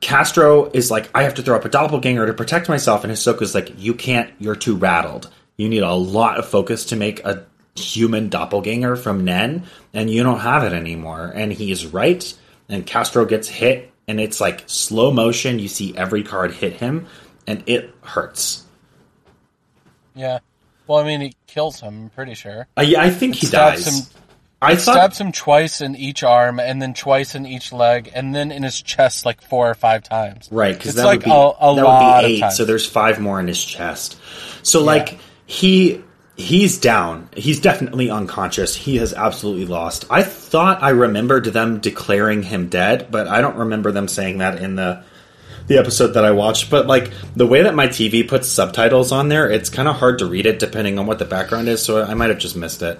Castro 0.00 0.70
is 0.72 0.90
like, 0.90 1.10
I 1.12 1.24
have 1.24 1.34
to 1.34 1.42
throw 1.42 1.56
up 1.56 1.64
a 1.64 1.68
doppelganger 1.68 2.26
to 2.26 2.32
protect 2.32 2.68
myself. 2.68 3.02
And 3.02 3.12
Hisoka's 3.12 3.54
like, 3.54 3.72
You 3.76 3.94
can't, 3.94 4.32
you're 4.38 4.56
too 4.56 4.76
rattled. 4.76 5.30
You 5.56 5.68
need 5.68 5.82
a 5.82 5.92
lot 5.92 6.38
of 6.38 6.46
focus 6.48 6.86
to 6.86 6.96
make 6.96 7.24
a 7.24 7.44
human 7.74 8.28
doppelganger 8.28 8.96
from 8.96 9.24
Nen, 9.24 9.64
and 9.92 10.08
you 10.10 10.22
don't 10.22 10.40
have 10.40 10.64
it 10.64 10.72
anymore. 10.72 11.32
And 11.34 11.52
he 11.52 11.72
is 11.72 11.86
right. 11.86 12.32
And 12.68 12.86
Castro 12.86 13.24
gets 13.24 13.48
hit, 13.48 13.90
and 14.06 14.20
it's 14.20 14.40
like 14.40 14.64
slow 14.66 15.10
motion. 15.10 15.58
You 15.58 15.68
see 15.68 15.96
every 15.96 16.22
card 16.22 16.52
hit 16.52 16.74
him, 16.74 17.06
and 17.46 17.62
it 17.66 17.94
hurts. 18.02 18.64
Yeah. 20.14 20.38
Well, 20.86 20.98
I 20.98 21.04
mean, 21.04 21.20
he 21.20 21.34
kills 21.46 21.80
him. 21.80 22.04
I'm 22.04 22.10
pretty 22.10 22.34
sure. 22.34 22.66
Uh, 22.76 22.82
yeah, 22.82 23.02
I 23.02 23.10
think 23.10 23.34
he 23.36 23.46
Stabs 23.46 23.84
dies. 23.84 23.98
him. 24.10 24.20
I 24.60 24.74
thought 24.74 24.94
Stabs 24.94 25.18
him 25.20 25.30
twice 25.32 25.80
in 25.80 25.94
each 25.94 26.22
arm, 26.24 26.58
and 26.58 26.82
then 26.82 26.92
twice 26.94 27.34
in 27.34 27.46
each 27.46 27.72
leg, 27.72 28.10
and 28.12 28.34
then 28.34 28.50
in 28.50 28.62
his 28.64 28.80
chest 28.82 29.24
like 29.24 29.40
four 29.40 29.70
or 29.70 29.74
five 29.74 30.02
times. 30.02 30.48
Right, 30.50 30.76
because 30.76 30.96
that 30.96 31.04
like 31.04 31.20
would 31.20 31.24
be 31.26 31.30
a- 31.30 31.34
a 31.34 31.74
that 31.76 31.84
lot 31.84 32.22
would 32.22 32.28
be 32.28 32.34
eight. 32.34 32.40
times. 32.40 32.56
So 32.56 32.64
there's 32.64 32.84
five 32.86 33.20
more 33.20 33.38
in 33.38 33.46
his 33.46 33.62
chest. 33.64 34.18
So 34.62 34.82
like 34.82 35.18
he 35.46 36.02
he's 36.38 36.78
down. 36.78 37.28
He's 37.36 37.60
definitely 37.60 38.08
unconscious. 38.08 38.74
He 38.74 38.96
has 38.96 39.12
absolutely 39.12 39.66
lost. 39.66 40.06
I 40.08 40.22
thought 40.22 40.82
I 40.82 40.90
remembered 40.90 41.44
them 41.46 41.80
declaring 41.80 42.44
him 42.44 42.68
dead, 42.68 43.08
but 43.10 43.26
I 43.26 43.42
don't 43.42 43.56
remember 43.56 43.92
them 43.92 44.08
saying 44.08 44.38
that 44.38 44.62
in 44.62 44.76
the 44.76 45.02
the 45.66 45.76
episode 45.76 46.14
that 46.14 46.24
I 46.24 46.30
watched. 46.30 46.70
But 46.70 46.86
like 46.86 47.12
the 47.34 47.46
way 47.46 47.62
that 47.62 47.74
my 47.74 47.88
TV 47.88 48.26
puts 48.26 48.48
subtitles 48.48 49.12
on 49.12 49.28
there, 49.28 49.50
it's 49.50 49.68
kind 49.68 49.88
of 49.88 49.96
hard 49.96 50.20
to 50.20 50.26
read 50.26 50.46
it 50.46 50.58
depending 50.58 50.98
on 50.98 51.06
what 51.06 51.18
the 51.18 51.26
background 51.26 51.68
is. 51.68 51.82
So 51.82 52.02
I 52.02 52.14
might 52.14 52.30
have 52.30 52.38
just 52.38 52.56
missed 52.56 52.80
it. 52.80 52.98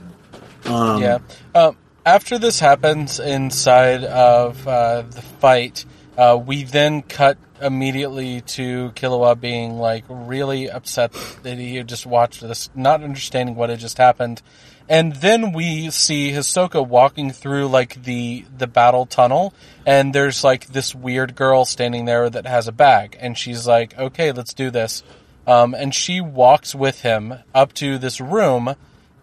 Um, 0.67 1.01
yeah. 1.01 1.19
Um, 1.55 1.77
after 2.05 2.39
this 2.39 2.59
happens 2.59 3.21
inside 3.21 4.05
of 4.05 4.67
uh, 4.67 5.03
the 5.03 5.23
fight, 5.23 5.85
uh, 6.19 6.37
we 6.37 6.65
then 6.65 7.01
cut 7.01 7.39
immediately 7.63 8.41
to 8.41 8.91
Killua 8.97 9.41
being 9.41 9.79
like 9.79 10.05
really 10.09 10.69
upset 10.69 11.13
that 11.45 11.59
he 11.59 11.77
had 11.77 11.89
just 11.89 12.07
watched 12.07 12.41
this, 12.41 12.71
not 12.75 13.05
understanding 13.05 13.55
what 13.55 13.71
had 13.71 13.79
just 13.79 13.99
happened. 13.99 14.43
And 14.89 15.15
then 15.17 15.53
we 15.53 15.91
see 15.91 16.33
Hisoka 16.33 16.85
walking 16.87 17.31
through 17.31 17.69
like 17.69 18.03
the 18.03 18.45
the 18.57 18.67
battle 18.67 19.07
tunnel, 19.07 19.55
and 19.87 20.13
there's 20.13 20.43
like 20.43 20.67
this 20.67 20.93
weird 20.93 21.37
girl 21.37 21.65
standing 21.65 22.05
there 22.07 22.29
that 22.29 22.47
has 22.47 22.67
a 22.67 22.73
bag, 22.73 23.17
and 23.21 23.39
she's 23.39 23.67
like, 23.67 23.97
"Okay, 23.97 24.33
let's 24.33 24.55
do 24.55 24.71
this." 24.71 25.05
Um, 25.47 25.73
and 25.73 25.95
she 25.95 26.21
walks 26.21 26.75
with 26.75 27.03
him 27.03 27.35
up 27.55 27.73
to 27.75 27.97
this 27.97 28.21
room 28.21 28.75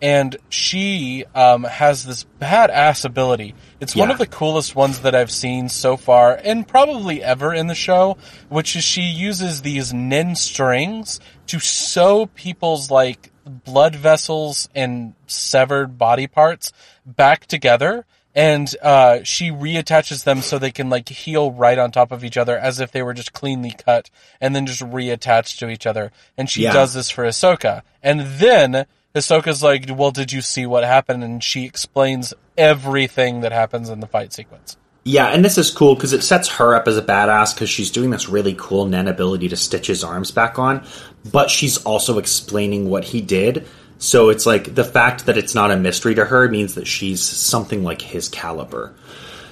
and 0.02 0.36
she 0.50 1.26
um, 1.34 1.64
has 1.64 2.06
this 2.06 2.26
badass 2.42 3.06
ability. 3.06 3.56
It's 3.80 3.96
one 3.96 4.12
of 4.12 4.18
the 4.18 4.28
coolest 4.28 4.76
ones 4.76 5.00
that 5.00 5.16
I've 5.16 5.32
seen 5.32 5.70
so 5.70 5.98
far, 5.98 6.40
and 6.44 6.68
probably 6.68 7.24
ever 7.24 7.54
in 7.54 7.68
the 7.68 7.76
show. 7.76 8.18
Which 8.50 8.76
is 8.76 8.84
she 8.84 9.02
uses 9.02 9.62
these 9.62 9.94
Nen 9.94 10.36
strings 10.36 11.20
to 11.48 11.60
sew 11.60 12.28
people's 12.28 12.90
like 12.92 13.32
blood 13.46 13.96
vessels 13.96 14.70
and 14.76 15.14
severed 15.28 15.98
body 15.98 16.28
parts 16.28 16.74
back 17.06 17.46
together. 17.46 18.06
And 18.38 18.76
uh, 18.82 19.24
she 19.24 19.50
reattaches 19.50 20.26
them 20.26 20.42
so 20.42 20.60
they 20.60 20.72
can 20.72 20.90
like 20.90 21.08
heal 21.08 21.52
right 21.54 21.78
on 21.78 21.92
top 21.92 22.12
of 22.12 22.26
each 22.26 22.36
other, 22.36 22.58
as 22.58 22.82
if 22.82 22.92
they 22.92 23.02
were 23.02 23.14
just 23.14 23.32
cleanly 23.32 23.72
cut, 23.72 24.10
and 24.42 24.54
then 24.54 24.66
just 24.66 24.82
reattached 24.82 25.60
to 25.60 25.70
each 25.70 25.86
other. 25.88 26.12
And 26.38 26.50
she 26.50 26.64
Yeah. 26.64 26.74
does 26.74 26.94
this 26.94 27.10
for 27.10 27.24
Hisoka. 27.24 27.84
And 28.04 28.20
then 28.40 28.88
Hisoka's 29.16 29.64
like, 29.64 29.86
well, 29.90 30.12
did 30.12 30.32
you 30.32 30.42
see 30.42 30.66
what 30.66 30.84
happened? 30.84 31.24
And 31.24 31.44
she 31.44 31.66
explains 31.66 32.34
everything 32.58 33.42
that 33.42 33.52
happens 33.52 33.90
in 33.90 34.02
the 34.02 34.08
fight 34.08 34.34
sequence. 34.34 34.78
Yeah, 35.08 35.28
and 35.28 35.46
this 35.46 35.58
is 35.58 35.70
cool 35.70 35.94
because 35.94 36.14
it 36.14 36.24
sets 36.24 36.50
her 36.50 36.74
up 36.76 36.88
as 36.88 36.98
a 36.98 37.02
badass 37.02 37.54
because 37.54 37.70
she's 37.70 37.92
doing 37.92 38.10
this 38.10 38.28
really 38.28 38.56
cool 38.58 38.86
Nen 38.86 39.08
ability 39.08 39.48
to 39.50 39.56
stitch 39.56 39.88
his 39.88 40.04
arms 40.04 40.32
back 40.32 40.58
on, 40.58 40.84
but 41.32 41.52
she's 41.52 41.78
also 41.84 42.18
explaining 42.18 42.90
what 42.90 43.04
he 43.04 43.22
did. 43.22 43.68
So 44.00 44.30
it's 44.30 44.46
like 44.48 44.74
the 44.74 44.84
fact 44.84 45.28
that 45.28 45.38
it's 45.38 45.54
not 45.56 45.72
a 45.72 45.78
mystery 45.78 46.16
to 46.16 46.26
her 46.26 46.50
means 46.50 46.74
that 46.76 46.88
she's 46.88 47.22
something 47.22 47.84
like 47.84 48.02
his 48.02 48.28
caliber. 48.28 48.96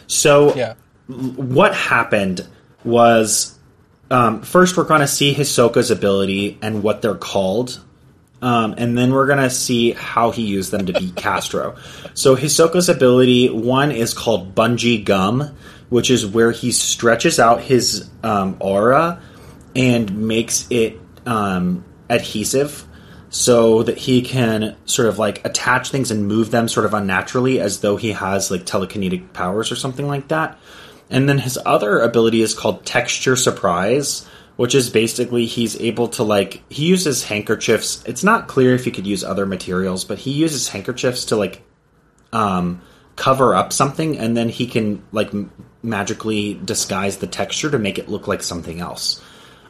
So 0.07 0.55
Yeah. 0.55 0.73
what 1.07 1.75
happened 1.75 2.47
was 2.83 3.57
um, 4.09 4.41
first 4.41 4.75
we're 4.75 4.83
going 4.83 5.01
to 5.01 5.07
see 5.07 5.33
Hisoka's 5.33 5.91
ability 5.91 6.57
and 6.61 6.83
what 6.83 7.01
they're 7.01 7.15
called. 7.15 7.79
Um, 8.43 8.75
and 8.77 8.97
then 8.97 9.13
we're 9.13 9.25
gonna 9.25 9.49
see 9.49 9.93
how 9.93 10.31
he 10.31 10.41
used 10.41 10.71
them 10.71 10.85
to 10.87 10.93
beat 10.93 11.15
Castro. 11.15 11.77
So 12.13 12.35
Hisoka's 12.35 12.89
ability 12.89 13.49
one 13.49 13.93
is 13.93 14.13
called 14.13 14.53
Bungee 14.53 15.03
Gum, 15.05 15.55
which 15.87 16.11
is 16.11 16.25
where 16.25 16.51
he 16.51 16.73
stretches 16.73 17.39
out 17.39 17.61
his 17.61 18.09
um, 18.21 18.57
aura 18.59 19.21
and 19.77 20.27
makes 20.27 20.67
it 20.69 20.99
um, 21.25 21.85
adhesive, 22.09 22.85
so 23.29 23.81
that 23.83 23.97
he 23.97 24.21
can 24.21 24.75
sort 24.85 25.07
of 25.07 25.17
like 25.17 25.43
attach 25.45 25.89
things 25.89 26.11
and 26.11 26.27
move 26.27 26.51
them 26.51 26.67
sort 26.67 26.85
of 26.85 26.93
unnaturally, 26.93 27.61
as 27.61 27.79
though 27.79 27.95
he 27.95 28.11
has 28.11 28.51
like 28.51 28.65
telekinetic 28.65 29.31
powers 29.31 29.71
or 29.71 29.77
something 29.77 30.07
like 30.07 30.27
that. 30.27 30.59
And 31.09 31.29
then 31.29 31.37
his 31.37 31.57
other 31.65 31.99
ability 31.99 32.41
is 32.41 32.53
called 32.53 32.85
Texture 32.85 33.37
Surprise, 33.37 34.27
which 34.55 34.75
is 34.75 34.89
basically 34.89 35.45
he's 35.45 35.79
able 35.81 36.07
to 36.09 36.23
like 36.23 36.61
he 36.69 36.85
uses 36.85 37.23
handkerchiefs. 37.23 38.03
It's 38.05 38.23
not 38.23 38.47
clear 38.47 38.75
if 38.75 38.85
he 38.85 38.91
could 38.91 39.07
use 39.07 39.23
other 39.23 39.45
materials, 39.45 40.05
but 40.05 40.19
he 40.19 40.31
uses 40.31 40.69
handkerchiefs 40.69 41.25
to 41.25 41.35
like 41.35 41.61
um 42.31 42.81
cover 43.15 43.53
up 43.53 43.71
something 43.71 44.17
and 44.17 44.35
then 44.35 44.49
he 44.49 44.65
can 44.65 45.03
like 45.11 45.33
m- 45.33 45.51
magically 45.83 46.55
disguise 46.65 47.17
the 47.17 47.27
texture 47.27 47.69
to 47.69 47.77
make 47.77 47.99
it 47.99 48.09
look 48.09 48.27
like 48.27 48.41
something 48.41 48.79
else. 48.79 49.21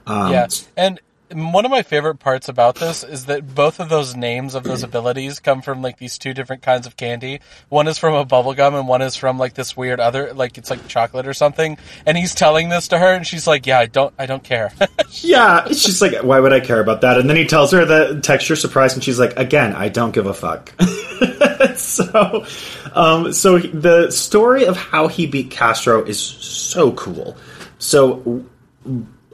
Um, 0.05 0.31
yeah. 0.31 0.47
And 0.77 0.99
one 1.33 1.65
of 1.65 1.71
my 1.71 1.83
favorite 1.83 2.15
parts 2.15 2.49
about 2.49 2.75
this 2.75 3.03
is 3.03 3.25
that 3.25 3.55
both 3.55 3.79
of 3.79 3.89
those 3.89 4.15
names 4.15 4.55
of 4.55 4.63
those 4.63 4.83
abilities 4.83 5.39
come 5.39 5.61
from 5.61 5.81
like 5.81 5.97
these 5.97 6.17
two 6.17 6.33
different 6.33 6.61
kinds 6.61 6.87
of 6.87 6.97
candy. 6.97 7.39
One 7.69 7.87
is 7.87 7.97
from 7.97 8.13
a 8.13 8.25
bubble 8.25 8.53
gum 8.53 8.75
and 8.75 8.87
one 8.87 9.01
is 9.01 9.15
from 9.15 9.37
like 9.37 9.53
this 9.53 9.75
weird 9.75 9.99
other 9.99 10.33
like 10.33 10.57
it's 10.57 10.69
like 10.69 10.87
chocolate 10.87 11.27
or 11.27 11.33
something. 11.33 11.77
And 12.05 12.17
he's 12.17 12.35
telling 12.35 12.69
this 12.69 12.89
to 12.89 12.99
her 12.99 13.13
and 13.13 13.25
she's 13.25 13.47
like, 13.47 13.65
"Yeah, 13.67 13.79
I 13.79 13.85
don't 13.87 14.13
I 14.17 14.25
don't 14.25 14.43
care." 14.43 14.71
Yeah, 15.21 15.67
she's 15.67 16.01
like, 16.01 16.23
why 16.23 16.39
would 16.39 16.53
I 16.53 16.59
care 16.59 16.79
about 16.79 17.01
that? 17.01 17.17
And 17.17 17.29
then 17.29 17.37
he 17.37 17.45
tells 17.45 17.71
her 17.71 17.85
the 17.85 18.19
texture 18.21 18.55
surprise, 18.55 18.93
and 18.93 19.03
she's 19.03 19.19
like, 19.19 19.37
again, 19.37 19.73
I 19.73 19.89
don't 19.89 20.11
give 20.11 20.25
a 20.25 20.33
fuck. 20.33 20.73
so, 21.75 22.45
um, 22.93 23.31
so 23.31 23.59
the 23.59 24.11
story 24.11 24.65
of 24.65 24.75
how 24.75 25.07
he 25.07 25.27
beat 25.27 25.51
Castro 25.51 26.03
is 26.03 26.19
so 26.19 26.91
cool. 26.93 27.37
So, 27.77 28.43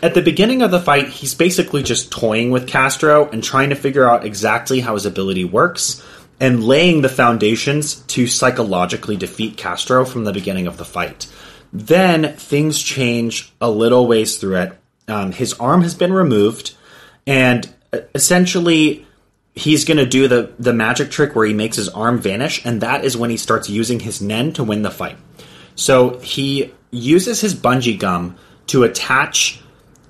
at 0.02 0.14
the 0.14 0.22
beginning 0.22 0.62
of 0.62 0.72
the 0.72 0.80
fight, 0.80 1.10
he's 1.10 1.36
basically 1.36 1.84
just 1.84 2.12
toying 2.12 2.52
with 2.52 2.68
Castro 2.68 3.30
and 3.30 3.44
trying 3.44 3.70
to 3.70 3.76
figure 3.76 4.08
out 4.08 4.26
exactly 4.26 4.80
how 4.80 4.94
his 4.94 5.06
ability 5.06 5.44
works 5.44 6.04
and 6.40 6.64
laying 6.64 7.02
the 7.02 7.10
foundations 7.10 7.96
to 7.96 8.28
psychologically 8.28 9.18
defeat 9.18 9.58
Castro 9.58 10.06
from 10.06 10.24
the 10.24 10.32
beginning 10.32 10.68
of 10.68 10.78
the 10.78 10.86
fight. 10.86 11.28
Then 11.74 12.34
things 12.36 12.82
change 12.82 13.54
a 13.60 13.70
little 13.70 14.08
ways 14.08 14.38
through 14.38 14.56
it. 14.58 14.78
Um, 15.08 15.32
his 15.32 15.54
arm 15.56 15.82
has 15.82 15.96
been 15.96 16.14
removed, 16.14 16.76
and 17.28 17.72
uh, 17.92 18.00
essentially, 18.16 19.06
he's 19.54 19.86
going 19.86 19.98
to 19.98 20.06
do 20.06 20.28
the 20.28 20.54
the 20.60 20.74
magic 20.74 21.12
trick 21.12 21.36
where 21.36 21.46
he 21.46 21.54
makes 21.54 21.76
his 21.78 21.90
arm 21.90 22.20
vanish, 22.20 22.66
and 22.66 22.82
that 22.82 23.04
is 23.04 23.18
when 23.18 23.30
he 23.30 23.38
starts 23.38 23.70
using 23.70 24.00
his 24.00 24.22
nen 24.22 24.54
to 24.54 24.64
win 24.64 24.82
the 24.82 24.92
fight. 24.92 25.18
So 25.76 26.20
he 26.20 26.74
uses 26.92 27.42
his 27.42 27.54
bungee 27.54 28.00
gum 28.00 28.38
to 28.68 28.84
attach 28.84 29.62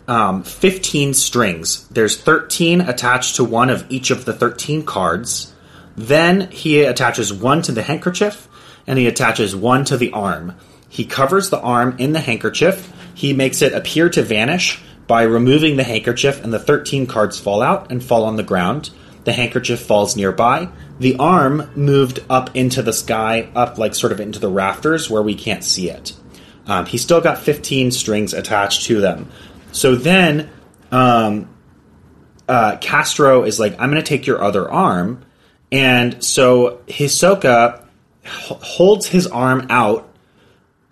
um, 0.09 0.43
15 0.43 1.13
strings. 1.13 1.87
There's 1.89 2.19
13 2.19 2.81
attached 2.81 3.35
to 3.35 3.43
one 3.43 3.69
of 3.69 3.85
each 3.89 4.09
of 4.09 4.25
the 4.25 4.33
13 4.33 4.83
cards. 4.83 5.53
Then 5.95 6.49
he 6.49 6.83
attaches 6.83 7.31
one 7.31 7.61
to 7.61 7.71
the 7.71 7.83
handkerchief 7.83 8.47
and 8.87 8.97
he 8.97 9.07
attaches 9.07 9.55
one 9.55 9.85
to 9.85 9.97
the 9.97 10.11
arm. 10.11 10.55
He 10.89 11.05
covers 11.05 11.51
the 11.51 11.61
arm 11.61 11.95
in 11.99 12.13
the 12.13 12.19
handkerchief. 12.19 12.91
He 13.13 13.33
makes 13.33 13.61
it 13.61 13.73
appear 13.73 14.09
to 14.09 14.23
vanish 14.23 14.81
by 15.05 15.23
removing 15.23 15.75
the 15.75 15.83
handkerchief, 15.83 16.43
and 16.43 16.53
the 16.53 16.59
13 16.59 17.07
cards 17.07 17.39
fall 17.39 17.61
out 17.61 17.91
and 17.91 18.03
fall 18.03 18.23
on 18.23 18.35
the 18.35 18.43
ground. 18.43 18.91
The 19.23 19.33
handkerchief 19.33 19.81
falls 19.81 20.15
nearby. 20.15 20.69
The 20.99 21.17
arm 21.17 21.69
moved 21.75 22.23
up 22.29 22.55
into 22.55 22.81
the 22.81 22.93
sky, 22.93 23.49
up 23.55 23.77
like 23.77 23.93
sort 23.93 24.11
of 24.11 24.19
into 24.19 24.39
the 24.39 24.49
rafters 24.49 25.09
where 25.09 25.21
we 25.21 25.35
can't 25.35 25.63
see 25.63 25.89
it. 25.89 26.13
Um, 26.65 26.85
he's 26.85 27.01
still 27.01 27.21
got 27.21 27.39
15 27.39 27.91
strings 27.91 28.33
attached 28.33 28.85
to 28.85 29.01
them. 29.01 29.29
So 29.71 29.95
then 29.95 30.49
um, 30.91 31.49
uh, 32.47 32.77
Castro 32.77 33.43
is 33.43 33.60
like, 33.60 33.73
I'm 33.73 33.91
going 33.91 34.03
to 34.03 34.08
take 34.08 34.27
your 34.27 34.41
other 34.41 34.69
arm. 34.69 35.25
And 35.71 36.23
so 36.23 36.82
Hisoka 36.88 37.84
h- 38.25 38.32
holds 38.32 39.08
his 39.08 39.27
arm 39.27 39.67
out 39.69 40.10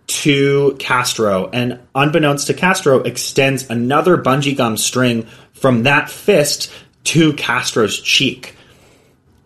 to 0.08 0.76
Castro, 0.80 1.50
and 1.50 1.80
unbeknownst 1.94 2.48
to 2.48 2.54
Castro, 2.54 3.00
extends 3.02 3.70
another 3.70 4.18
bungee 4.18 4.56
gum 4.56 4.78
string 4.78 5.28
from 5.52 5.84
that 5.84 6.10
fist 6.10 6.72
to 7.04 7.34
Castro's 7.34 8.00
cheek. 8.00 8.56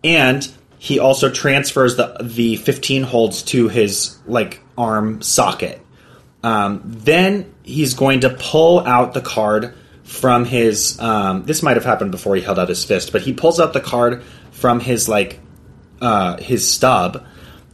And 0.04 0.48
he 0.78 0.98
also 0.98 1.30
transfers 1.30 1.96
the 1.96 2.16
the 2.20 2.56
15 2.56 3.02
holds 3.02 3.42
to 3.44 3.68
his 3.68 4.18
like 4.26 4.60
arm 4.76 5.22
socket. 5.22 5.80
Um, 6.42 6.82
then 6.84 7.51
he's 7.62 7.94
going 7.94 8.20
to 8.20 8.30
pull 8.30 8.80
out 8.80 9.14
the 9.14 9.20
card 9.20 9.74
from 10.04 10.44
his. 10.44 10.98
Um, 11.00 11.44
this 11.44 11.62
might 11.62 11.76
have 11.76 11.84
happened 11.84 12.10
before 12.10 12.36
he 12.36 12.42
held 12.42 12.58
out 12.58 12.68
his 12.68 12.84
fist, 12.84 13.12
but 13.12 13.22
he 13.22 13.32
pulls 13.32 13.60
out 13.60 13.72
the 13.72 13.80
card 13.80 14.22
from 14.50 14.80
his 14.80 15.08
like 15.08 15.40
uh, 16.00 16.36
his 16.38 16.68
stub, 16.68 17.24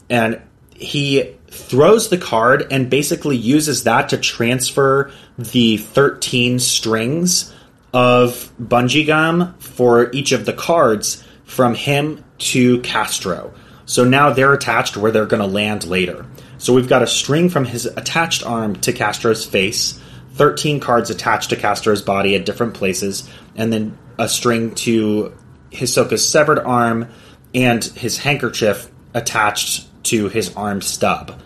and 0.08 0.40
he 0.74 1.34
throws 1.50 2.08
the 2.08 2.18
card 2.18 2.66
and 2.70 2.90
basically 2.90 3.36
uses 3.36 3.84
that 3.84 4.10
to 4.10 4.18
transfer 4.18 5.10
the 5.38 5.78
13 5.78 6.58
strings 6.58 7.52
of 7.92 8.52
bungee 8.60 9.06
gum 9.06 9.54
for 9.58 10.12
each 10.12 10.32
of 10.32 10.44
the 10.44 10.52
cards 10.52 11.24
from 11.44 11.74
him 11.74 12.22
to 12.36 12.80
Castro. 12.82 13.52
So 13.86 14.04
now 14.04 14.30
they're 14.30 14.52
attached 14.52 14.96
where 14.96 15.10
they're 15.10 15.26
going 15.26 15.40
to 15.40 15.48
land 15.48 15.84
later. 15.84 16.26
So 16.58 16.74
we've 16.74 16.88
got 16.88 17.02
a 17.02 17.06
string 17.06 17.48
from 17.48 17.64
his 17.64 17.86
attached 17.86 18.44
arm 18.44 18.76
to 18.76 18.92
Castro's 18.92 19.46
face, 19.46 19.98
13 20.34 20.80
cards 20.80 21.10
attached 21.10 21.50
to 21.50 21.56
Castro's 21.56 22.02
body 22.02 22.34
at 22.34 22.44
different 22.44 22.74
places, 22.74 23.28
and 23.56 23.72
then 23.72 23.96
a 24.18 24.28
string 24.28 24.74
to 24.74 25.32
Hisoka's 25.70 26.28
severed 26.28 26.58
arm 26.58 27.08
and 27.54 27.82
his 27.84 28.18
handkerchief 28.18 28.90
attached 29.14 29.86
to 30.04 30.28
his 30.28 30.54
arm 30.56 30.80
stub. 30.80 31.40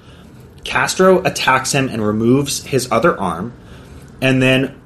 Castro 0.65 1.23
attacks 1.25 1.73
him 1.73 1.89
and 1.89 2.05
removes 2.05 2.65
his 2.65 2.91
other 2.91 3.19
arm, 3.19 3.53
and 4.21 4.41
then 4.41 4.81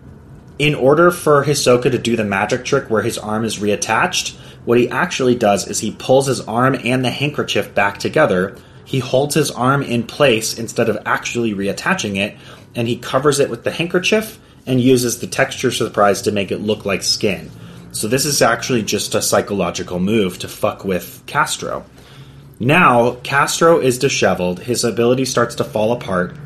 in 0.58 0.74
order 0.74 1.10
for 1.10 1.44
Hisoka 1.44 1.90
to 1.90 1.98
do 1.98 2.16
the 2.16 2.24
magic 2.24 2.64
trick 2.64 2.88
where 2.88 3.02
his 3.02 3.18
arm 3.18 3.44
is 3.44 3.58
reattached, 3.58 4.36
what 4.64 4.78
he 4.78 4.88
actually 4.88 5.34
does 5.34 5.68
is 5.68 5.80
he 5.80 5.92
pulls 5.92 6.26
his 6.26 6.40
arm 6.40 6.76
and 6.82 7.04
the 7.04 7.10
handkerchief 7.10 7.74
back 7.74 7.98
together. 7.98 8.56
He 8.86 9.00
holds 9.00 9.34
his 9.34 9.50
arm 9.50 9.82
in 9.82 10.04
place 10.04 10.58
instead 10.58 10.88
of 10.88 10.98
actually 11.04 11.52
reattaching 11.52 12.16
it, 12.16 12.36
and 12.74 12.88
he 12.88 12.96
covers 12.96 13.40
it 13.40 13.50
with 13.50 13.64
the 13.64 13.72
handkerchief 13.72 14.38
and 14.64 14.80
uses 14.80 15.18
the 15.18 15.26
texture 15.26 15.70
surprise 15.70 16.22
to 16.22 16.32
make 16.32 16.50
it 16.50 16.62
look 16.62 16.84
like 16.84 17.02
skin. 17.02 17.50
So 17.92 18.08
this 18.08 18.24
is 18.24 18.40
actually 18.42 18.82
just 18.82 19.14
a 19.14 19.22
psychological 19.22 19.98
move 19.98 20.38
to 20.38 20.48
fuck 20.48 20.84
with 20.84 21.22
Castro. 21.26 21.84
Now, 22.60 23.16
Castro 23.16 23.80
is 23.80 23.98
disheveled, 23.98 24.60
his 24.60 24.84
ability 24.84 25.24
starts 25.24 25.56
to 25.56 25.64
fall 25.64 25.92
apart, 25.92 26.36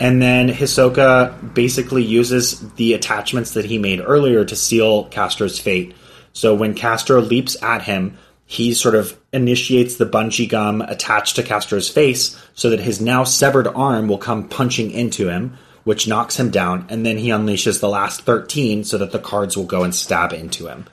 and 0.00 0.20
then 0.20 0.48
Hisoka 0.48 1.54
basically 1.54 2.02
uses 2.02 2.58
the 2.72 2.94
attachments 2.94 3.52
that 3.52 3.64
he 3.64 3.78
made 3.78 4.00
earlier 4.04 4.44
to 4.44 4.56
seal 4.56 5.04
Castro's 5.04 5.58
fate. 5.58 5.94
So 6.32 6.54
when 6.54 6.74
Castro 6.74 7.20
leaps 7.20 7.56
at 7.62 7.82
him, 7.82 8.18
he 8.46 8.74
sort 8.74 8.94
of 8.94 9.18
initiates 9.32 9.96
the 9.96 10.06
bungee 10.06 10.48
gum 10.48 10.80
attached 10.82 11.36
to 11.36 11.42
Castro's 11.42 11.88
face 11.88 12.40
so 12.54 12.70
that 12.70 12.80
his 12.80 13.00
now 13.00 13.24
severed 13.24 13.66
arm 13.68 14.08
will 14.08 14.18
come 14.18 14.48
punching 14.48 14.90
into 14.90 15.28
him, 15.28 15.56
which 15.84 16.06
knocks 16.08 16.38
him 16.38 16.50
down, 16.50 16.86
and 16.88 17.04
then 17.04 17.18
he 17.18 17.28
unleashes 17.28 17.80
the 17.80 17.88
last 17.88 18.22
13 18.22 18.84
so 18.84 18.98
that 18.98 19.12
the 19.12 19.18
cards 19.18 19.56
will 19.56 19.64
go 19.64 19.82
and 19.82 19.94
stab 19.94 20.32
into 20.32 20.66
him. 20.66 20.86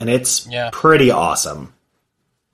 And 0.00 0.08
it's 0.08 0.46
Yeah. 0.46 0.70
pretty 0.72 1.10
awesome. 1.10 1.72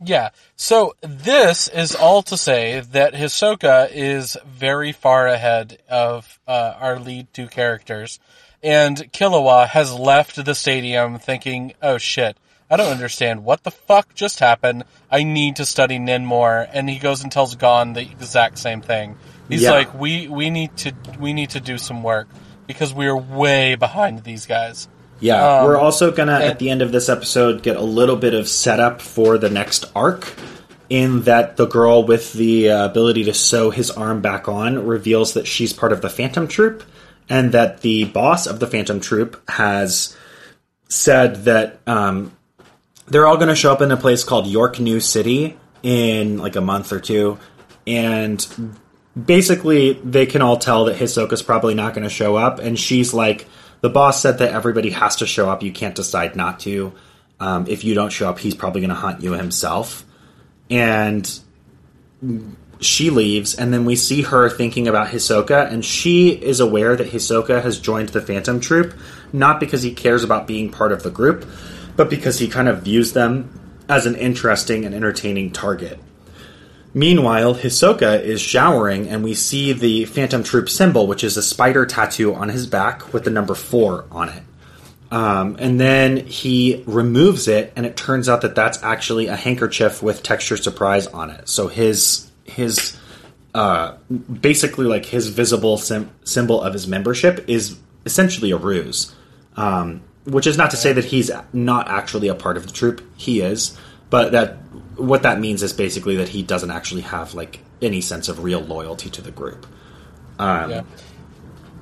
Yeah. 0.05 0.31
So 0.57 0.95
this 1.01 1.69
is 1.69 1.95
all 1.95 2.23
to 2.25 2.37
say 2.37 2.81
that 2.93 3.15
Hisoka 3.15 3.89
is 3.93 4.37
very 4.47 4.93
far 4.93 5.27
ahead 5.29 5.79
of 5.89 6.39
uh, 6.47 6.75
our 6.81 6.99
lead 6.99 7.29
two 7.33 7.47
characters, 7.47 8.19
and 8.63 9.13
Killua 9.13 9.69
has 9.69 9.93
left 9.93 10.45
the 10.45 10.55
stadium 10.55 11.19
thinking, 11.19 11.75
"Oh 11.83 11.99
shit." 11.99 12.37
I 12.75 12.77
don't 12.77 12.91
understand 12.91 13.45
what 13.45 13.62
the 13.62 13.70
fuck 13.70 14.14
just 14.16 14.41
happened. 14.41 14.83
I 15.09 15.22
need 15.22 15.57
to 15.57 15.64
study 15.64 16.01
Nen 16.01 16.27
more, 16.27 16.66
and 16.72 16.91
he 16.91 16.99
goes 16.99 17.22
and 17.22 17.31
tells 17.31 17.55
Gon 17.55 17.93
the 17.93 18.01
exact 18.01 18.59
same 18.59 18.81
thing. 18.81 19.14
He's 19.49 19.62
Yeah. 19.62 19.70
like, 19.70 19.97
"We 19.99 20.27
we 20.27 20.51
need 20.51 20.77
to 20.79 20.93
we 21.20 21.33
need 21.33 21.51
to 21.51 21.61
do 21.61 21.79
some 21.79 22.03
work 22.03 22.27
because 22.66 22.93
we're 22.93 23.16
way 23.16 23.77
behind 23.77 24.25
these 24.25 24.47
guys." 24.47 24.89
Yeah, 25.20 25.59
Um, 25.61 25.66
we're 25.66 25.79
also 25.79 26.11
gonna 26.11 26.33
and- 26.35 26.43
at 26.43 26.59
the 26.59 26.68
end 26.68 26.83
of 26.83 26.91
this 26.91 27.09
episode 27.09 27.62
get 27.62 27.77
a 27.77 27.81
little 27.83 28.16
bit 28.16 28.35
of 28.35 28.49
setup 28.49 29.01
for 29.01 29.39
the 29.39 29.49
next 29.51 29.85
arc. 29.95 30.35
In 30.91 31.22
that 31.22 31.57
the 31.57 31.66
girl 31.66 32.05
with 32.05 32.33
the 32.33 32.70
uh, 32.70 32.85
ability 32.87 33.22
to 33.25 33.35
sew 33.35 33.70
his 33.70 33.91
arm 33.93 34.20
back 34.20 34.49
on 34.49 34.85
reveals 34.85 35.33
that 35.35 35.47
she's 35.47 35.72
part 35.72 35.93
of 35.93 36.03
the 36.03 36.11
Phantom 36.11 36.49
Troop, 36.49 36.83
and 37.29 37.53
that 37.53 37.83
the 37.83 38.05
boss 38.07 38.47
of 38.49 38.59
the 38.59 38.66
Phantom 38.66 38.99
Troop 39.01 39.41
has 39.49 40.14
said 40.89 41.45
that 41.45 41.79
um, 41.87 42.33
they're 43.07 43.27
all 43.27 43.37
going 43.37 43.49
to 43.49 43.55
show 43.55 43.73
up 43.73 43.83
in 43.83 43.91
a 43.91 43.97
place 43.97 44.25
called 44.25 44.47
York 44.47 44.81
New 44.81 45.01
City 45.01 45.57
in 45.83 46.39
like 46.39 46.57
a 46.57 46.61
month 46.61 46.93
or 46.93 47.01
two, 47.01 47.39
and 47.87 48.47
basically 49.23 49.93
they 49.93 50.27
can 50.27 50.43
all 50.43 50.57
tell 50.57 50.87
that 50.87 50.97
Hisoka's 50.97 51.43
probably 51.43 51.75
not 51.75 51.95
going 51.95 52.05
to 52.05 52.11
show 52.11 52.37
up, 52.37 52.59
and 52.59 52.79
she's 52.79 53.13
like, 53.13 53.47
the 53.81 53.91
boss 53.91 54.23
said 54.23 54.39
that 54.39 54.53
everybody 54.53 54.91
has 54.91 55.17
to 55.17 55.27
show 55.27 55.51
up. 55.51 55.63
You 55.63 55.73
can't 55.73 55.95
decide 55.95 56.37
not 56.37 56.61
to. 56.61 56.93
Um, 57.39 57.67
if 57.69 57.85
you 57.85 57.95
don't 57.95 58.11
show 58.11 58.31
up, 58.31 58.39
he's 58.39 58.55
probably 58.55 58.81
going 58.81 58.89
to 58.89 58.95
hunt 58.95 59.23
you 59.23 59.33
himself. 59.33 60.07
And 60.71 61.29
she 62.81 63.11
leaves, 63.11 63.55
and 63.55 63.73
then 63.73 63.85
we 63.85 63.97
see 63.97 64.23
her 64.23 64.49
thinking 64.49 64.89
about 64.89 65.09
Hisoka, 65.09 65.71
and 65.71 65.85
she 65.85 66.31
is 66.31 66.61
aware 66.61 66.97
that 66.97 67.09
Hisoka 67.09 67.63
has 67.63 67.79
joined 67.79 68.11
the 68.11 68.21
Phantom 68.21 68.61
Troop, 68.61 68.95
not 69.33 69.61
because 69.61 69.83
he 69.83 69.93
cares 69.93 70.25
about 70.25 70.47
being 70.47 70.71
part 70.71 70.93
of 70.93 71.03
the 71.03 71.11
group, 71.11 71.47
but 71.97 72.11
because 72.11 72.38
he 72.38 72.49
kind 72.49 72.68
of 72.68 72.82
views 72.82 73.12
them 73.12 73.61
as 73.88 74.07
an 74.07 74.14
interesting 74.14 74.84
and 74.84 74.95
entertaining 74.95 75.51
target. 75.51 75.99
Meanwhile, 76.97 77.57
Hisoka 77.57 78.22
is 78.22 78.40
showering, 78.40 79.09
and 79.09 79.24
we 79.24 79.34
see 79.34 79.72
the 79.72 80.05
Phantom 80.05 80.45
Troop 80.45 80.68
symbol, 80.68 81.09
which 81.09 81.24
is 81.24 81.36
a 81.36 81.42
spider 81.42 81.86
tattoo 81.86 82.32
on 82.32 82.49
his 82.49 82.68
back 82.68 83.12
with 83.12 83.24
the 83.24 83.30
number 83.30 83.57
four 83.57 84.05
on 84.12 84.28
it. 84.28 84.42
Um, 85.11 85.57
and 85.59 85.80
then 85.80 86.18
he 86.26 86.84
removes 86.86 87.49
it, 87.49 87.72
and 87.74 87.84
it 87.84 87.97
turns 87.97 88.28
out 88.28 88.42
that 88.42 88.55
that's 88.55 88.80
actually 88.82 89.26
a 89.26 89.34
handkerchief 89.34 90.03
with 90.03 90.22
texture 90.22 90.57
surprise 90.57 91.09
on 91.09 91.30
it. 91.30 91.49
So 91.49 91.66
his 91.66 92.30
his 92.45 92.97
uh, 93.55 93.97
basically 94.40 94.86
like 94.86 95.05
his 95.05 95.28
visible 95.28 95.78
sim- 95.78 96.11
symbol 96.22 96.62
of 96.62 96.72
his 96.72 96.86
membership 96.86 97.49
is 97.49 97.76
essentially 98.07 98.53
a 98.53 98.57
ruse. 98.57 99.14
Um, 99.57 100.03
which 100.25 100.47
is 100.47 100.57
not 100.57 100.70
to 100.70 100.77
say 100.77 100.93
that 100.93 101.05
he's 101.05 101.31
not 101.53 101.89
actually 101.89 102.29
a 102.29 102.35
part 102.35 102.57
of 102.57 102.66
the 102.66 102.72
troop. 102.72 103.03
He 103.16 103.41
is, 103.41 103.79
but 104.11 104.33
that 104.33 104.57
what 104.97 105.22
that 105.22 105.41
means 105.41 105.62
is 105.62 105.72
basically 105.72 106.16
that 106.16 106.29
he 106.29 106.43
doesn't 106.43 106.70
actually 106.70 107.03
have 107.03 107.35
like 107.35 107.61
any 107.83 108.01
sense 108.01 108.29
of 108.29 108.43
real 108.43 108.61
loyalty 108.61 109.11
to 109.11 109.22
the 109.22 109.31
group. 109.31 109.66
Um, 110.39 110.70
Yeah. 110.70 110.83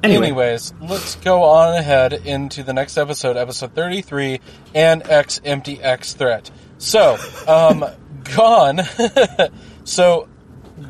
Anyway, 0.03 0.27
Anyways, 0.27 0.75
let's 0.81 1.15
go 1.17 1.45
on 1.45 1.77
ahead 1.77 2.13
into 2.13 2.65
the 2.65 2.73
next 2.73 2.99
episode, 2.99 3.37
episode 3.37 3.73
33, 3.73 4.41
and 4.75 5.09
X 5.09 5.41
Empty 5.45 5.81
X 5.81 6.15
Threat. 6.15 6.51
So, 6.79 7.17
um, 7.47 7.85
Gon. 8.37 8.81
so, 9.85 10.29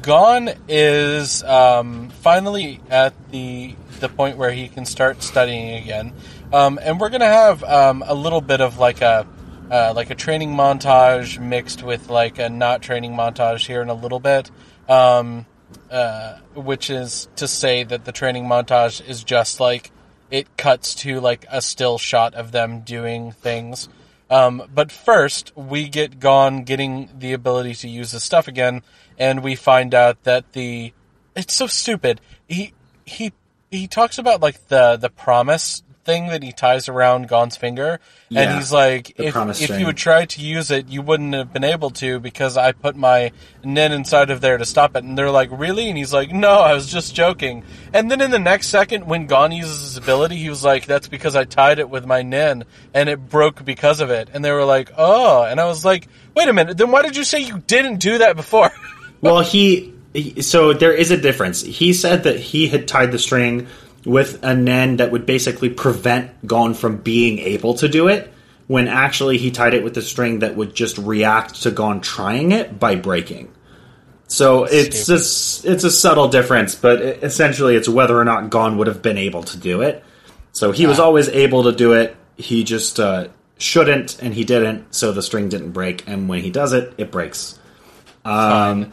Gon 0.01 0.49
is 0.67 1.45
um, 1.45 2.09
finally 2.09 2.81
at 2.89 3.13
the 3.31 3.77
the 4.01 4.09
point 4.09 4.39
where 4.39 4.51
he 4.51 4.69
can 4.69 4.87
start 4.87 5.23
studying 5.23 5.77
again, 5.77 6.15
um, 6.53 6.79
and 6.83 7.01
we're 7.01 7.11
gonna 7.11 7.25
have 7.27 7.63
um, 7.65 8.03
a 8.07 8.15
little 8.15 8.41
bit 8.41 8.61
of 8.61 8.79
like 8.79 9.01
a 9.01 9.27
uh, 9.71 9.93
like 9.95 10.11
a 10.11 10.15
training 10.15 10.51
montage 10.51 11.39
mixed 11.39 11.83
with 11.83 12.11
like 12.11 12.39
a 12.39 12.49
not 12.49 12.83
training 12.83 13.13
montage 13.13 13.67
here 13.67 13.83
in 13.83 13.89
a 13.89 13.95
little 13.95 14.21
bit. 14.21 14.51
Um, 14.89 15.47
uh, 15.91 16.39
which 16.55 16.91
is 16.91 17.29
to 17.37 17.47
say 17.47 17.85
that 17.85 18.05
the 18.05 18.13
training 18.13 18.45
montage 18.45 19.07
is 19.07 19.25
just 19.25 19.61
like 19.61 19.91
it 20.31 20.57
cuts 20.57 20.95
to 20.95 21.21
like 21.21 21.45
a 21.51 21.61
still 21.61 21.99
shot 21.99 22.35
of 22.35 22.53
them 22.53 22.81
doing 22.81 23.33
things. 23.33 23.89
Um, 24.31 24.63
but 24.75 24.91
first, 24.91 25.55
we 25.55 25.89
get 25.89 26.19
Gon 26.19 26.65
getting 26.65 27.11
the 27.19 27.35
ability 27.35 27.75
to 27.77 27.89
use 27.89 28.13
his 28.13 28.25
stuff 28.25 28.49
again, 28.49 28.83
and 29.19 29.43
we 29.43 29.55
find 29.55 29.95
out 29.95 30.23
that 30.25 30.53
the 30.53 30.93
it's 31.37 31.53
so 31.53 31.67
stupid. 31.67 32.21
He 32.49 32.73
he 33.05 33.33
he 33.71 33.87
talks 33.87 34.17
about 34.17 34.41
like 34.41 34.69
the 34.69 34.97
the 34.97 35.11
promise 35.11 35.83
thing 36.05 36.29
that 36.29 36.43
he 36.43 36.53
ties 36.53 36.89
around 36.89 37.29
Gon's 37.29 37.57
finger, 37.57 38.01
and 38.35 38.59
he's 38.59 38.73
like, 38.73 39.19
if 39.19 39.37
if 39.37 39.79
you 39.79 39.87
would 39.87 39.97
try 39.97 40.25
to 40.25 40.41
use 40.41 40.71
it, 40.71 40.89
you 40.89 41.03
wouldn't 41.03 41.35
have 41.35 41.53
been 41.53 41.65
able 41.65 41.91
to 41.91 42.19
because 42.21 42.57
I 42.57 42.73
put 42.73 42.97
my 42.97 43.33
Nen 43.65 43.93
inside 43.93 44.31
of 44.31 44.41
there 44.41 44.59
to 44.59 44.65
stop 44.65 44.97
it. 44.97 45.05
And 45.05 45.17
they're 45.17 45.31
like, 45.31 45.51
really? 45.53 45.89
And 45.89 45.97
he's 45.97 46.13
like, 46.13 46.33
no, 46.33 46.51
I 46.51 46.75
was 46.75 46.91
just 46.91 47.15
joking. 47.15 47.65
And 47.93 48.11
then 48.11 48.21
in 48.21 48.31
the 48.31 48.39
next 48.39 48.69
second, 48.69 49.07
when 49.07 49.27
Gon 49.27 49.53
uses 49.53 49.81
his 49.81 49.97
ability, 49.97 50.37
he 50.37 50.49
was 50.49 50.65
like, 50.65 50.87
that's 50.87 51.09
because 51.09 51.37
I 51.37 51.45
tied 51.45 51.79
it 51.79 51.89
with 51.89 52.07
my 52.07 52.23
Nen 52.23 52.65
and 52.95 53.09
it 53.09 53.29
broke 53.29 53.65
because 53.65 54.01
of 54.01 54.11
it. 54.11 54.29
And 54.33 54.45
they 54.45 54.53
were 54.53 54.65
like, 54.65 54.91
oh. 54.97 55.45
And 55.45 55.61
I 55.61 55.67
was 55.67 55.85
like, 55.85 56.09
wait 56.35 56.49
a 56.49 56.53
minute, 56.53 56.77
then 56.77 56.91
why 56.91 57.03
did 57.03 57.17
you 57.17 57.25
say 57.25 57.41
you 57.41 57.59
didn't 57.67 57.99
do 57.99 58.19
that 58.19 58.37
before? 58.37 58.71
well, 59.21 59.41
he 59.41 59.95
so 60.41 60.75
there 60.75 60.93
is 60.93 61.11
a 61.11 61.17
difference. 61.17 61.63
He 61.63 61.93
said 61.93 62.25
that 62.25 62.39
he 62.39 62.69
had 62.69 62.87
tied 62.87 63.13
the 63.13 63.19
string 63.19 63.67
with 64.05 64.43
a 64.43 64.55
nen 64.55 64.97
that 64.97 65.13
would 65.13 65.27
basically 65.27 65.71
prevent 65.71 66.47
Gon 66.47 66.75
from 66.75 66.99
being 66.99 67.39
able 67.39 67.75
to 67.75 67.89
do 67.89 68.09
it, 68.09 68.33
when 68.67 68.89
actually 68.89 69.39
he 69.39 69.51
tied 69.51 69.75
it 69.75 69.85
with 69.85 69.97
a 69.97 70.03
string 70.03 70.41
that 70.41 70.57
would 70.57 70.75
just 70.75 70.99
react 70.99 71.63
to 71.63 71.71
Gon 71.71 72.01
trying 72.01 72.53
it 72.53 72.79
by 72.79 72.97
breaking. 72.97 73.53
So 74.29 74.65
it's 74.65 75.09
a, 75.11 75.15
it's 75.71 75.85
a 75.85 75.91
subtle 75.91 76.29
difference, 76.29 76.75
but 76.75 77.03
essentially 77.03 77.77
it's 77.77 77.89
whether 77.89 78.19
or 78.19 78.25
not 78.25 78.49
Gon 78.49 78.79
would 78.79 78.87
have 78.87 79.03
been 79.03 79.19
able 79.19 79.43
to 79.43 79.59
do 79.59 79.83
it. 79.83 80.03
So 80.53 80.73
he 80.73 80.87
was 80.87 80.99
always 80.99 81.29
able 81.29 81.65
to 81.65 81.73
do 81.73 81.93
it. 81.93 82.17
He 82.37 82.65
just 82.65 82.99
uh, 82.99 83.29
shouldn't, 83.59 84.23
and 84.23 84.33
he 84.33 84.45
didn't. 84.45 84.95
So 84.95 85.13
the 85.13 85.23
string 85.23 85.49
didn't 85.51 85.73
break, 85.73 86.09
and 86.09 86.29
when 86.29 86.41
he 86.41 86.51
does 86.51 86.73
it, 86.73 86.95
it 86.97 87.11
breaks. 87.11 87.59
Fine. 88.81 88.93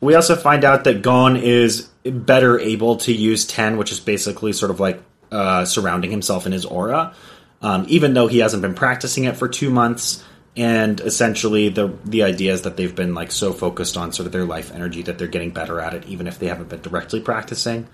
We, 0.00 0.08
we 0.08 0.14
also 0.14 0.36
find 0.36 0.64
out 0.64 0.84
that 0.84 1.02
Gon 1.02 1.36
is 1.36 1.88
better 2.04 2.58
able 2.58 2.96
to 2.96 3.12
use 3.12 3.46
Ten, 3.46 3.76
which 3.76 3.92
is 3.92 4.00
basically 4.00 4.52
sort 4.52 4.70
of 4.70 4.80
like 4.80 5.00
uh, 5.30 5.64
surrounding 5.64 6.10
himself 6.10 6.46
in 6.46 6.52
his 6.52 6.64
aura. 6.64 7.14
um, 7.62 7.86
even 7.88 8.12
though 8.14 8.26
he 8.26 8.40
hasn't 8.40 8.60
been 8.60 8.74
practicing 8.74 9.24
it 9.24 9.36
for 9.36 9.48
two 9.48 9.70
months. 9.70 10.22
And 10.54 11.00
essentially, 11.00 11.70
the 11.70 11.96
the 12.04 12.24
idea 12.24 12.52
is 12.52 12.62
that 12.62 12.76
they've 12.76 12.94
been 12.94 13.14
like 13.14 13.32
so 13.32 13.54
focused 13.54 13.96
on 13.96 14.12
sort 14.12 14.26
of 14.26 14.32
their 14.32 14.44
life 14.44 14.70
energy 14.74 15.00
that 15.02 15.16
they're 15.16 15.28
getting 15.28 15.50
better 15.50 15.80
at 15.80 15.94
it, 15.94 16.04
even 16.06 16.26
if 16.26 16.38
they 16.38 16.48
haven't 16.48 16.68
been 16.68 16.82
directly 16.82 17.20
practicing. 17.20 17.88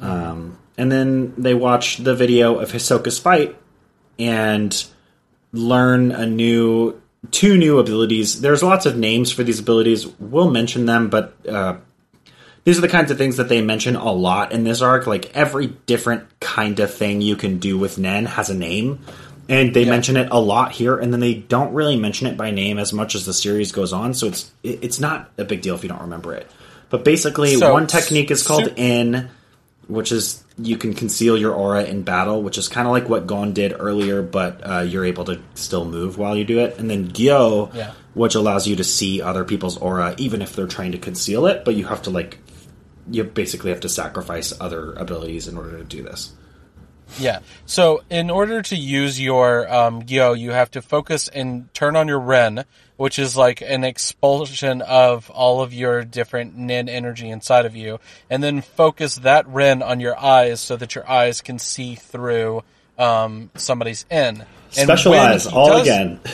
Um, 0.00 0.58
and 0.76 0.92
then 0.92 1.34
they 1.36 1.54
watch 1.54 1.96
the 1.96 2.14
video 2.14 2.60
of 2.60 2.70
Hisoka's 2.70 3.18
fight 3.18 3.56
and 4.16 4.86
learn 5.52 6.12
a 6.12 6.24
new 6.24 7.02
two 7.32 7.56
new 7.56 7.80
abilities. 7.80 8.42
There's 8.42 8.62
lots 8.62 8.86
of 8.86 8.96
names 8.96 9.32
for 9.32 9.42
these 9.42 9.58
abilities. 9.58 10.06
We'll 10.20 10.52
mention 10.52 10.86
them, 10.86 11.10
but 11.10 11.34
uh, 11.48 11.78
these 12.68 12.76
are 12.76 12.82
the 12.82 12.88
kinds 12.88 13.10
of 13.10 13.16
things 13.16 13.38
that 13.38 13.48
they 13.48 13.62
mention 13.62 13.96
a 13.96 14.12
lot 14.12 14.52
in 14.52 14.62
this 14.62 14.82
arc. 14.82 15.06
Like 15.06 15.34
every 15.34 15.68
different 15.86 16.24
kind 16.38 16.78
of 16.80 16.92
thing 16.92 17.22
you 17.22 17.34
can 17.34 17.60
do 17.60 17.78
with 17.78 17.96
Nen 17.96 18.26
has 18.26 18.50
a 18.50 18.54
name. 18.54 18.98
And 19.48 19.72
they 19.72 19.84
Yeah. 19.84 19.90
mention 19.92 20.18
it 20.18 20.28
a 20.30 20.38
lot 20.38 20.72
here, 20.72 20.98
and 20.98 21.10
then 21.10 21.20
they 21.20 21.32
don't 21.32 21.72
really 21.72 21.96
mention 21.96 22.26
it 22.26 22.36
by 22.36 22.50
name 22.50 22.78
as 22.78 22.92
much 22.92 23.14
as 23.14 23.24
the 23.24 23.32
series 23.32 23.72
goes 23.72 23.94
on. 23.94 24.12
So 24.12 24.26
it's 24.26 24.50
it's 24.62 25.00
not 25.00 25.30
a 25.38 25.44
big 25.44 25.62
deal 25.62 25.76
if 25.76 25.82
you 25.82 25.88
don't 25.88 26.02
remember 26.02 26.34
it. 26.34 26.46
But 26.90 27.06
basically, 27.06 27.54
So, 27.56 27.72
one 27.72 27.86
technique 27.86 28.30
is 28.30 28.42
called 28.46 28.70
In, 28.76 29.30
which 29.86 30.12
is 30.12 30.44
you 30.58 30.76
can 30.76 30.92
conceal 30.92 31.38
your 31.38 31.54
aura 31.54 31.84
in 31.84 32.02
battle, 32.02 32.42
which 32.42 32.58
is 32.58 32.68
kind 32.68 32.86
of 32.86 32.92
like 32.92 33.08
what 33.08 33.26
Gon 33.26 33.54
did 33.54 33.74
earlier, 33.78 34.20
but 34.20 34.60
uh, 34.62 34.80
you're 34.80 35.06
able 35.06 35.24
to 35.24 35.38
still 35.54 35.86
move 35.86 36.18
while 36.18 36.36
you 36.36 36.44
do 36.44 36.58
it. 36.58 36.76
And 36.78 36.90
then 36.90 37.08
Gyo, 37.12 37.74
Yeah. 37.74 37.92
which 38.12 38.34
allows 38.34 38.66
you 38.66 38.76
to 38.76 38.84
see 38.84 39.22
other 39.22 39.44
people's 39.44 39.78
aura, 39.78 40.14
even 40.18 40.42
if 40.42 40.54
they're 40.54 40.66
trying 40.66 40.92
to 40.92 40.98
conceal 40.98 41.46
it, 41.46 41.64
but 41.64 41.74
you 41.74 41.86
have 41.86 42.02
to 42.02 42.10
like 42.10 42.36
you 43.10 43.24
basically 43.24 43.70
have 43.70 43.80
to 43.80 43.88
sacrifice 43.88 44.52
other 44.60 44.92
abilities 44.94 45.48
in 45.48 45.56
order 45.56 45.78
to 45.78 45.84
do 45.84 46.02
this. 46.02 46.32
Yeah. 47.18 47.40
So 47.64 48.02
in 48.10 48.28
order 48.28 48.60
to 48.60 48.76
use 48.76 49.18
your 49.20 49.72
um, 49.72 50.02
Gyo, 50.02 50.38
you 50.38 50.50
have 50.50 50.70
to 50.72 50.82
focus 50.82 51.28
and 51.28 51.72
turn 51.72 51.96
on 51.96 52.06
your 52.06 52.20
Ren, 52.20 52.64
which 52.98 53.18
is 53.18 53.34
like 53.34 53.62
an 53.62 53.82
expulsion 53.82 54.82
of 54.82 55.30
all 55.30 55.62
of 55.62 55.72
your 55.72 56.04
different 56.04 56.56
Nen 56.56 56.88
energy 56.88 57.30
inside 57.30 57.64
of 57.64 57.74
you, 57.74 57.98
and 58.28 58.42
then 58.42 58.60
focus 58.60 59.16
that 59.16 59.46
Ren 59.48 59.82
on 59.82 60.00
your 60.00 60.18
eyes 60.18 60.60
so 60.60 60.76
that 60.76 60.94
your 60.94 61.08
eyes 61.08 61.40
can 61.40 61.58
see 61.58 61.94
through 61.94 62.62
um, 62.98 63.50
somebody's 63.54 64.04
in. 64.10 64.16
And 64.36 64.44
Special 64.70 65.12
when 65.12 65.20
eyes, 65.32 65.46
he 65.46 65.52
all 65.56 65.68
does- 65.68 65.82
again. 65.82 66.20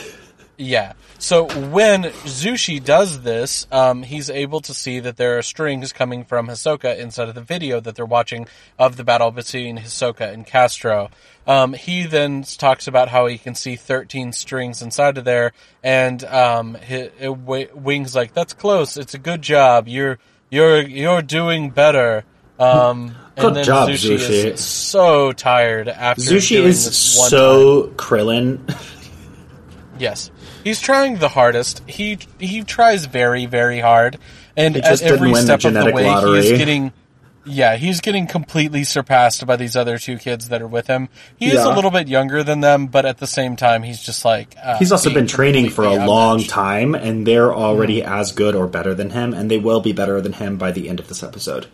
Yeah. 0.57 0.93
So 1.17 1.45
when 1.69 2.03
Zushi 2.03 2.83
does 2.83 3.21
this, 3.21 3.65
um, 3.71 4.03
he's 4.03 4.29
able 4.29 4.59
to 4.61 4.73
see 4.73 4.99
that 4.99 5.17
there 5.17 5.37
are 5.37 5.41
strings 5.41 5.93
coming 5.93 6.23
from 6.25 6.47
Hisoka 6.47 6.97
inside 6.97 7.29
of 7.29 7.35
the 7.35 7.41
video 7.41 7.79
that 7.79 7.95
they're 7.95 8.05
watching 8.05 8.47
of 8.77 8.97
the 8.97 9.03
battle 9.03 9.31
between 9.31 9.77
Hisoka 9.77 10.31
and 10.31 10.45
Castro. 10.45 11.09
Um, 11.47 11.73
he 11.73 12.03
then 12.03 12.43
talks 12.43 12.87
about 12.87 13.09
how 13.09 13.27
he 13.27 13.37
can 13.37 13.55
see 13.55 13.75
13 13.75 14.33
strings 14.33 14.81
inside 14.81 15.17
of 15.17 15.23
there, 15.25 15.53
and 15.83 16.23
um, 16.25 16.77
Wing's 17.19 18.15
like, 18.15 18.33
"That's 18.33 18.53
close. 18.53 18.97
It's 18.97 19.13
a 19.13 19.19
good 19.19 19.41
job. 19.41 19.87
You're 19.87 20.19
you're 20.49 20.81
you're 20.81 21.21
doing 21.21 21.69
better." 21.69 22.25
Um, 22.59 23.15
Good 23.35 23.47
and 23.47 23.55
then 23.57 23.63
job, 23.65 23.89
Zushi, 23.89 24.15
Zushi. 24.15 24.45
is 24.53 24.63
so 24.63 25.33
tired 25.33 25.87
after 25.89 26.21
Zushi 26.21 26.57
is 26.63 27.15
one 27.17 27.29
time. 27.29 27.29
so 27.29 27.87
Krillin. 27.95 28.59
Yes, 29.97 30.29
he's 30.65 30.81
trying 30.81 31.19
the 31.19 31.29
hardest. 31.29 31.81
He 31.87 32.19
he 32.39 32.63
tries 32.63 33.05
very 33.05 33.45
very 33.45 33.79
hard, 33.79 34.17
and 34.57 34.75
at 34.75 35.01
every 35.01 35.31
win 35.31 35.45
the 35.45 35.57
step 35.57 35.63
of 35.63 35.73
the 35.85 35.93
way, 35.93 36.03
he 36.03 36.37
is 36.39 36.57
getting. 36.57 36.91
Yeah, 37.47 37.75
he's 37.75 38.01
getting 38.01 38.25
completely 38.25 38.83
surpassed 38.83 39.45
by 39.45 39.55
these 39.55 39.75
other 39.75 39.99
two 39.99 40.17
kids 40.17 40.49
that 40.49 40.63
are 40.63 40.67
with 40.67 40.87
him. 40.87 41.09
He 41.37 41.45
is 41.45 41.63
a 41.63 41.71
little 41.71 41.91
bit 41.91 42.07
younger 42.07 42.43
than 42.43 42.61
them, 42.61 42.87
but 42.87 43.05
at 43.05 43.19
the 43.19 43.27
same 43.27 43.55
time, 43.55 43.83
he's 43.83 44.01
just 44.01 44.25
like 44.25 44.55
uh, 44.61 44.79
He's 44.79 44.91
also 44.91 45.13
been 45.13 45.27
training 45.27 45.69
for 45.69 45.83
a 45.83 45.93
long 46.07 46.41
time, 46.43 46.95
and 46.95 47.25
they're 47.25 47.53
already 47.53 48.01
Mm-hmm. 48.01 48.13
as 48.13 48.31
good 48.31 48.55
or 48.55 48.65
better 48.65 48.95
than 48.95 49.11
him, 49.11 49.35
and 49.35 49.51
they 49.51 49.59
will 49.59 49.79
be 49.79 49.93
better 49.93 50.19
than 50.21 50.33
him 50.33 50.57
by 50.57 50.71
the 50.71 50.89
end 50.89 50.99
of 50.99 51.07
this 51.07 51.21
episode. 51.21 51.67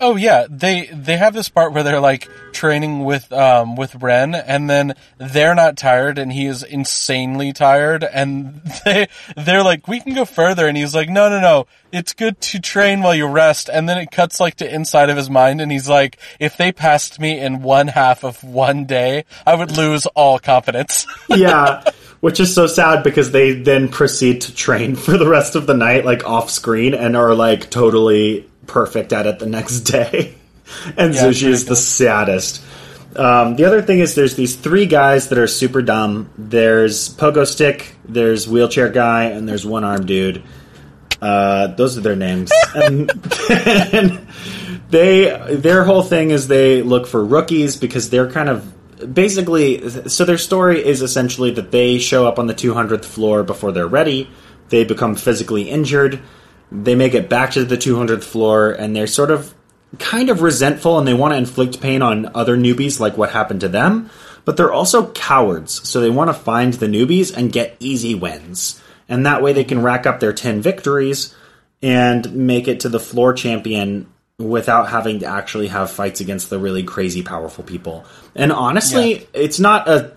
Oh 0.00 0.16
yeah, 0.16 0.46
they 0.50 0.86
they 0.86 1.16
have 1.16 1.34
this 1.34 1.48
part 1.48 1.72
where 1.72 1.82
they're 1.84 2.00
like 2.00 2.28
training 2.52 3.04
with 3.04 3.32
um 3.32 3.76
with 3.76 3.94
Ren, 3.94 4.34
and 4.34 4.68
then 4.68 4.94
they're 5.18 5.54
not 5.54 5.76
tired, 5.76 6.18
and 6.18 6.32
he 6.32 6.46
is 6.46 6.62
insanely 6.62 7.52
tired, 7.52 8.02
and 8.02 8.60
they 8.84 9.08
they're 9.36 9.62
like, 9.62 9.86
we 9.86 10.00
can 10.00 10.14
go 10.14 10.24
further, 10.24 10.66
and 10.66 10.76
he's 10.76 10.94
like, 10.94 11.08
no 11.08 11.28
no 11.28 11.40
no, 11.40 11.66
it's 11.92 12.12
good 12.12 12.40
to 12.40 12.60
train 12.60 13.02
while 13.02 13.14
you 13.14 13.26
rest, 13.26 13.70
and 13.72 13.88
then 13.88 13.98
it 13.98 14.10
cuts 14.10 14.40
like 14.40 14.56
to 14.56 14.74
inside 14.74 15.10
of 15.10 15.16
his 15.16 15.30
mind, 15.30 15.60
and 15.60 15.70
he's 15.70 15.88
like, 15.88 16.18
if 16.40 16.56
they 16.56 16.72
passed 16.72 17.20
me 17.20 17.38
in 17.38 17.62
one 17.62 17.86
half 17.88 18.24
of 18.24 18.42
one 18.42 18.86
day, 18.86 19.24
I 19.46 19.54
would 19.54 19.76
lose 19.76 20.06
all 20.06 20.40
confidence. 20.40 21.06
yeah, 21.28 21.84
which 22.20 22.40
is 22.40 22.52
so 22.52 22.66
sad 22.66 23.04
because 23.04 23.30
they 23.30 23.52
then 23.52 23.88
proceed 23.88 24.40
to 24.42 24.54
train 24.54 24.96
for 24.96 25.16
the 25.16 25.28
rest 25.28 25.54
of 25.54 25.66
the 25.66 25.74
night, 25.74 26.04
like 26.04 26.26
off 26.26 26.50
screen, 26.50 26.94
and 26.94 27.16
are 27.16 27.34
like 27.34 27.70
totally 27.70 28.48
perfect 28.66 29.12
at 29.12 29.26
it 29.26 29.38
the 29.38 29.46
next 29.46 29.80
day. 29.80 30.34
and 30.96 31.14
Yeah, 31.14 31.24
Zushi 31.24 31.48
is 31.48 31.66
the 31.66 31.76
saddest. 31.76 32.62
Um, 33.16 33.54
the 33.56 33.64
other 33.64 33.80
thing 33.80 34.00
is 34.00 34.14
there's 34.14 34.34
these 34.34 34.56
three 34.56 34.86
guys 34.86 35.28
that 35.28 35.38
are 35.38 35.46
super 35.46 35.82
dumb. 35.82 36.30
There's 36.36 37.14
Pogo 37.14 37.46
Stick, 37.46 37.94
there's 38.04 38.48
Wheelchair 38.48 38.88
Guy, 38.88 39.24
and 39.24 39.48
there's 39.48 39.64
One 39.64 39.84
Arm 39.84 40.04
Dude. 40.06 40.42
Uh, 41.22 41.68
those 41.68 41.96
are 41.96 42.00
their 42.00 42.16
names. 42.16 42.50
and, 42.74 43.10
and 43.50 44.26
they 44.90 45.54
their 45.56 45.84
whole 45.84 46.02
thing 46.02 46.30
is 46.30 46.48
they 46.48 46.82
look 46.82 47.06
for 47.06 47.24
rookies 47.24 47.76
because 47.76 48.10
they're 48.10 48.30
kind 48.30 48.48
of 48.48 49.14
basically 49.14 50.08
so 50.08 50.24
their 50.24 50.38
story 50.38 50.84
is 50.84 51.02
essentially 51.02 51.50
that 51.52 51.70
they 51.70 51.98
show 51.98 52.26
up 52.26 52.38
on 52.38 52.46
the 52.46 52.54
200th 52.54 53.04
floor 53.04 53.42
before 53.42 53.72
they're 53.72 53.86
ready. 53.86 54.30
They 54.68 54.84
become 54.84 55.14
physically 55.14 55.70
injured. 55.70 56.20
They 56.82 56.94
make 56.94 57.14
it 57.14 57.28
back 57.28 57.52
to 57.52 57.64
the 57.64 57.76
200th 57.76 58.24
floor 58.24 58.72
and 58.72 58.94
they're 58.96 59.06
sort 59.06 59.30
of 59.30 59.54
kind 59.98 60.28
of 60.28 60.42
resentful 60.42 60.98
and 60.98 61.06
they 61.06 61.14
want 61.14 61.32
to 61.32 61.38
inflict 61.38 61.80
pain 61.80 62.02
on 62.02 62.30
other 62.34 62.56
newbies 62.56 62.98
like 62.98 63.16
what 63.16 63.30
happened 63.30 63.60
to 63.60 63.68
them, 63.68 64.10
but 64.44 64.56
they're 64.56 64.72
also 64.72 65.10
cowards. 65.12 65.88
So 65.88 66.00
they 66.00 66.10
want 66.10 66.30
to 66.30 66.34
find 66.34 66.74
the 66.74 66.86
newbies 66.86 67.34
and 67.36 67.52
get 67.52 67.76
easy 67.78 68.14
wins. 68.14 68.82
And 69.08 69.24
that 69.26 69.42
way 69.42 69.52
they 69.52 69.64
can 69.64 69.82
rack 69.82 70.06
up 70.06 70.18
their 70.20 70.32
10 70.32 70.62
victories 70.62 71.34
and 71.82 72.34
make 72.34 72.66
it 72.66 72.80
to 72.80 72.88
the 72.88 72.98
floor 73.00 73.32
champion 73.34 74.08
without 74.38 74.88
having 74.88 75.20
to 75.20 75.26
actually 75.26 75.68
have 75.68 75.90
fights 75.90 76.20
against 76.20 76.50
the 76.50 76.58
really 76.58 76.82
crazy 76.82 77.22
powerful 77.22 77.62
people. 77.62 78.04
And 78.34 78.50
honestly, 78.50 79.12
Yeah. 79.12 79.20
it's 79.34 79.60
not 79.60 79.88
a 79.88 80.12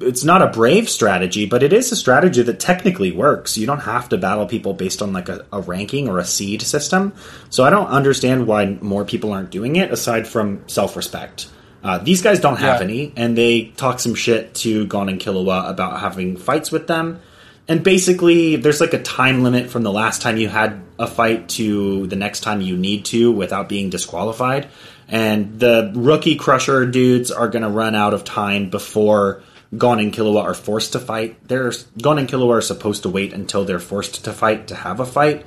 it's 0.00 0.24
not 0.24 0.42
a 0.42 0.48
brave 0.48 0.88
strategy, 0.88 1.46
but 1.46 1.62
it 1.62 1.72
is 1.72 1.92
a 1.92 1.96
strategy 1.96 2.42
that 2.42 2.58
technically 2.58 3.12
works. 3.12 3.56
You 3.56 3.66
don't 3.66 3.80
have 3.80 4.08
to 4.08 4.18
battle 4.18 4.46
people 4.46 4.74
based 4.74 5.00
on 5.02 5.12
like 5.12 5.28
a, 5.28 5.46
a 5.52 5.60
ranking 5.60 6.08
or 6.08 6.18
a 6.18 6.24
seed 6.24 6.62
system. 6.62 7.14
So 7.50 7.64
I 7.64 7.70
don't 7.70 7.86
understand 7.86 8.46
why 8.46 8.66
more 8.80 9.04
people 9.04 9.32
aren't 9.32 9.50
doing 9.50 9.76
it 9.76 9.92
aside 9.92 10.26
from 10.26 10.68
self 10.68 10.96
respect. 10.96 11.48
Uh, 11.82 11.98
these 11.98 12.22
guys 12.22 12.40
don't 12.40 12.56
have 12.56 12.80
Yeah. 12.80 12.86
any, 12.86 13.12
and 13.14 13.36
they 13.36 13.64
talk 13.76 14.00
some 14.00 14.14
shit 14.14 14.54
to 14.54 14.86
Gon 14.86 15.08
and 15.08 15.20
Killua 15.20 15.68
about 15.70 16.00
having 16.00 16.36
fights 16.38 16.72
with 16.72 16.86
them. 16.86 17.20
And 17.68 17.82
basically, 17.82 18.56
there's 18.56 18.80
like 18.80 18.94
a 18.94 19.02
time 19.02 19.42
limit 19.42 19.70
from 19.70 19.84
the 19.84 19.92
last 19.92 20.22
time 20.22 20.36
you 20.38 20.48
had 20.48 20.80
a 20.98 21.06
fight 21.06 21.48
to 21.50 22.06
the 22.08 22.16
next 22.16 22.40
time 22.40 22.60
you 22.60 22.76
need 22.76 23.04
to 23.06 23.30
without 23.30 23.68
being 23.68 23.90
disqualified. 23.90 24.68
And 25.08 25.60
the 25.60 25.92
rookie 25.94 26.36
crusher 26.36 26.84
dudes 26.86 27.30
are 27.30 27.48
going 27.48 27.62
to 27.62 27.68
run 27.70 27.94
out 27.94 28.12
of 28.12 28.24
time 28.24 28.70
before 28.70 29.42
Gon 29.76 29.98
and 29.98 30.12
Killua 30.12 30.42
are 30.42 30.54
forced 30.54 30.92
to 30.92 31.00
fight. 31.00 31.36
They're, 31.48 31.72
Gon 32.00 32.18
and 32.18 32.28
Killua 32.28 32.58
are 32.58 32.60
supposed 32.60 33.02
to 33.04 33.08
wait 33.08 33.32
until 33.32 33.64
they're 33.64 33.78
forced 33.80 34.24
to 34.24 34.32
fight 34.32 34.68
to 34.68 34.74
have 34.74 35.00
a 35.00 35.06
fight. 35.06 35.44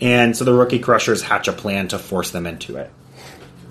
And 0.00 0.36
so 0.36 0.44
the 0.44 0.52
rookie 0.54 0.78
crushers 0.80 1.22
hatch 1.22 1.48
a 1.48 1.52
plan 1.52 1.88
to 1.88 1.98
force 1.98 2.30
them 2.30 2.46
into 2.46 2.76
it. 2.76 2.90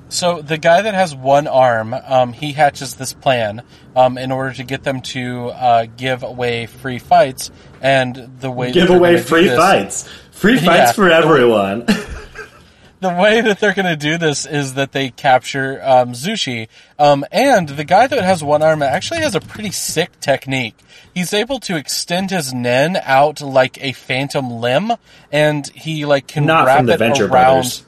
So 0.09 0.41
the 0.41 0.57
guy 0.59 0.81
that 0.83 0.93
has 0.93 1.15
one 1.15 1.47
arm, 1.47 1.93
um, 1.93 2.33
he 2.33 2.51
hatches 2.51 2.95
this 2.95 3.13
plan 3.13 3.63
um, 3.95 4.17
in 4.17 4.31
order 4.31 4.53
to 4.53 4.63
get 4.63 4.83
them 4.83 5.01
to 5.01 5.47
uh, 5.49 5.85
give 5.97 6.21
away 6.21 6.67
free 6.67 6.99
fights, 6.99 7.49
and 7.81 8.15
the 8.39 8.51
way 8.51 8.71
Give 8.71 8.91
away 8.91 9.17
free 9.19 9.47
this- 9.47 9.57
fights. 9.57 10.07
Free 10.31 10.57
fights 10.59 10.67
Yeah. 10.67 10.91
for 10.91 11.09
everyone. 11.09 11.85
The 13.03 13.09
way 13.09 13.41
that 13.41 13.59
they're 13.59 13.73
going 13.73 13.85
to 13.85 13.97
do 13.97 14.17
this 14.17 14.45
is 14.45 14.75
that 14.75 14.93
they 14.93 15.09
capture 15.09 15.77
um, 15.83 16.13
Zushi, 16.13 16.69
um, 16.97 17.25
and 17.33 17.67
the 17.67 17.83
guy 17.83 18.07
that 18.07 18.23
has 18.23 18.41
one 18.41 18.63
arm 18.63 18.81
actually 18.81 19.19
has 19.19 19.35
a 19.35 19.41
pretty 19.41 19.71
sick 19.71 20.17
technique. 20.21 20.77
He's 21.13 21.33
able 21.33 21.59
to 21.59 21.75
extend 21.75 22.31
his 22.31 22.53
nen 22.53 22.95
out 22.95 23.41
like 23.41 23.77
a 23.83 23.91
phantom 23.91 24.49
limb, 24.49 24.93
and 25.33 25.67
he 25.67 26.05
like 26.05 26.27
can 26.27 26.45
Not 26.45 26.65
wrap 26.65 26.77
from 26.77 26.85
the 26.85 26.93
it 26.93 26.99
Venture 26.99 27.25
around. 27.25 27.83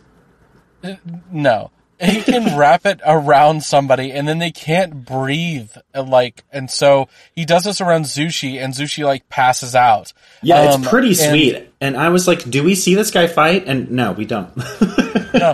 Brothers. 0.82 1.08
No. 1.32 1.72
He 2.02 2.22
can 2.22 2.58
wrap 2.58 2.86
it 2.86 3.00
around 3.06 3.64
somebody 3.64 4.12
and 4.12 4.28
then 4.28 4.40
they 4.40 4.52
can't 4.52 5.06
breathe 5.06 5.70
like 5.96 6.44
and 6.52 6.70
so 6.70 7.08
he 7.34 7.46
does 7.46 7.64
this 7.64 7.80
around 7.80 8.04
Zushi 8.04 8.62
and 8.62 8.74
Zushi 8.74 9.06
like 9.06 9.30
passes 9.30 9.76
out. 9.76 10.12
Yeah, 10.42 10.60
Um, 10.62 10.82
it's 10.82 10.90
pretty 10.90 11.08
and- 11.10 11.18
sweet. 11.18 11.70
And 11.80 11.96
I 11.96 12.10
was 12.10 12.28
like, 12.28 12.50
do 12.50 12.64
we 12.64 12.76
see 12.76 12.96
this 12.96 13.12
guy 13.12 13.28
fight? 13.28 13.64
And 13.68 13.92
no, 13.92 14.12
we 14.12 14.26
don't. 14.26 14.52
no. 15.34 15.54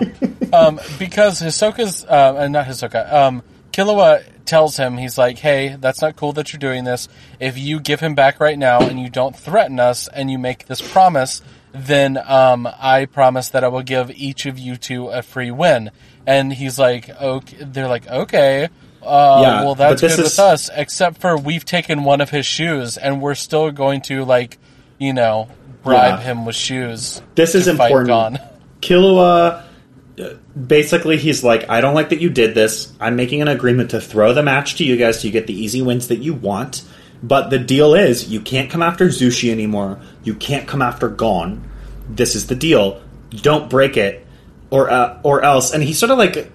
Um, 0.52 0.80
because 0.98 1.40
Hisoka's 1.40 2.04
uh, 2.04 2.34
uh, 2.38 2.48
not 2.48 2.66
Hisoka, 2.66 3.12
um, 3.12 3.42
Killua 3.72 4.22
tells 4.44 4.76
him, 4.76 4.96
he's 4.96 5.16
like, 5.18 5.38
hey, 5.38 5.76
that's 5.78 6.00
not 6.02 6.16
cool 6.16 6.32
that 6.34 6.52
you're 6.52 6.58
doing 6.58 6.84
this. 6.84 7.08
If 7.40 7.58
you 7.58 7.80
give 7.80 8.00
him 8.00 8.14
back 8.14 8.40
right 8.40 8.58
now 8.58 8.80
and 8.80 8.98
you 9.00 9.10
don't 9.10 9.36
threaten 9.36 9.78
us 9.78 10.08
and 10.08 10.30
you 10.30 10.38
make 10.38 10.66
this 10.66 10.80
promise, 10.80 11.42
then 11.72 12.18
um, 12.18 12.66
I 12.78 13.06
promise 13.06 13.50
that 13.50 13.64
I 13.64 13.68
will 13.68 13.82
give 13.82 14.10
each 14.10 14.46
of 14.46 14.58
you 14.58 14.76
two 14.76 15.08
a 15.08 15.22
free 15.22 15.50
win. 15.50 15.90
And 16.26 16.52
he's 16.52 16.78
like, 16.78 17.08
okay. 17.10 17.56
They're 17.60 17.88
like, 17.88 18.06
okay. 18.08 18.68
Uh, 19.02 19.40
Yeah, 19.42 19.64
well, 19.64 19.74
that's 19.74 20.00
good 20.00 20.10
is- 20.12 20.18
with 20.18 20.38
us, 20.38 20.70
except 20.74 21.20
for 21.20 21.36
we've 21.36 21.64
taken 21.64 22.04
one 22.04 22.20
of 22.20 22.30
his 22.30 22.46
shoes 22.46 22.96
and 22.96 23.20
we're 23.20 23.34
still 23.34 23.70
going 23.72 24.00
to, 24.02 24.24
like, 24.24 24.58
you 24.98 25.12
know, 25.12 25.48
bribe 25.82 26.20
Yeah. 26.20 26.24
him 26.24 26.46
with 26.46 26.54
shoes. 26.54 27.20
This 27.34 27.54
is 27.56 27.66
important. 27.66 28.06
Gon. 28.06 28.38
Killua, 28.80 29.62
basically, 30.66 31.16
he's 31.16 31.42
like, 31.42 31.68
I 31.68 31.80
don't 31.80 31.94
like 31.94 32.10
that 32.10 32.20
you 32.20 32.30
did 32.30 32.54
this. 32.54 32.92
I'm 33.00 33.16
making 33.16 33.42
an 33.42 33.48
agreement 33.48 33.90
to 33.90 34.00
throw 34.00 34.32
the 34.32 34.42
match 34.42 34.76
to 34.76 34.84
you 34.84 34.96
guys 34.96 35.20
so 35.20 35.26
you 35.26 35.32
get 35.32 35.46
the 35.46 35.54
easy 35.60 35.82
wins 35.82 36.08
that 36.08 36.18
you 36.18 36.34
want. 36.34 36.82
But 37.22 37.50
the 37.50 37.58
deal 37.58 37.94
is, 37.94 38.28
you 38.28 38.40
can't 38.40 38.68
come 38.70 38.82
after 38.82 39.06
Zushi 39.08 39.50
anymore. 39.50 39.98
You 40.24 40.34
can't 40.34 40.66
come 40.66 40.82
after 40.82 41.08
Gon. 41.08 41.68
This 42.08 42.34
is 42.34 42.48
the 42.48 42.56
deal. 42.56 43.00
Don't 43.30 43.70
break 43.70 43.96
it, 43.96 44.21
or 44.72 44.90
uh, 44.90 45.20
or 45.22 45.44
else. 45.44 45.72
And 45.72 45.82
he 45.82 45.92
sort 45.92 46.10
of 46.10 46.18
like 46.18 46.50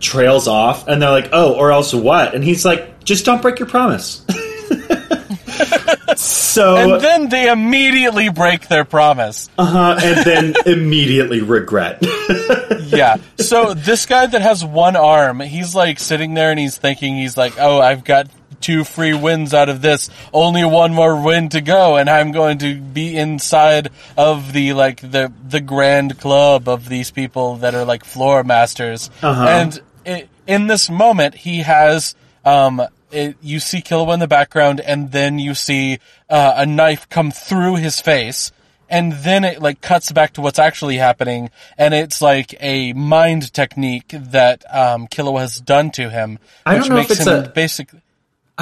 trails 0.00 0.46
off, 0.48 0.86
and 0.88 1.00
they're 1.00 1.10
like, 1.10 1.30
"Oh, 1.32 1.54
or 1.54 1.72
else 1.72 1.94
what?" 1.94 2.34
And 2.34 2.44
he's 2.44 2.64
like, 2.64 3.04
"Just 3.04 3.24
don't 3.24 3.40
break 3.40 3.58
your 3.58 3.68
promise." 3.68 4.24
so 6.16 6.76
And 6.76 7.00
then 7.02 7.28
they 7.28 7.50
immediately 7.50 8.28
break 8.28 8.68
their 8.68 8.84
promise. 8.84 9.48
uh, 9.58 9.98
and 10.02 10.24
then 10.24 10.54
immediately 10.66 11.40
regret. 11.40 11.98
yeah. 12.86 13.16
So 13.38 13.74
this 13.74 14.06
guy 14.06 14.26
that 14.26 14.42
has 14.42 14.64
one 14.64 14.96
arm, 14.96 15.40
he's 15.40 15.74
like 15.74 15.98
sitting 15.98 16.34
there 16.34 16.50
and 16.50 16.58
he's 16.58 16.76
thinking, 16.76 17.16
he's 17.16 17.36
like, 17.36 17.54
oh, 17.58 17.80
I've 17.80 18.04
got 18.04 18.26
two 18.60 18.84
free 18.84 19.14
wins 19.14 19.54
out 19.54 19.68
of 19.68 19.82
this. 19.82 20.10
Only 20.32 20.64
one 20.64 20.94
more 20.94 21.20
win 21.20 21.48
to 21.50 21.60
go, 21.60 21.96
and 21.96 22.08
I'm 22.08 22.32
going 22.32 22.58
to 22.58 22.80
be 22.80 23.16
inside 23.16 23.90
of 24.16 24.52
the 24.52 24.72
like 24.72 25.00
the 25.00 25.32
the 25.48 25.60
grand 25.60 26.18
club 26.18 26.68
of 26.68 26.88
these 26.88 27.10
people 27.10 27.56
that 27.56 27.74
are 27.74 27.84
like 27.84 28.04
floor 28.04 28.44
masters. 28.44 29.10
Uh-huh. 29.22 29.46
And 29.46 29.80
i 30.06 30.28
in 30.46 30.66
this 30.66 30.90
moment, 30.90 31.34
he 31.34 31.58
has 31.60 32.14
um. 32.44 32.82
It, 33.12 33.36
you 33.42 33.58
see 33.58 33.82
Killua 33.82 34.14
in 34.14 34.20
the 34.20 34.28
background, 34.28 34.78
and 34.78 35.10
then 35.10 35.40
you 35.40 35.52
see 35.56 35.98
uh, 36.28 36.52
a 36.58 36.64
knife 36.64 37.08
come 37.08 37.32
through 37.32 37.74
his 37.74 38.00
face 38.00 38.52
and 38.90 39.12
then 39.12 39.44
it 39.44 39.62
like 39.62 39.80
cuts 39.80 40.12
back 40.12 40.34
to 40.34 40.40
what's 40.40 40.58
actually 40.58 40.96
happening, 40.96 41.50
and 41.78 41.94
it's 41.94 42.20
like 42.20 42.54
a 42.60 42.92
mind 42.92 43.52
technique 43.54 44.12
that 44.12 44.64
um, 44.74 45.06
Killua 45.06 45.40
has 45.40 45.58
done 45.60 45.92
to 45.92 46.10
him, 46.10 46.38
I 46.66 46.74
don't 46.74 46.82
which 46.82 47.08
makes 47.08 47.24
him 47.24 47.44
a- 47.44 47.48
basically. 47.48 48.02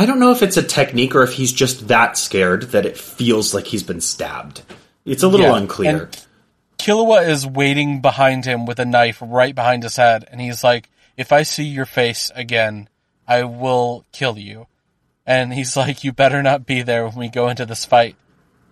I 0.01 0.07
don't 0.07 0.21
know 0.21 0.31
if 0.31 0.43
it's 0.43 0.57
a 0.57 0.63
technique 0.63 1.15
or 1.17 1.23
if 1.25 1.33
he's 1.33 1.53
just 1.53 1.89
that 1.89 2.17
scared 2.17 2.63
that 2.71 2.87
it 2.87 2.97
feels 2.97 3.53
like 3.53 3.67
he's 3.67 3.83
been 3.83 4.01
stabbed. 4.01 4.63
It's 5.05 5.23
a 5.23 5.29
little 5.29 5.47
Yeah, 5.47 5.57
unclear. 5.57 5.91
and 6.05 6.25
Killua 6.79 7.29
is 7.29 7.45
waiting 7.45 8.01
behind 8.01 8.45
him 8.45 8.65
with 8.65 8.79
a 8.79 8.85
knife 8.85 9.19
right 9.21 9.55
behind 9.55 9.83
his 9.83 9.97
head, 9.97 10.25
and 10.31 10.41
he's 10.41 10.63
like, 10.63 10.89
"If 11.17 11.33
I 11.33 11.43
see 11.43 11.65
your 11.65 11.87
face 11.87 12.31
again, 12.35 12.89
I 13.27 13.43
will 13.45 14.05
kill 14.13 14.39
you." 14.39 14.67
And 15.27 15.53
he's 15.53 15.77
like, 15.77 16.05
"You 16.05 16.13
better 16.13 16.43
not 16.43 16.65
be 16.67 16.83
there 16.83 17.05
when 17.07 17.17
we 17.17 17.29
go 17.29 17.49
into 17.49 17.67
this 17.67 17.85
fight." 17.85 18.15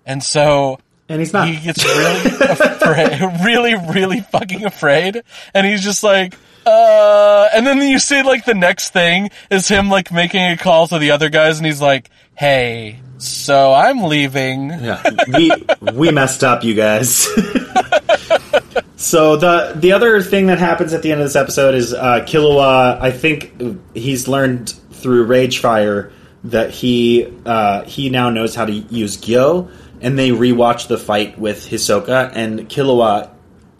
And 0.06 0.22
so 0.22 0.78
And 1.08 1.18
he's 1.20 1.32
not. 1.32 1.48
he 1.48 1.56
gets 1.56 1.84
really 1.84 2.30
afraid, 2.50 3.44
really, 3.44 3.74
really 3.74 4.20
fucking 4.20 4.64
afraid, 4.64 5.22
and 5.52 5.66
he's 5.66 5.82
just 5.82 6.04
like, 6.04 6.34
uh, 6.66 7.48
and 7.54 7.66
then 7.66 7.80
you 7.80 7.98
see 7.98 8.22
like 8.22 8.44
the 8.44 8.54
next 8.54 8.90
thing 8.90 9.30
is 9.50 9.68
him 9.68 9.88
like 9.88 10.10
making 10.10 10.42
a 10.42 10.56
call 10.56 10.88
to 10.88 10.98
the 10.98 11.12
other 11.12 11.28
guys, 11.28 11.58
and 11.58 11.66
he's 11.66 11.80
like, 11.80 12.10
hey, 12.34 13.00
so 13.18 13.72
I'm 13.72 14.02
leaving. 14.02 14.70
yeah, 14.70 15.02
we 15.28 15.50
we 15.92 16.10
messed 16.10 16.42
up, 16.42 16.64
you 16.64 16.74
guys. 16.74 17.10
so 18.96 19.36
the 19.36 19.72
the 19.76 19.92
other 19.92 20.20
thing 20.20 20.46
that 20.46 20.58
happens 20.58 20.92
at 20.92 21.02
the 21.02 21.12
end 21.12 21.20
of 21.20 21.26
this 21.26 21.36
episode 21.36 21.74
is 21.74 21.94
uh, 21.94 22.24
Killua. 22.26 23.00
I 23.00 23.12
think 23.12 23.94
he's 23.94 24.26
learned 24.26 24.70
through 24.90 25.24
Rage 25.24 25.60
Fire 25.60 26.12
that 26.44 26.70
he 26.70 27.32
uh, 27.44 27.84
he 27.84 28.10
now 28.10 28.30
knows 28.30 28.54
how 28.54 28.64
to 28.64 28.72
use 28.72 29.16
Gyo, 29.18 29.70
and 30.00 30.18
they 30.18 30.30
rewatch 30.30 30.88
the 30.88 30.98
fight 30.98 31.38
with 31.38 31.68
Hisoka, 31.68 32.32
and 32.34 32.68
Killua 32.68 33.30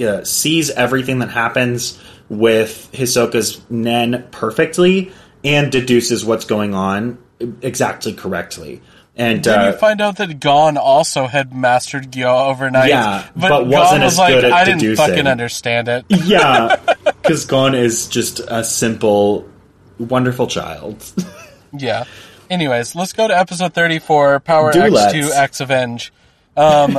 uh, 0.01 0.25
sees 0.25 0.71
everything 0.71 1.19
that 1.21 1.31
happens 1.31 2.01
with 2.29 2.91
Hisoka's 2.93 3.61
Nen 3.71 4.27
perfectly 4.31 5.13
and 5.45 5.71
deduces 5.71 6.25
what's 6.25 6.45
going 6.45 6.75
on 6.75 7.19
exactly 7.63 8.13
correctly. 8.13 8.83
And 9.19 9.43
Then 9.43 9.59
uh, 9.61 9.67
you 9.69 9.73
find 9.73 10.01
out 10.03 10.17
that 10.19 10.41
Gon 10.41 10.77
also 10.77 11.27
had 11.27 11.55
mastered 11.55 12.11
Gyo 12.13 12.49
overnight. 12.51 12.91
Yeah, 12.91 13.27
but, 13.35 13.49
but 13.49 13.59
Gon 13.61 13.69
wasn't 13.71 14.05
was 14.05 14.13
as 14.13 14.19
like, 14.19 14.35
good 14.35 14.45
at 14.45 14.53
I 14.53 14.65
didn't 14.65 14.81
deducing." 14.81 15.07
fucking 15.07 15.27
understand 15.27 15.89
it. 15.89 16.05
yeah, 16.11 16.77
because 17.05 17.47
Gon 17.47 17.75
is 17.75 18.09
just 18.09 18.41
a 18.47 18.63
simple, 18.63 19.49
wonderful 19.99 20.47
child. 20.47 21.03
Yeah. 21.79 22.05
Anyways, 22.49 22.95
let's 22.95 23.13
go 23.13 23.29
to 23.29 23.37
episode 23.37 23.75
34, 23.75 24.41
Power 24.41 24.73
Do 24.73 24.97
X. 24.97 25.13
2 25.13 25.33
X 25.35 25.61
Avenge. 25.61 26.11
Um, 26.57 26.99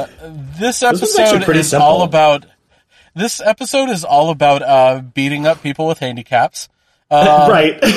this 0.59 0.83
episode 0.83 1.43
pretty 1.43 1.61
is 1.61 1.69
simple. 1.71 1.87
all 1.87 2.01
about. 2.03 2.45
This 3.17 3.41
episode 3.41 3.89
is 3.89 4.03
all 4.03 4.29
about 4.29 4.61
uh, 4.61 5.01
beating 5.01 5.47
up 5.47 5.63
people 5.63 5.87
with 5.87 5.97
handicaps. 5.99 6.69
right. 7.11 7.83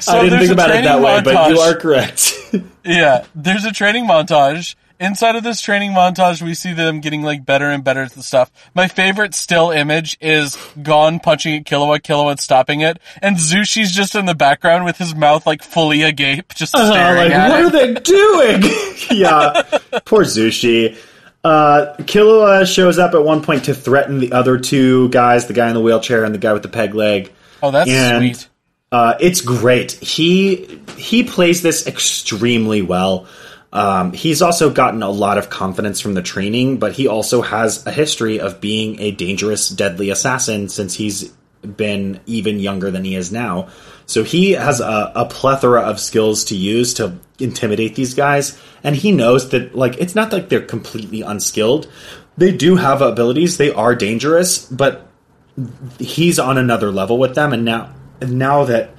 So 0.00 0.12
I 0.18 0.24
didn't 0.24 0.40
think 0.40 0.52
about 0.52 0.70
it 0.70 0.84
that 0.84 1.00
way, 1.00 1.22
but 1.22 1.50
you 1.50 1.58
are 1.60 1.74
correct. 1.74 2.32
Yeah, 2.84 3.24
there's 3.34 3.64
a 3.64 3.72
training 3.72 4.04
montage. 4.06 4.74
Inside 5.00 5.36
of 5.36 5.42
this 5.42 5.62
training 5.62 5.92
montage, 5.92 6.42
we 6.42 6.52
see 6.52 6.74
them 6.74 7.00
getting 7.00 7.22
like 7.22 7.46
better 7.46 7.70
and 7.70 7.82
better 7.82 8.02
at 8.02 8.12
the 8.12 8.22
stuff. 8.22 8.50
My 8.74 8.88
favorite 8.88 9.34
still 9.34 9.70
image 9.70 10.18
is 10.20 10.56
Gon 10.82 11.18
punching 11.20 11.54
at 11.54 11.64
Killua, 11.64 12.00
Killua 12.00 12.38
stopping 12.38 12.82
it, 12.82 12.98
and 13.22 13.36
Zushi's 13.38 13.90
just 13.92 14.14
in 14.14 14.26
the 14.26 14.34
background 14.34 14.84
with 14.84 14.98
his 14.98 15.14
mouth 15.14 15.46
like 15.46 15.62
fully 15.62 16.02
agape, 16.02 16.54
just 16.54 16.74
Uh, 16.74 16.90
staring 16.92 17.30
like, 17.30 17.32
at 17.32 17.48
what 17.50 17.60
it. 17.60 17.64
are 17.64 17.70
they 17.70 18.00
doing? 18.00 18.62
yeah, 19.18 19.62
poor 20.04 20.24
Zushi. 20.24 20.98
Uh, 21.44 21.94
Killua 21.98 22.66
shows 22.66 22.98
up 22.98 23.12
at 23.12 23.22
one 23.22 23.42
point 23.42 23.64
to 23.64 23.74
threaten 23.74 24.18
the 24.18 24.32
other 24.32 24.58
two 24.58 25.10
guys, 25.10 25.46
the 25.46 25.52
guy 25.52 25.68
in 25.68 25.74
the 25.74 25.80
wheelchair 25.80 26.24
and 26.24 26.34
the 26.34 26.38
guy 26.38 26.54
with 26.54 26.62
the 26.62 26.70
peg 26.70 26.94
leg. 26.94 27.30
oh, 27.62 27.70
that's 27.70 27.90
and 27.90 28.36
sweet. 28.36 28.48
Uh, 28.90 29.16
it's 29.20 29.40
great. 29.40 29.92
He 29.92 30.80
he 30.96 31.24
plays 31.24 31.62
this 31.62 31.86
extremely 31.86 32.80
well. 32.80 33.26
Um, 33.72 34.12
he's 34.12 34.40
also 34.40 34.70
gotten 34.70 35.02
a 35.02 35.10
lot 35.10 35.36
of 35.36 35.50
confidence 35.50 36.00
from 36.00 36.14
the 36.14 36.22
training, 36.22 36.78
but 36.78 36.92
he 36.92 37.08
also 37.08 37.42
has 37.42 37.84
a 37.86 37.90
history 37.90 38.38
of 38.38 38.60
being 38.60 39.00
a 39.00 39.10
dangerous, 39.10 39.68
deadly 39.68 40.10
assassin 40.10 40.68
since 40.68 40.94
he's 40.94 41.32
been 41.76 42.20
even 42.26 42.58
younger 42.58 42.90
than 42.90 43.04
he 43.04 43.16
is 43.16 43.32
now. 43.32 43.68
So 44.06 44.22
he 44.22 44.52
has 44.52 44.80
a, 44.80 45.12
a 45.14 45.26
plethora 45.26 45.80
of 45.80 45.98
skills 45.98 46.44
to 46.46 46.56
use 46.56 46.94
to 46.94 47.18
intimidate 47.38 47.94
these 47.94 48.14
guys, 48.14 48.60
and 48.82 48.94
he 48.94 49.12
knows 49.12 49.50
that 49.50 49.74
like 49.74 49.96
it's 49.98 50.14
not 50.14 50.32
like 50.32 50.48
they're 50.48 50.60
completely 50.60 51.22
unskilled. 51.22 51.90
They 52.36 52.54
do 52.56 52.76
have 52.76 53.00
abilities. 53.00 53.56
They 53.56 53.72
are 53.72 53.94
dangerous, 53.94 54.66
but 54.66 55.08
he's 55.98 56.38
on 56.38 56.58
another 56.58 56.90
level 56.90 57.18
with 57.18 57.34
them, 57.34 57.52
and 57.52 57.64
now 57.64 57.94
now 58.20 58.64
that 58.64 58.90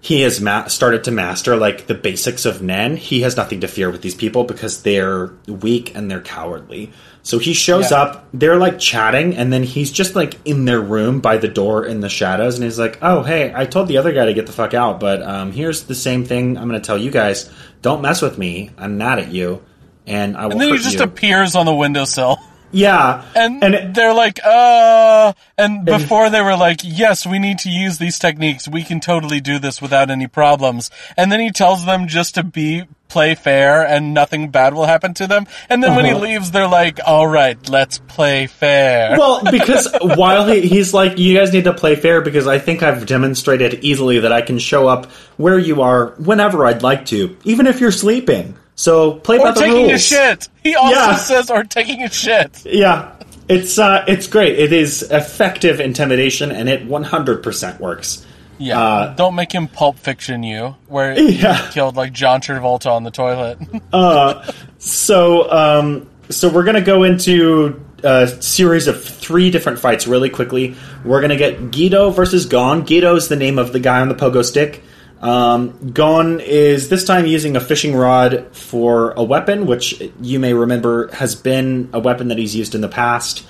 he 0.00 0.22
has 0.22 0.40
ma- 0.40 0.66
started 0.66 1.04
to 1.04 1.10
master 1.10 1.56
like 1.56 1.86
the 1.86 1.94
basics 1.94 2.46
of 2.46 2.62
Nen, 2.62 2.96
he 2.96 3.20
has 3.20 3.36
nothing 3.36 3.60
to 3.60 3.68
fear 3.68 3.90
with 3.90 4.00
these 4.00 4.14
people 4.14 4.44
because 4.44 4.82
they're 4.82 5.30
weak 5.46 5.94
and 5.94 6.10
they're 6.10 6.22
cowardly. 6.22 6.92
So 7.22 7.38
he 7.38 7.52
shows 7.52 7.90
Yeah. 7.90 7.98
up, 8.02 8.28
they're 8.32 8.56
like 8.56 8.78
chatting, 8.78 9.36
and 9.36 9.52
then 9.52 9.62
he's 9.62 9.92
just 9.92 10.16
like 10.16 10.36
in 10.46 10.64
their 10.64 10.80
room 10.80 11.20
by 11.20 11.36
the 11.36 11.48
door 11.48 11.84
in 11.84 12.00
the 12.00 12.08
shadows, 12.08 12.54
and 12.56 12.64
he's 12.64 12.78
like, 12.78 12.98
"Oh, 13.02 13.22
hey, 13.22 13.52
I 13.54 13.66
told 13.66 13.88
the 13.88 13.98
other 13.98 14.12
guy 14.12 14.24
to 14.26 14.34
get 14.34 14.46
the 14.46 14.52
fuck 14.52 14.72
out, 14.74 15.00
but 15.00 15.22
um, 15.22 15.52
here's 15.52 15.82
the 15.84 15.94
same 15.94 16.24
thing 16.24 16.56
I'm 16.56 16.68
going 16.68 16.80
to 16.80 16.86
tell 16.86 16.96
you 16.98 17.10
guys: 17.10 17.50
don't 17.82 18.00
mess 18.00 18.22
with 18.22 18.38
me. 18.38 18.70
I'm 18.78 18.96
mad 18.96 19.18
at 19.18 19.30
you, 19.30 19.62
and 20.06 20.36
I 20.36 20.46
will 20.46 20.52
And 20.52 20.60
then 20.62 20.68
hurt 20.70 20.78
he 20.78 20.82
just 20.82 20.96
you." 20.96 21.02
appears 21.04 21.54
on 21.54 21.66
the 21.66 21.74
windowsill. 21.74 22.38
yeah, 22.72 23.24
And, 23.34 23.62
and 23.64 23.74
it- 23.74 23.94
they're 23.94 24.14
like, 24.14 24.38
uh, 24.44 25.32
and 25.58 25.84
before 25.84 26.30
they 26.30 26.40
were 26.40 26.56
like, 26.56 26.80
yes, 26.84 27.26
we 27.26 27.38
need 27.38 27.58
to 27.60 27.68
use 27.70 27.98
these 27.98 28.18
techniques. 28.18 28.68
We 28.68 28.82
can 28.84 29.00
totally 29.00 29.40
do 29.40 29.58
this 29.58 29.80
without 29.82 30.10
any 30.10 30.26
problems. 30.26 30.90
And 31.16 31.30
then 31.32 31.40
he 31.40 31.50
tells 31.50 31.84
them 31.84 32.06
just 32.08 32.34
to 32.36 32.42
be, 32.42 32.84
play 33.08 33.34
fair 33.34 33.84
and 33.84 34.14
nothing 34.14 34.50
bad 34.50 34.72
will 34.72 34.84
happen 34.86 35.12
to 35.12 35.26
them. 35.26 35.44
And 35.68 35.82
then 35.82 35.96
when 35.96 36.04
he 36.04 36.12
Uh-huh. 36.12 36.20
leaves, 36.20 36.52
they're 36.52 36.68
like, 36.68 37.00
all 37.04 37.26
right, 37.26 37.58
let's 37.68 37.98
play 37.98 38.46
fair. 38.46 39.16
well, 39.18 39.42
because 39.50 39.88
while 40.00 40.46
he, 40.46 40.60
he's 40.60 40.94
like, 40.94 41.18
you 41.18 41.36
guys 41.36 41.52
need 41.52 41.64
to 41.64 41.74
play 41.74 41.96
fair 41.96 42.20
because 42.20 42.46
I 42.46 42.60
think 42.60 42.84
I've 42.84 43.06
demonstrated 43.06 43.82
easily 43.82 44.20
that 44.20 44.32
I 44.32 44.42
can 44.42 44.60
show 44.60 44.86
up 44.86 45.06
where 45.38 45.58
you 45.58 45.82
are 45.82 46.10
whenever 46.18 46.64
I'd 46.64 46.84
like 46.84 47.06
to, 47.06 47.36
even 47.42 47.66
if 47.66 47.80
you're 47.80 47.90
sleeping. 47.90 48.54
So 48.80 49.12
play 49.12 49.36
or 49.38 49.44
by 49.46 49.52
the 49.52 49.60
taking 49.60 49.76
rules. 49.88 49.92
a 49.92 49.98
shit. 49.98 50.48
He 50.62 50.74
also 50.74 50.94
Yeah. 50.96 51.16
says, 51.16 51.50
or 51.50 51.64
taking 51.64 52.02
a 52.02 52.08
shit. 52.10 52.62
Yeah, 52.64 53.10
it's 53.48 53.78
uh, 53.78 54.04
it's 54.08 54.26
great. 54.26 54.58
It 54.58 54.72
is 54.72 55.02
effective 55.02 55.80
intimidation, 55.80 56.50
and 56.50 56.66
it 56.68 56.88
100% 56.88 57.78
works. 57.80 58.24
Yeah, 58.56 58.80
Uh, 58.80 59.14
don't 59.14 59.34
make 59.34 59.52
him 59.52 59.68
Pulp 59.68 59.98
Fiction 59.98 60.42
you, 60.42 60.76
where 60.88 61.18
Yeah. 61.18 61.56
he 61.66 61.72
killed 61.72 61.96
like 61.96 62.12
John 62.14 62.40
Travolta 62.40 62.90
on 62.90 63.04
the 63.04 63.10
toilet. 63.10 63.58
So, 64.78 65.50
um, 65.52 66.08
so 66.30 66.48
we're 66.48 66.64
gonna 66.64 66.80
go 66.80 67.02
into 67.02 67.84
a 68.02 68.28
series 68.40 68.86
of 68.86 69.04
three 69.04 69.50
different 69.50 69.78
fights 69.78 70.06
really 70.06 70.30
quickly. 70.30 70.74
We're 71.04 71.20
gonna 71.20 71.36
get 71.36 71.70
Guido 71.70 72.08
versus 72.10 72.46
Gon. 72.46 72.82
Guido 72.84 73.14
is 73.16 73.28
the 73.28 73.36
name 73.36 73.58
of 73.58 73.72
the 73.74 73.78
guy 73.80 74.00
on 74.00 74.08
the 74.08 74.14
pogo 74.14 74.42
stick. 74.42 74.82
Um, 75.20 75.92
Gon 75.92 76.40
is 76.40 76.88
this 76.88 77.04
time 77.04 77.26
using 77.26 77.54
a 77.56 77.60
fishing 77.60 77.94
rod 77.94 78.56
for 78.56 79.12
a 79.12 79.22
weapon, 79.22 79.66
which 79.66 80.00
you 80.20 80.38
may 80.38 80.54
remember 80.54 81.08
has 81.08 81.34
been 81.34 81.90
a 81.92 82.00
weapon 82.00 82.28
that 82.28 82.38
he's 82.38 82.56
used 82.56 82.74
in 82.74 82.80
the 82.80 82.88
past. 82.88 83.46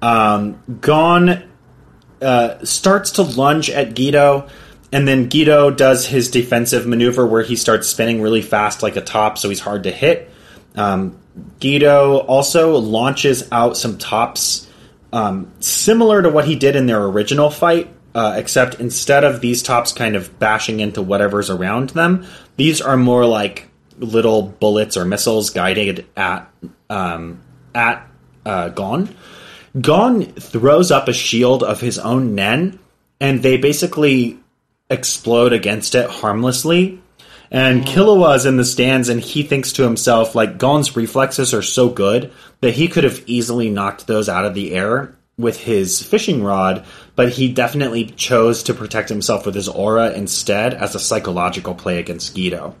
Um, 0.00 0.62
Gon 0.80 1.42
uh, 2.22 2.64
starts 2.64 3.12
to 3.12 3.22
lunge 3.22 3.68
at 3.68 3.94
Guido, 3.94 4.48
and 4.92 5.06
then 5.06 5.28
Guido 5.28 5.70
does 5.70 6.06
his 6.06 6.30
defensive 6.30 6.86
maneuver 6.86 7.26
where 7.26 7.42
he 7.42 7.54
starts 7.54 7.88
spinning 7.88 8.22
really 8.22 8.42
fast 8.42 8.82
like 8.82 8.96
a 8.96 9.02
top, 9.02 9.36
so 9.36 9.48
he's 9.48 9.60
hard 9.60 9.84
to 9.84 9.90
hit. 9.90 10.30
Um, 10.74 11.18
Guido 11.60 12.18
also 12.18 12.78
launches 12.78 13.46
out 13.52 13.76
some 13.76 13.98
tops 13.98 14.68
um, 15.12 15.52
similar 15.60 16.22
to 16.22 16.30
what 16.30 16.46
he 16.46 16.56
did 16.56 16.76
in 16.76 16.86
their 16.86 17.02
original 17.04 17.50
fight, 17.50 17.92
uh, 18.14 18.34
except 18.36 18.80
instead 18.80 19.24
of 19.24 19.40
these 19.40 19.62
tops 19.62 19.92
kind 19.92 20.16
of 20.16 20.38
bashing 20.38 20.80
into 20.80 21.02
whatever's 21.02 21.50
around 21.50 21.90
them, 21.90 22.26
these 22.56 22.80
are 22.80 22.96
more 22.96 23.26
like 23.26 23.68
little 23.98 24.42
bullets 24.42 24.96
or 24.96 25.04
missiles 25.04 25.50
guided 25.50 26.06
at 26.16 26.50
um, 26.88 27.40
at 27.74 28.06
uh, 28.44 28.68
Gon. 28.70 29.14
Gon 29.80 30.24
throws 30.24 30.90
up 30.90 31.08
a 31.08 31.12
shield 31.12 31.62
of 31.62 31.80
his 31.80 31.98
own 31.98 32.34
Nen, 32.34 32.78
and 33.20 33.42
they 33.42 33.56
basically 33.56 34.38
explode 34.88 35.52
against 35.52 35.94
it 35.94 36.10
harmlessly. 36.10 37.00
And 37.52 37.84
Killua 37.84 38.36
is 38.36 38.46
in 38.46 38.56
the 38.56 38.64
stands, 38.64 39.08
and 39.08 39.20
he 39.20 39.42
thinks 39.42 39.72
to 39.72 39.82
himself, 39.82 40.34
like, 40.34 40.58
Gon's 40.58 40.96
reflexes 40.96 41.52
are 41.52 41.62
so 41.62 41.88
good 41.88 42.32
that 42.60 42.74
he 42.74 42.86
could 42.88 43.04
have 43.04 43.22
easily 43.26 43.70
knocked 43.70 44.06
those 44.06 44.28
out 44.28 44.44
of 44.44 44.54
the 44.54 44.72
air 44.72 45.16
with 45.40 45.58
his 45.60 46.02
fishing 46.02 46.42
rod, 46.44 46.84
but 47.16 47.30
he 47.30 47.52
definitely 47.52 48.06
chose 48.06 48.62
to 48.64 48.74
protect 48.74 49.08
himself 49.08 49.46
with 49.46 49.54
his 49.54 49.68
aura 49.68 50.12
instead 50.12 50.74
as 50.74 50.94
a 50.94 50.98
psychological 51.00 51.74
play 51.74 51.98
against 51.98 52.34
Guido. 52.34 52.74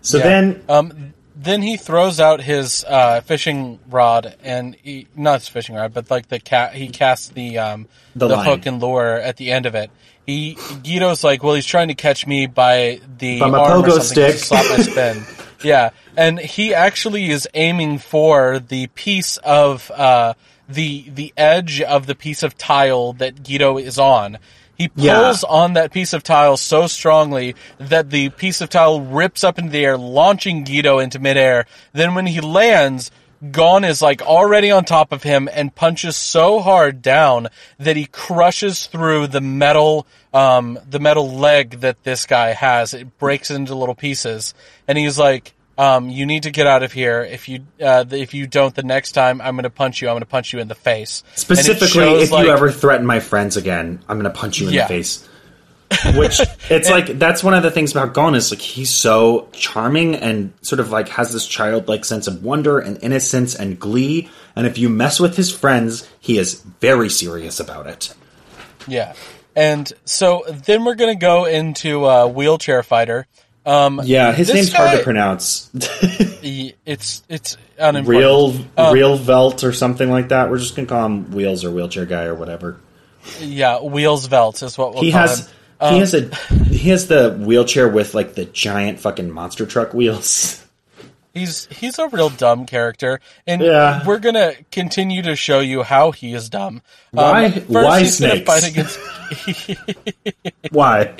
So 0.00 0.18
Yeah. 0.18 0.24
then 0.24 0.62
um, 0.68 1.14
then 1.34 1.62
he 1.62 1.76
throws 1.76 2.20
out 2.20 2.40
his 2.40 2.84
uh, 2.86 3.20
fishing 3.22 3.78
rod 3.88 4.36
and 4.44 4.76
he, 4.82 5.06
not 5.16 5.40
his 5.40 5.48
fishing 5.48 5.74
rod, 5.74 5.92
but 5.94 6.10
like 6.10 6.28
the 6.28 6.38
cat. 6.38 6.74
He 6.74 6.88
casts 6.88 7.28
the 7.30 7.58
um, 7.58 7.88
The 8.14 8.28
the, 8.28 8.38
hook 8.38 8.66
and 8.66 8.80
lure 8.80 9.14
at 9.18 9.36
the 9.38 9.50
end 9.50 9.66
of 9.66 9.74
it. 9.74 9.90
He 10.26 10.56
Guido's 10.84 11.24
like, 11.24 11.42
well, 11.42 11.54
he's 11.54 11.66
trying 11.66 11.88
to 11.88 11.94
catch 11.94 12.26
me 12.28 12.46
by 12.46 13.00
the 13.18 13.40
By 13.40 13.48
my 13.50 13.58
arm 13.58 13.80
or 13.82 13.86
pogo 13.88 14.00
stick. 14.02 14.36
slap 14.36 14.64
my 14.70 14.76
spin. 14.82 15.24
yeah, 15.64 15.90
and 16.16 16.38
he 16.38 16.74
actually 16.74 17.28
is 17.30 17.48
aiming 17.54 17.98
for 17.98 18.60
the 18.60 18.86
piece 18.88 19.36
of 19.38 19.90
uh, 19.90 20.34
the 20.72 21.08
the 21.08 21.32
edge 21.36 21.80
of 21.80 22.06
the 22.06 22.14
piece 22.14 22.42
of 22.42 22.56
tile 22.58 23.12
that 23.14 23.42
Guido 23.42 23.78
is 23.78 23.98
on. 23.98 24.38
He 24.74 24.90
Yeah. 24.96 25.20
pulls 25.22 25.44
on 25.44 25.74
that 25.74 25.92
piece 25.92 26.12
of 26.12 26.22
tile 26.22 26.56
so 26.56 26.86
strongly 26.86 27.54
that 27.78 28.10
the 28.10 28.30
piece 28.30 28.60
of 28.60 28.70
tile 28.70 29.00
rips 29.00 29.44
up 29.44 29.58
into 29.58 29.70
the 29.70 29.84
air, 29.84 29.98
launching 29.98 30.64
Guido 30.64 30.98
into 30.98 31.18
midair. 31.18 31.66
Then 31.92 32.14
when 32.14 32.26
he 32.26 32.40
lands, 32.40 33.10
Gon 33.50 33.84
is 33.84 34.00
like 34.00 34.22
already 34.22 34.70
on 34.70 34.84
top 34.84 35.10
of 35.10 35.24
him 35.24 35.48
and 35.52 35.74
punches 35.74 36.16
so 36.16 36.60
hard 36.60 37.02
down 37.02 37.48
that 37.78 37.96
he 37.96 38.06
crushes 38.06 38.86
through 38.86 39.26
the 39.26 39.40
metal, 39.40 40.06
um, 40.32 40.78
the 40.88 41.00
metal 41.00 41.28
leg 41.30 41.80
that 41.80 42.04
this 42.04 42.24
guy 42.24 42.52
has. 42.52 42.94
It 42.94 43.18
breaks 43.18 43.50
into 43.50 43.74
little 43.74 43.96
pieces, 43.96 44.54
and 44.86 44.96
he's 44.96 45.18
like, 45.18 45.54
um, 45.78 46.08
"You 46.10 46.26
need 46.26 46.44
to 46.44 46.50
get 46.50 46.66
out 46.66 46.82
of 46.82 46.92
here. 46.92 47.22
If 47.22 47.48
you, 47.48 47.60
uh, 47.82 48.04
if 48.10 48.34
you 48.34 48.46
don't, 48.46 48.74
the 48.74 48.82
next 48.82 49.12
time 49.12 49.40
I'm 49.40 49.54
going 49.54 49.64
to 49.64 49.70
punch 49.70 50.00
you. 50.02 50.08
I'm 50.08 50.14
going 50.14 50.20
to 50.20 50.26
punch 50.26 50.52
you 50.52 50.58
in 50.58 50.68
the 50.68 50.74
face." 50.74 51.22
Specifically, 51.34 51.88
shows, 51.88 52.22
if 52.24 52.30
like- 52.32 52.46
you 52.46 52.52
ever 52.52 52.70
threaten 52.70 53.06
my 53.06 53.20
friends 53.20 53.56
again, 53.56 54.00
I'm 54.08 54.18
going 54.20 54.32
to 54.32 54.38
punch 54.38 54.60
you 54.60 54.68
in 54.68 54.74
Yeah. 54.74 54.82
the 54.86 54.88
face. 54.88 55.28
Which 56.16 56.40
it's 56.70 56.88
like 56.88 57.18
that's 57.18 57.44
one 57.44 57.52
of 57.52 57.62
the 57.62 57.70
things 57.70 57.90
about 57.90 58.14
Gon 58.14 58.34
is 58.34 58.50
like 58.50 58.62
he's 58.62 58.88
so 58.88 59.48
charming 59.52 60.14
and 60.14 60.54
sort 60.62 60.80
of 60.80 60.90
like 60.90 61.10
has 61.10 61.34
this 61.34 61.46
childlike 61.46 62.06
sense 62.06 62.26
of 62.26 62.42
wonder 62.42 62.78
and 62.78 62.98
innocence 63.02 63.54
and 63.54 63.78
glee. 63.78 64.30
And 64.56 64.66
if 64.66 64.78
you 64.78 64.88
mess 64.88 65.20
with 65.20 65.36
his 65.36 65.50
friends, 65.54 66.08
he 66.18 66.38
is 66.38 66.62
very 66.80 67.10
serious 67.10 67.60
about 67.60 67.86
it. 67.86 68.14
Yeah. 68.88 69.12
And 69.54 69.92
so 70.06 70.44
then 70.48 70.86
we're 70.86 70.94
going 70.94 71.14
to 71.14 71.20
go 71.20 71.44
into 71.44 72.06
uh, 72.06 72.26
wheelchair 72.26 72.82
fighter. 72.82 73.26
Um, 73.64 74.00
Yeah, 74.04 74.32
his 74.32 74.52
name's 74.52 74.72
hard 74.72 74.98
to 74.98 75.04
pronounce. 75.04 75.70
it's 75.74 77.22
it's 77.28 77.56
unimportant. 77.78 78.06
Real, 78.20 78.54
Um, 78.76 78.94
real 78.94 79.16
Velt 79.16 79.62
or 79.64 79.72
something 79.72 80.10
like 80.10 80.28
that. 80.30 80.50
We're 80.50 80.58
just 80.58 80.74
gonna 80.74 80.88
call 80.88 81.06
him 81.06 81.30
Wheels 81.30 81.64
or 81.64 81.70
Wheelchair 81.70 82.06
Guy 82.06 82.24
or 82.24 82.34
whatever. 82.34 82.78
Yeah, 83.40 83.80
wheels 83.80 84.26
Velt 84.26 84.62
is 84.62 84.76
what 84.76 84.94
we'll 84.94 85.02
he 85.04 85.12
call 85.12 85.20
has 85.20 85.46
him. 85.46 85.54
Um, 85.80 85.94
he 85.94 86.00
has 86.00 86.14
a 86.14 86.34
he 86.70 86.90
has 86.90 87.06
the 87.08 87.36
wheelchair 87.40 87.88
with 87.88 88.14
like 88.14 88.34
the 88.34 88.44
giant 88.46 89.00
fucking 89.00 89.30
monster 89.30 89.66
truck 89.66 89.94
wheels. 89.94 90.58
He's 91.34 91.66
he's 91.70 91.98
a 91.98 92.08
real 92.08 92.28
dumb 92.28 92.66
character, 92.66 93.20
and 93.46 93.62
Yeah. 93.62 94.04
we're 94.06 94.18
gonna 94.18 94.52
continue 94.70 95.22
to 95.22 95.34
show 95.34 95.60
you 95.60 95.82
how 95.82 96.10
he 96.10 96.34
is 96.34 96.48
dumb. 96.50 96.82
Why- 97.12 97.50
first 97.50 97.68
why 97.70 98.00
he's 98.00 98.16
snakes? 98.18 98.46
Fight 98.46 98.68
against. 98.68 98.98
Why? 100.70 101.14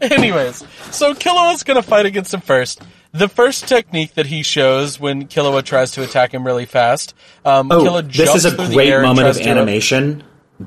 Anyways, 0.00 0.64
so 0.90 1.14
Killua's 1.14 1.62
gonna 1.62 1.82
fight 1.82 2.06
against 2.06 2.32
him 2.34 2.40
first. 2.40 2.82
The 3.12 3.28
first 3.28 3.66
technique 3.66 4.14
that 4.14 4.26
he 4.26 4.42
shows 4.44 5.00
when 5.00 5.26
Killua 5.26 5.64
tries 5.64 5.90
to 5.92 6.02
attack 6.04 6.32
him 6.32 6.46
really 6.46 6.64
fast, 6.66 7.14
um, 7.44 7.70
Oh, 7.72 7.80
Killua 7.84 8.06
this 8.06 8.16
jumps 8.16 8.44
is 8.44 8.52
a 8.52 8.56
great 8.56 9.00
moment 9.02 9.26
of 9.28 9.38
animation, 9.38 10.22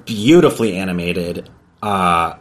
beautifully 0.06 0.76
animated, 0.76 1.50
uh, 1.82 2.34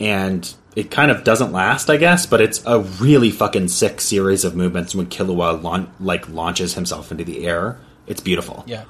and 0.00 0.52
it 0.76 0.90
kind 0.90 1.10
of 1.10 1.24
doesn't 1.24 1.52
last, 1.52 1.90
I 1.90 1.96
guess, 1.96 2.26
but 2.26 2.40
it's 2.40 2.62
a 2.64 2.80
really 2.80 3.30
fucking 3.30 3.68
sick 3.68 4.00
series 4.00 4.44
of 4.44 4.54
movements 4.54 4.94
when 4.94 5.06
Killua 5.06 5.60
laun- 5.62 5.92
like 5.98 6.28
launches 6.28 6.74
himself 6.74 7.10
into 7.10 7.24
the 7.24 7.46
air. 7.46 7.80
It's 8.06 8.20
beautiful. 8.20 8.64
Yeah. 8.66 8.84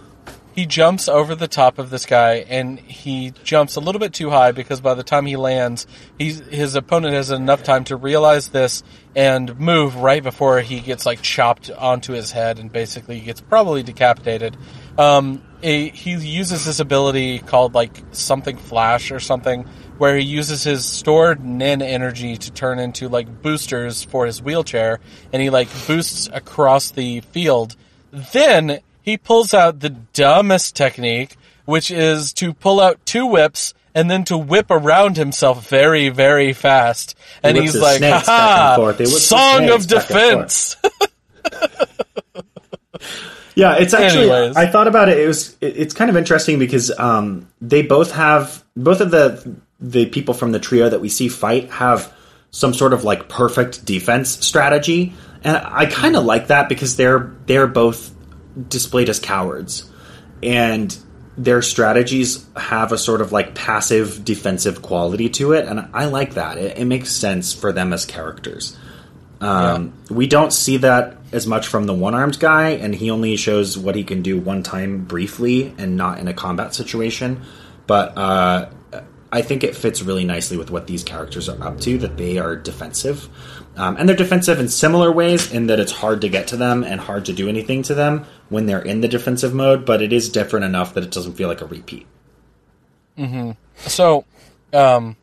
He 0.54 0.66
jumps 0.66 1.08
over 1.08 1.36
the 1.36 1.46
top 1.46 1.78
of 1.78 1.88
this 1.88 2.04
guy, 2.04 2.44
and 2.48 2.80
he 2.80 3.32
jumps 3.44 3.76
a 3.76 3.80
little 3.80 4.00
bit 4.00 4.12
too 4.12 4.28
high 4.28 4.50
because 4.50 4.80
by 4.80 4.94
the 4.94 5.04
time 5.04 5.24
he 5.24 5.36
lands, 5.36 5.86
he's, 6.18 6.40
his 6.40 6.74
opponent 6.74 7.14
has 7.14 7.30
enough 7.30 7.62
time 7.62 7.84
to 7.84 7.96
realize 7.96 8.48
this 8.48 8.82
and 9.14 9.58
move 9.60 9.94
right 9.94 10.22
before 10.22 10.60
he 10.60 10.80
gets 10.80 11.06
like 11.06 11.22
chopped 11.22 11.70
onto 11.70 12.12
his 12.12 12.32
head 12.32 12.58
and 12.58 12.72
basically 12.72 13.20
gets 13.20 13.40
probably 13.40 13.84
decapitated. 13.84 14.56
Um, 14.98 15.42
he 15.62 15.92
uses 15.94 16.64
this 16.64 16.80
ability 16.80 17.38
called 17.38 17.74
like 17.74 18.02
something 18.10 18.56
flash 18.56 19.12
or 19.12 19.20
something, 19.20 19.68
where 19.98 20.16
he 20.16 20.24
uses 20.24 20.62
his 20.64 20.84
stored 20.84 21.44
Nen 21.44 21.82
energy 21.82 22.36
to 22.36 22.50
turn 22.52 22.78
into 22.78 23.08
like 23.08 23.42
boosters 23.42 24.02
for 24.04 24.26
his 24.26 24.40
wheelchair, 24.40 25.00
and 25.32 25.42
he 25.42 25.50
like 25.50 25.68
boosts 25.86 26.28
across 26.32 26.90
the 26.92 27.20
field. 27.20 27.76
Then 28.10 28.80
he 29.02 29.16
pulls 29.18 29.52
out 29.52 29.80
the 29.80 29.90
dumbest 29.90 30.74
technique, 30.76 31.36
which 31.64 31.90
is 31.90 32.32
to 32.34 32.54
pull 32.54 32.80
out 32.80 33.04
two 33.04 33.26
whips 33.26 33.74
and 33.94 34.10
then 34.10 34.22
to 34.24 34.38
whip 34.38 34.66
around 34.70 35.16
himself 35.16 35.68
very, 35.68 36.08
very 36.08 36.52
fast. 36.52 37.16
And 37.42 37.56
whips 37.56 37.72
he's 37.72 37.82
like, 37.82 37.98
snakes 37.98 38.26
back 38.26 38.28
and 38.28 38.50
ha 38.50 38.76
forth. 38.76 38.98
He 38.98 39.04
whips 39.04 39.12
his 39.14 39.26
song 39.26 39.68
of 39.70 39.86
defense. 39.86 40.76
Yeah, 43.54 43.74
it's 43.76 43.92
actually. 43.92 44.30
Anyways. 44.30 44.56
I 44.56 44.68
thought 44.68 44.86
about 44.86 45.08
it. 45.08 45.18
It 45.18 45.26
was. 45.26 45.56
it- 45.60 45.76
It's 45.76 45.92
kind 45.94 46.08
of 46.10 46.16
interesting 46.16 46.60
because 46.60 46.92
um, 46.96 47.48
they 47.60 47.82
both 47.82 48.12
have 48.12 48.64
both 48.76 49.00
of 49.00 49.10
the 49.10 49.56
the 49.80 50.06
people 50.06 50.34
from 50.34 50.52
the 50.52 50.58
trio 50.58 50.88
that 50.88 51.00
we 51.00 51.08
see 51.08 51.28
fight 51.28 51.70
have 51.70 52.12
some 52.50 52.74
sort 52.74 52.92
of 52.92 53.04
like 53.04 53.28
perfect 53.28 53.84
defense 53.84 54.30
strategy, 54.44 55.12
and 55.42 55.56
I 55.56 55.86
kind 55.86 56.16
of 56.16 56.24
like 56.24 56.48
that 56.48 56.68
because 56.68 56.96
they're 56.96 57.32
they're 57.46 57.66
both 57.66 58.12
displayed 58.68 59.08
as 59.08 59.20
cowards, 59.20 59.90
and 60.42 60.96
their 61.36 61.62
strategies 61.62 62.44
have 62.56 62.90
a 62.90 62.98
sort 62.98 63.20
of 63.20 63.30
like 63.30 63.54
passive 63.54 64.24
defensive 64.24 64.82
quality 64.82 65.28
to 65.28 65.52
it, 65.52 65.66
and 65.66 65.88
I 65.92 66.06
like 66.06 66.34
that. 66.34 66.58
It, 66.58 66.78
it 66.78 66.84
makes 66.84 67.12
sense 67.12 67.52
for 67.52 67.72
them 67.72 67.92
as 67.92 68.04
characters. 68.04 68.76
Um, 69.40 69.92
We 70.10 70.26
don't 70.26 70.52
see 70.52 70.78
that 70.78 71.16
as 71.30 71.46
much 71.46 71.68
from 71.68 71.84
the 71.84 71.94
one 71.94 72.14
armed 72.14 72.40
guy, 72.40 72.70
and 72.70 72.92
he 72.92 73.10
only 73.10 73.36
shows 73.36 73.78
what 73.78 73.94
he 73.94 74.02
can 74.02 74.22
do 74.22 74.38
one 74.38 74.64
time 74.64 75.04
briefly 75.04 75.74
and 75.78 75.96
not 75.96 76.18
in 76.18 76.26
a 76.26 76.34
combat 76.34 76.74
situation. 76.74 77.42
But 77.86 78.18
uh, 78.18 78.70
I 79.30 79.42
think 79.42 79.62
it 79.62 79.76
fits 79.76 80.02
really 80.02 80.24
nicely 80.24 80.56
with 80.56 80.70
what 80.70 80.86
these 80.86 81.04
characters 81.04 81.48
are 81.48 81.62
up 81.62 81.80
to, 81.80 81.98
that 81.98 82.16
they 82.16 82.38
are 82.38 82.56
defensive. 82.56 83.28
Um, 83.76 83.96
and 83.96 84.08
they're 84.08 84.16
defensive 84.16 84.58
in 84.58 84.68
similar 84.68 85.12
ways 85.12 85.52
in 85.52 85.66
that 85.68 85.78
it's 85.78 85.92
hard 85.92 86.20
to 86.22 86.28
get 86.28 86.48
to 86.48 86.56
them 86.56 86.82
and 86.82 87.00
hard 87.00 87.26
to 87.26 87.32
do 87.32 87.48
anything 87.48 87.82
to 87.84 87.94
them 87.94 88.26
when 88.48 88.66
they're 88.66 88.82
in 88.82 89.02
the 89.02 89.08
defensive 89.08 89.54
mode, 89.54 89.84
but 89.84 90.02
it 90.02 90.12
is 90.12 90.28
different 90.30 90.64
enough 90.64 90.94
that 90.94 91.04
it 91.04 91.10
doesn't 91.10 91.34
feel 91.34 91.48
like 91.48 91.60
a 91.60 91.66
repeat. 91.66 92.06
So, 93.76 94.24
um, 94.72 95.16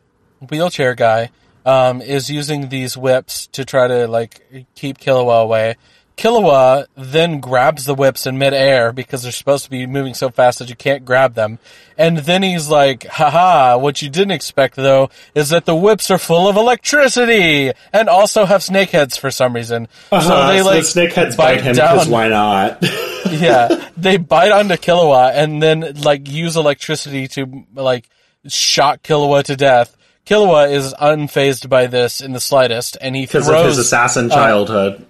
wheelchair 0.48 0.94
guy, 0.94 1.30
um, 1.66 2.00
is 2.00 2.30
using 2.30 2.68
these 2.68 2.96
whips 2.96 3.48
to 3.48 3.64
try 3.64 3.88
to 3.88 4.06
like 4.06 4.40
keep 4.76 4.98
Killua 4.98 5.42
away. 5.42 5.76
Killua 6.16 6.86
then 6.96 7.40
grabs 7.40 7.84
the 7.84 7.94
whips 7.94 8.26
in 8.26 8.38
midair 8.38 8.90
because 8.90 9.22
they're 9.22 9.32
supposed 9.32 9.64
to 9.64 9.70
be 9.70 9.86
moving 9.86 10.14
so 10.14 10.30
fast 10.30 10.58
that 10.58 10.70
you 10.70 10.76
can't 10.76 11.04
grab 11.04 11.34
them. 11.34 11.58
And 11.98 12.18
then 12.18 12.42
he's 12.42 12.70
like, 12.70 13.04
haha, 13.04 13.76
what 13.76 14.00
you 14.00 14.08
didn't 14.08 14.30
expect 14.30 14.76
though 14.76 15.10
is 15.34 15.50
that 15.50 15.66
the 15.66 15.74
whips 15.74 16.10
are 16.10 16.16
full 16.16 16.48
of 16.48 16.56
electricity 16.56 17.72
and 17.92 18.08
also 18.08 18.46
have 18.46 18.62
snake 18.62 18.90
heads 18.90 19.18
for 19.18 19.30
some 19.30 19.54
reason. 19.54 19.88
Uh-huh, 20.10 20.26
so 20.26 20.46
they 20.48 20.60
so 20.60 20.66
like 20.66 20.82
the 20.82 21.20
snakeheads 21.20 21.36
bite 21.36 21.60
him 21.60 21.74
because 21.74 22.08
why 22.08 22.28
not? 22.28 22.78
yeah, 23.30 23.90
they 23.98 24.16
bite 24.16 24.52
onto 24.52 24.76
Killua 24.76 25.32
and 25.34 25.62
then 25.62 25.96
like 26.02 26.30
use 26.30 26.56
electricity 26.56 27.28
to 27.28 27.66
like 27.74 28.08
shock 28.46 29.02
Killua 29.02 29.42
to 29.44 29.54
death. 29.56 29.94
Killua 30.24 30.70
is 30.72 30.94
unfazed 30.94 31.68
by 31.68 31.86
this 31.86 32.20
in 32.20 32.32
the 32.32 32.40
slightest, 32.40 32.96
and 33.00 33.14
he 33.14 33.22
Because 33.22 33.46
throws 33.46 33.60
of 33.60 33.66
his 33.68 33.78
assassin 33.78 34.28
childhood. 34.28 35.06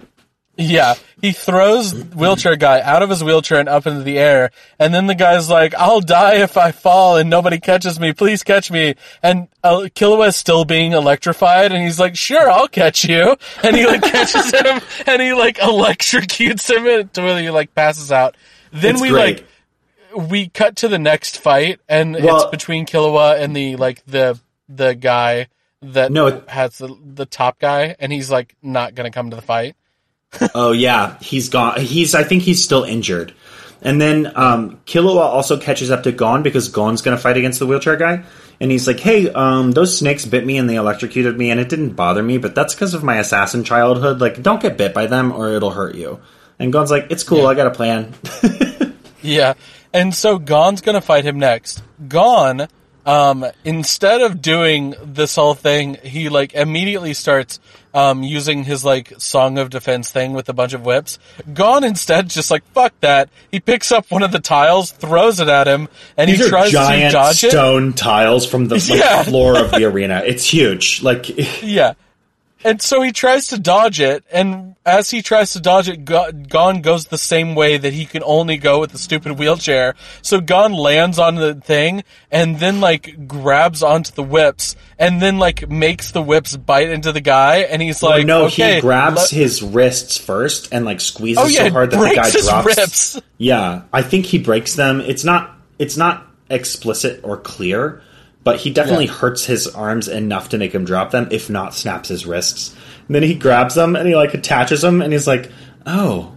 Yeah, 0.57 0.95
he 1.21 1.33
throws 1.33 1.93
wheelchair 1.95 2.57
guy 2.57 2.81
out 2.81 3.03
of 3.03 3.11
his 3.11 3.23
wheelchair 3.23 3.61
and 3.61 3.69
up 3.69 3.87
into 3.87 4.03
the 4.03 4.19
air, 4.19 4.51
and 4.79 4.95
then 4.95 5.07
the 5.07 5.15
guy's 5.15 5.49
like, 5.51 5.75
"I'll 5.75 6.01
die 6.01 6.37
if 6.37 6.57
I 6.57 6.73
fall 6.73 7.17
and 7.17 7.29
nobody 7.29 7.59
catches 7.61 8.01
me. 8.01 8.13
Please 8.13 8.43
catch 8.43 8.71
me." 8.71 8.95
And 9.23 9.49
uh, 9.63 9.89
Killua 9.95 10.29
is 10.29 10.37
still 10.37 10.65
being 10.65 10.93
electrified, 10.93 11.73
and 11.73 11.83
he's 11.85 12.01
like, 12.01 12.17
"Sure, 12.17 12.51
I'll 12.51 12.69
catch 12.69 13.05
you." 13.05 13.37
And 13.63 13.77
he 13.77 13.87
like 13.87 14.03
catches 14.13 14.51
him, 14.53 14.81
and 15.07 15.21
he 15.23 15.33
like 15.35 15.59
electrocutes 15.59 16.71
him 16.75 16.87
until 16.87 17.37
he 17.37 17.51
like 17.51 17.75
passes 17.75 18.11
out. 18.11 18.37
Then 18.73 18.95
It's 18.95 19.03
we 19.03 19.09
great. 19.11 19.45
like 20.15 20.29
we 20.31 20.49
cut 20.49 20.77
to 20.77 20.89
the 20.89 20.99
next 20.99 21.39
fight, 21.41 21.81
and 21.89 22.15
Well- 22.15 22.37
it's 22.43 22.51
between 22.51 22.87
Killua 22.87 23.39
and 23.41 23.55
the 23.55 23.77
like 23.77 24.05
the 24.07 24.39
the 24.69 24.95
guy 24.95 25.49
that 25.83 26.11
No, 26.11 26.43
has 26.49 26.79
the 26.79 26.97
the 27.05 27.27
top 27.27 27.59
guy, 27.59 27.95
and 28.01 28.11
he's 28.13 28.31
like 28.31 28.57
not 28.63 28.95
gonna 28.95 29.11
come 29.11 29.31
to 29.31 29.37
the 29.37 29.43
fight. 29.43 29.77
Oh 30.55 30.73
yeah, 30.73 31.19
he's 31.21 31.49
gone. 31.49 31.81
He's 31.81 32.15
I 32.15 32.25
think 32.25 32.43
he's 32.43 32.63
still 32.63 32.85
injured. 32.85 33.33
And 33.83 34.01
then 34.01 34.33
um, 34.35 34.81
Killua 34.87 35.21
also 35.21 35.59
catches 35.59 35.91
up 35.91 36.03
to 36.05 36.13
Gon 36.13 36.43
because 36.43 36.69
Gon's 36.69 37.03
going 37.03 37.17
to 37.17 37.23
fight 37.23 37.37
against 37.37 37.59
the 37.59 37.67
wheelchair 37.67 37.97
guy. 37.97 38.25
And 38.59 38.71
he's 38.71 38.87
like, 38.87 38.99
"Hey, 38.99 39.31
um, 39.31 39.73
those 39.73 39.97
snakes 39.97 40.25
bit 40.25 40.47
me 40.47 40.57
and 40.57 40.69
they 40.69 40.77
electrocuted 40.77 41.37
me, 41.39 41.51
and 41.51 41.61
it 41.61 41.69
didn't 41.69 41.91
bother 41.91 42.23
me, 42.23 42.39
but 42.39 42.55
that's 42.55 42.75
because 42.75 42.95
of 42.95 43.05
my 43.05 43.19
assassin 43.19 43.65
childhood. 43.65 44.21
Like, 44.21 44.43
don't 44.43 44.63
get 44.63 44.77
bit 44.79 44.95
by 44.95 45.07
them 45.07 45.31
or 45.33 45.51
it'll 45.51 45.71
hurt 45.71 45.95
you." 45.95 46.21
And 46.59 46.73
Gon's 46.73 46.91
like, 46.91 47.09
"It's 47.11 47.23
cool. 47.23 47.47
I 47.47 47.55
got 47.55 47.67
a 47.67 47.71
plan." 47.71 48.15
Yeah. 49.23 49.55
And 49.93 50.15
so 50.15 50.39
Gon's 50.39 50.81
gonna 50.81 51.01
fight 51.01 51.25
him 51.25 51.39
next. 51.39 51.83
Gon, 52.09 52.69
um, 53.07 53.47
instead 53.65 54.21
of 54.21 54.43
doing 54.43 54.95
this 55.03 55.37
whole 55.37 55.55
thing, 55.55 55.97
he 56.03 56.29
like 56.29 56.53
immediately 56.55 57.15
starts 57.15 57.61
um, 57.95 58.23
using 58.23 58.65
his 58.65 58.85
like 58.85 59.13
song 59.19 59.57
of 59.59 59.71
defense 59.71 60.11
thing 60.11 60.33
with 60.35 60.49
a 60.49 60.53
bunch 60.53 60.73
of 60.75 60.85
whips. 60.85 61.19
Gon 61.55 61.85
instead 61.85 62.29
just 62.29 62.51
like 62.51 62.65
fuck 62.73 62.93
that. 63.01 63.31
He 63.51 63.61
picks 63.61 63.91
up 63.93 64.11
one 64.11 64.23
of 64.23 64.33
the 64.33 64.41
tiles, 64.41 64.91
throws 64.93 65.41
it 65.41 65.49
at 65.49 65.67
him, 65.67 65.89
and 66.17 66.29
These 66.29 66.45
he 66.45 66.49
tries 66.51 66.71
to 66.73 66.77
dodge 67.11 67.45
it. 67.45 67.51
stone 67.53 67.93
tiles 67.95 68.45
from 68.45 68.69
the 68.69 68.75
like, 68.75 68.89
Yeah. 69.01 69.23
floor 69.23 69.57
of 69.59 69.71
the 69.71 69.85
arena. 69.85 70.23
It's 70.27 70.45
huge. 70.45 71.03
Like, 71.03 71.29
Yeah. 71.63 71.95
And 72.65 72.81
so 72.83 73.03
he 73.03 73.13
tries 73.13 73.49
to 73.49 73.59
dodge 73.59 74.01
it, 74.01 74.25
and 74.33 74.75
as 74.85 75.11
he 75.11 75.23
tries 75.23 75.53
to 75.53 75.61
dodge 75.61 75.89
it, 75.89 76.05
Go- 76.05 76.33
Gon 76.33 76.81
goes 76.81 77.07
the 77.07 77.19
same 77.19 77.55
way 77.55 77.77
that 77.77 77.93
he 77.93 78.07
can 78.07 78.23
only 78.25 78.57
go 78.57 78.81
with 78.81 78.91
the 78.93 78.99
stupid 78.99 79.39
wheelchair. 79.39 79.95
So 80.23 80.41
Gon 80.41 80.73
lands 80.73 81.19
on 81.19 81.37
the 81.37 81.55
thing, 81.55 82.03
and 82.31 82.59
then 82.59 82.81
like 82.81 83.29
grabs 83.29 83.83
onto 83.83 84.11
the 84.13 84.23
whips, 84.23 84.75
and 84.99 85.21
then 85.23 85.39
like 85.39 85.69
makes 85.69 86.11
the 86.13 86.23
whips 86.23 86.57
bite 86.57 86.89
into 86.89 87.13
the 87.13 87.21
guy, 87.21 87.59
and 87.59 87.81
he's 87.83 88.03
like, 88.03 88.25
Oh, 88.25 88.27
no, 88.27 88.45
okay, 88.47 88.77
he 88.77 88.81
grabs 88.81 89.17
let- 89.17 89.31
his 89.31 89.63
wrists 89.63 90.17
first 90.17 90.73
and 90.73 90.85
like 90.85 91.01
squeezes 91.01 91.45
Oh, 91.45 91.47
yeah, 91.47 91.67
so 91.67 91.71
hard 91.73 91.91
that 91.93 92.01
the 92.01 92.15
guy 92.15 92.31
drops. 92.31 92.77
ribs. 92.79 93.23
Yeah, 93.39 93.83
I 93.93 94.03
think 94.03 94.25
he 94.27 94.39
breaks 94.39 94.75
them. 94.75 95.01
It's 95.03 95.25
not 95.25 95.55
it's 95.79 95.97
not 95.99 96.27
explicit 96.49 97.21
or 97.23 97.37
clear, 97.37 98.01
but 98.47 98.59
he 98.61 98.71
definitely 98.71 99.07
Yeah. 99.07 99.13
hurts 99.15 99.45
his 99.45 99.67
arms 99.67 100.07
enough 100.07 100.51
to 100.51 100.57
make 100.59 100.73
him 100.73 100.85
drop 100.85 101.11
them, 101.11 101.27
if 101.33 101.51
not 101.51 101.75
snaps 101.75 102.09
his 102.09 102.25
wrists. 102.27 102.73
And 103.09 103.15
then 103.17 103.25
he 103.25 103.35
grabs 103.35 103.75
them 103.75 103.97
and 103.97 104.07
he 104.09 104.15
like 104.15 104.35
attaches 104.35 104.83
them 104.83 105.03
and 105.03 105.13
he's 105.13 105.27
like, 105.27 105.51
"Oh, 105.85 106.31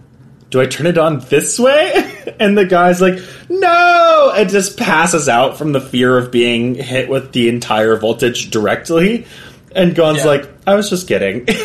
do 0.50 0.60
I 0.60 0.66
turn 0.66 0.86
it 0.88 0.98
on 0.98 1.20
this 1.30 1.58
way?" 1.58 2.12
And 2.40 2.56
the 2.58 2.64
guy's 2.64 3.00
like, 3.00 3.18
"No!" 3.48 4.32
and 4.36 4.50
just 4.50 4.76
passes 4.76 5.28
out 5.28 5.56
from 5.56 5.70
the 5.72 5.80
fear 5.80 6.18
of 6.18 6.30
being 6.32 6.74
hit 6.74 7.08
with 7.08 7.30
the 7.32 7.48
entire 7.48 7.94
voltage 7.96 8.50
directly. 8.50 9.26
And 9.74 9.94
Gon's 9.94 10.18
Yeah. 10.18 10.24
like, 10.26 10.48
"I 10.66 10.74
was 10.74 10.90
just 10.90 11.06
kidding." 11.08 11.46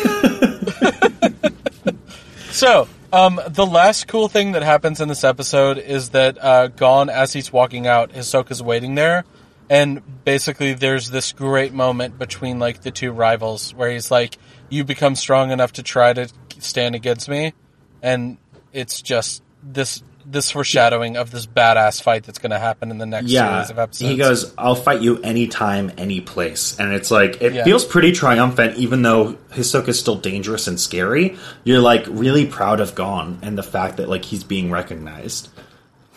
So, 2.50 2.88
um, 3.12 3.38
the 3.48 3.66
last 3.66 4.08
cool 4.08 4.28
thing 4.28 4.52
that 4.52 4.62
happens 4.62 5.00
in 5.02 5.08
this 5.08 5.24
episode 5.24 5.76
is 5.76 6.10
that 6.10 6.42
uh, 6.42 6.68
Gon, 6.68 7.10
as 7.10 7.34
he's 7.34 7.52
walking 7.52 7.86
out, 7.86 8.12
Hisoka's 8.12 8.62
waiting 8.62 8.94
there, 8.94 9.24
and 9.70 10.02
basically 10.24 10.74
there's 10.74 11.10
this 11.10 11.32
great 11.32 11.72
moment 11.72 12.18
between 12.18 12.58
like 12.58 12.82
the 12.82 12.90
two 12.90 13.12
rivals 13.12 13.74
where 13.74 13.90
he's 13.90 14.10
like, 14.10 14.38
"You 14.68 14.84
become 14.84 15.14
strong 15.16 15.50
enough 15.50 15.72
to 15.74 15.82
try 15.82 16.12
to 16.12 16.28
stand 16.58 16.94
against 16.94 17.28
me," 17.28 17.52
and 18.02 18.38
it's 18.72 19.02
just 19.02 19.42
this 19.62 20.02
this 20.28 20.50
foreshadowing 20.50 21.16
of 21.16 21.30
this 21.30 21.46
badass 21.46 22.02
fight 22.02 22.24
that's 22.24 22.40
going 22.40 22.50
to 22.50 22.58
happen 22.58 22.90
in 22.90 22.98
the 22.98 23.06
next 23.06 23.30
series 23.30 23.70
of 23.70 23.78
episodes. 23.78 24.10
He 24.10 24.16
goes, 24.16 24.52
I'll 24.58 24.74
fight 24.74 25.00
you 25.00 25.22
anytime, 25.22 25.92
any 25.96 26.20
place. 26.20 26.76
And 26.80 26.92
it's 26.92 27.12
like, 27.12 27.40
it 27.40 27.52
Yeah. 27.52 27.62
feels 27.62 27.84
pretty 27.84 28.10
triumphant, 28.10 28.76
even 28.76 29.02
though 29.02 29.34
Hisoka 29.52 29.86
is 29.90 30.00
still 30.00 30.16
dangerous 30.16 30.66
and 30.66 30.80
scary. 30.80 31.36
You're 31.62 31.78
like 31.78 32.06
really 32.08 32.44
proud 32.44 32.80
of 32.80 32.96
Gon 32.96 33.38
and 33.42 33.56
the 33.56 33.62
fact 33.62 33.98
that 33.98 34.08
like 34.08 34.24
he's 34.24 34.42
being 34.42 34.68
recognized. 34.68 35.46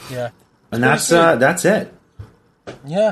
"Yeah, 0.09 0.29
And 0.71 0.81
that's 0.83 1.11
uh, 1.11 1.35
that's 1.35 1.63
it. 1.63 1.93
yeah." 2.87 3.11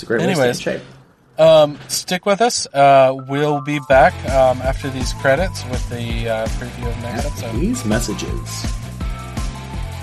It's 0.00 0.04
a 0.04 0.06
great 0.06 0.22
Anyways. 0.22 0.38
way 0.38 0.46
to 0.46 0.54
stay 0.54 0.74
in 0.76 1.76
shape. 1.78 1.90
Stick 1.90 2.24
with 2.24 2.40
us. 2.40 2.66
Uh, 2.72 3.14
we'll 3.28 3.60
be 3.60 3.80
back 3.86 4.14
um, 4.30 4.62
after 4.62 4.88
these 4.88 5.12
credits 5.14 5.62
with 5.66 5.86
the 5.90 6.26
uh, 6.26 6.46
preview 6.48 6.88
of 6.88 6.96
next 7.02 7.26
episode. 7.26 7.60
These 7.60 7.84
messages. 7.84 8.66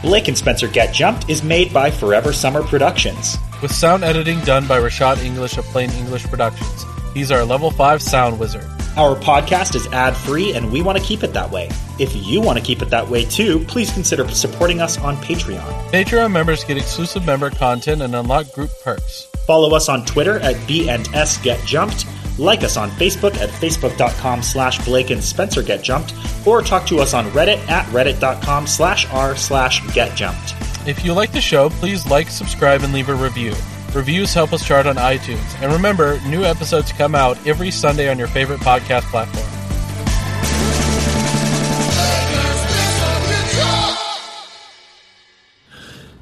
Blake 0.04 0.28
and 0.28 0.38
Spencer 0.38 0.68
Get 0.68 0.94
Jumped 0.94 1.28
is 1.32 1.42
made 1.42 1.74
by 1.74 1.90
Forever 1.90 2.32
Summer 2.32 2.62
Productions. 2.62 3.38
with 3.64 3.72
sound 3.72 4.04
editing 4.04 4.40
done 4.42 4.68
by 4.68 4.80
Rashad 4.80 5.18
English 5.24 5.58
of 5.58 5.66
Plain 5.66 5.90
English 5.94 6.26
Productions. 6.26 6.86
He's 7.16 7.32
our 7.32 7.44
level 7.44 7.72
5 7.72 8.00
sound 8.00 8.38
wizard. 8.38 8.66
Our 8.98 9.16
podcast 9.16 9.74
is 9.74 9.88
ad 9.88 10.16
free 10.16 10.54
and 10.54 10.72
we 10.72 10.84
want 10.84 11.00
to 11.00 11.04
keep 11.04 11.24
it 11.24 11.34
that 11.34 11.50
way. 11.50 11.70
If 11.98 12.16
you 12.16 12.40
want 12.40 12.60
to 12.60 12.64
keep 12.64 12.84
it 12.84 12.92
that 12.92 13.10
way 13.10 13.26
too, 13.26 13.66
please 13.66 13.92
consider 13.92 14.30
supporting 14.30 14.80
us 14.80 15.00
on 15.00 15.18
Patreon. 15.18 15.90
Patreon 15.90 16.32
members 16.32 16.64
get 16.64 16.78
exclusive 16.78 17.26
member 17.26 17.50
content 17.50 18.04
and 18.04 18.14
unlock 18.14 18.54
group 18.54 18.70
perks. 18.84 19.28
Follow 19.48 19.74
us 19.74 19.88
on 19.88 20.06
Twitter 20.06 20.40
at 20.42 20.68
B&S 20.68 21.38
Get 21.38 21.66
Jumped, 21.66 22.06
like 22.38 22.64
us 22.64 22.76
on 22.76 22.92
Facebook 22.92 23.36
at 23.38 23.50
facebook.com 23.50 24.44
slash 24.44 24.84
Blake 24.84 25.10
and 25.10 25.24
Spencer 25.24 25.64
Get 25.64 25.82
Jumped, 25.82 26.14
or 26.46 26.62
talk 26.62 26.86
to 26.88 27.00
us 27.00 27.14
on 27.14 27.28
Reddit 27.32 27.66
at 27.70 27.86
reddit.com 27.88 28.68
slash 28.68 29.10
r 29.10 29.38
slash 29.38 29.82
Get 29.94 30.16
Jumped. 30.18 30.54
If 30.86 31.06
you 31.06 31.14
like 31.14 31.32
the 31.32 31.40
show, 31.40 31.70
please 31.70 32.06
like, 32.06 32.30
subscribe, 32.30 32.84
and 32.84 32.94
leave 32.94 33.08
a 33.08 33.16
review. 33.16 33.54
Reviews 33.94 34.34
help 34.34 34.52
us 34.52 34.68
chart 34.68 34.86
on 34.86 34.98
iTunes. 34.98 35.62
And 35.62 35.72
remember, 35.72 36.20
new 36.28 36.44
episodes 36.44 36.92
come 36.92 37.16
out 37.16 37.38
every 37.48 37.72
Sunday 37.72 38.12
on 38.12 38.20
your 38.20 38.28
favorite 38.28 38.60
podcast 38.60 39.04
platform. 39.04 39.48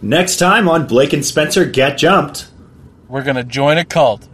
Next 0.04 0.38
time 0.38 0.70
on 0.70 0.86
Blake 0.86 1.14
and 1.14 1.26
Spencer 1.26 1.66
Get 1.66 1.98
Jumped. 1.98 2.48
We're 3.08 3.24
going 3.24 3.36
to 3.36 3.44
join 3.44 3.78
a 3.78 3.86
cult. 3.86 4.28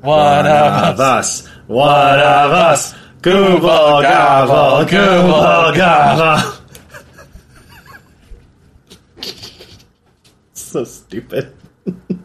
One, 0.00 0.18
One 0.18 0.46
of 0.46 1.00
us. 1.00 1.46
us. 1.46 1.48
One 1.66 2.18
of 2.20 2.50
us. 2.52 2.94
Google 3.22 4.02
gobble. 4.02 4.84
Google 4.84 5.74
gobble. 5.76 6.60
so 10.52 10.84
stupid. 10.84 11.54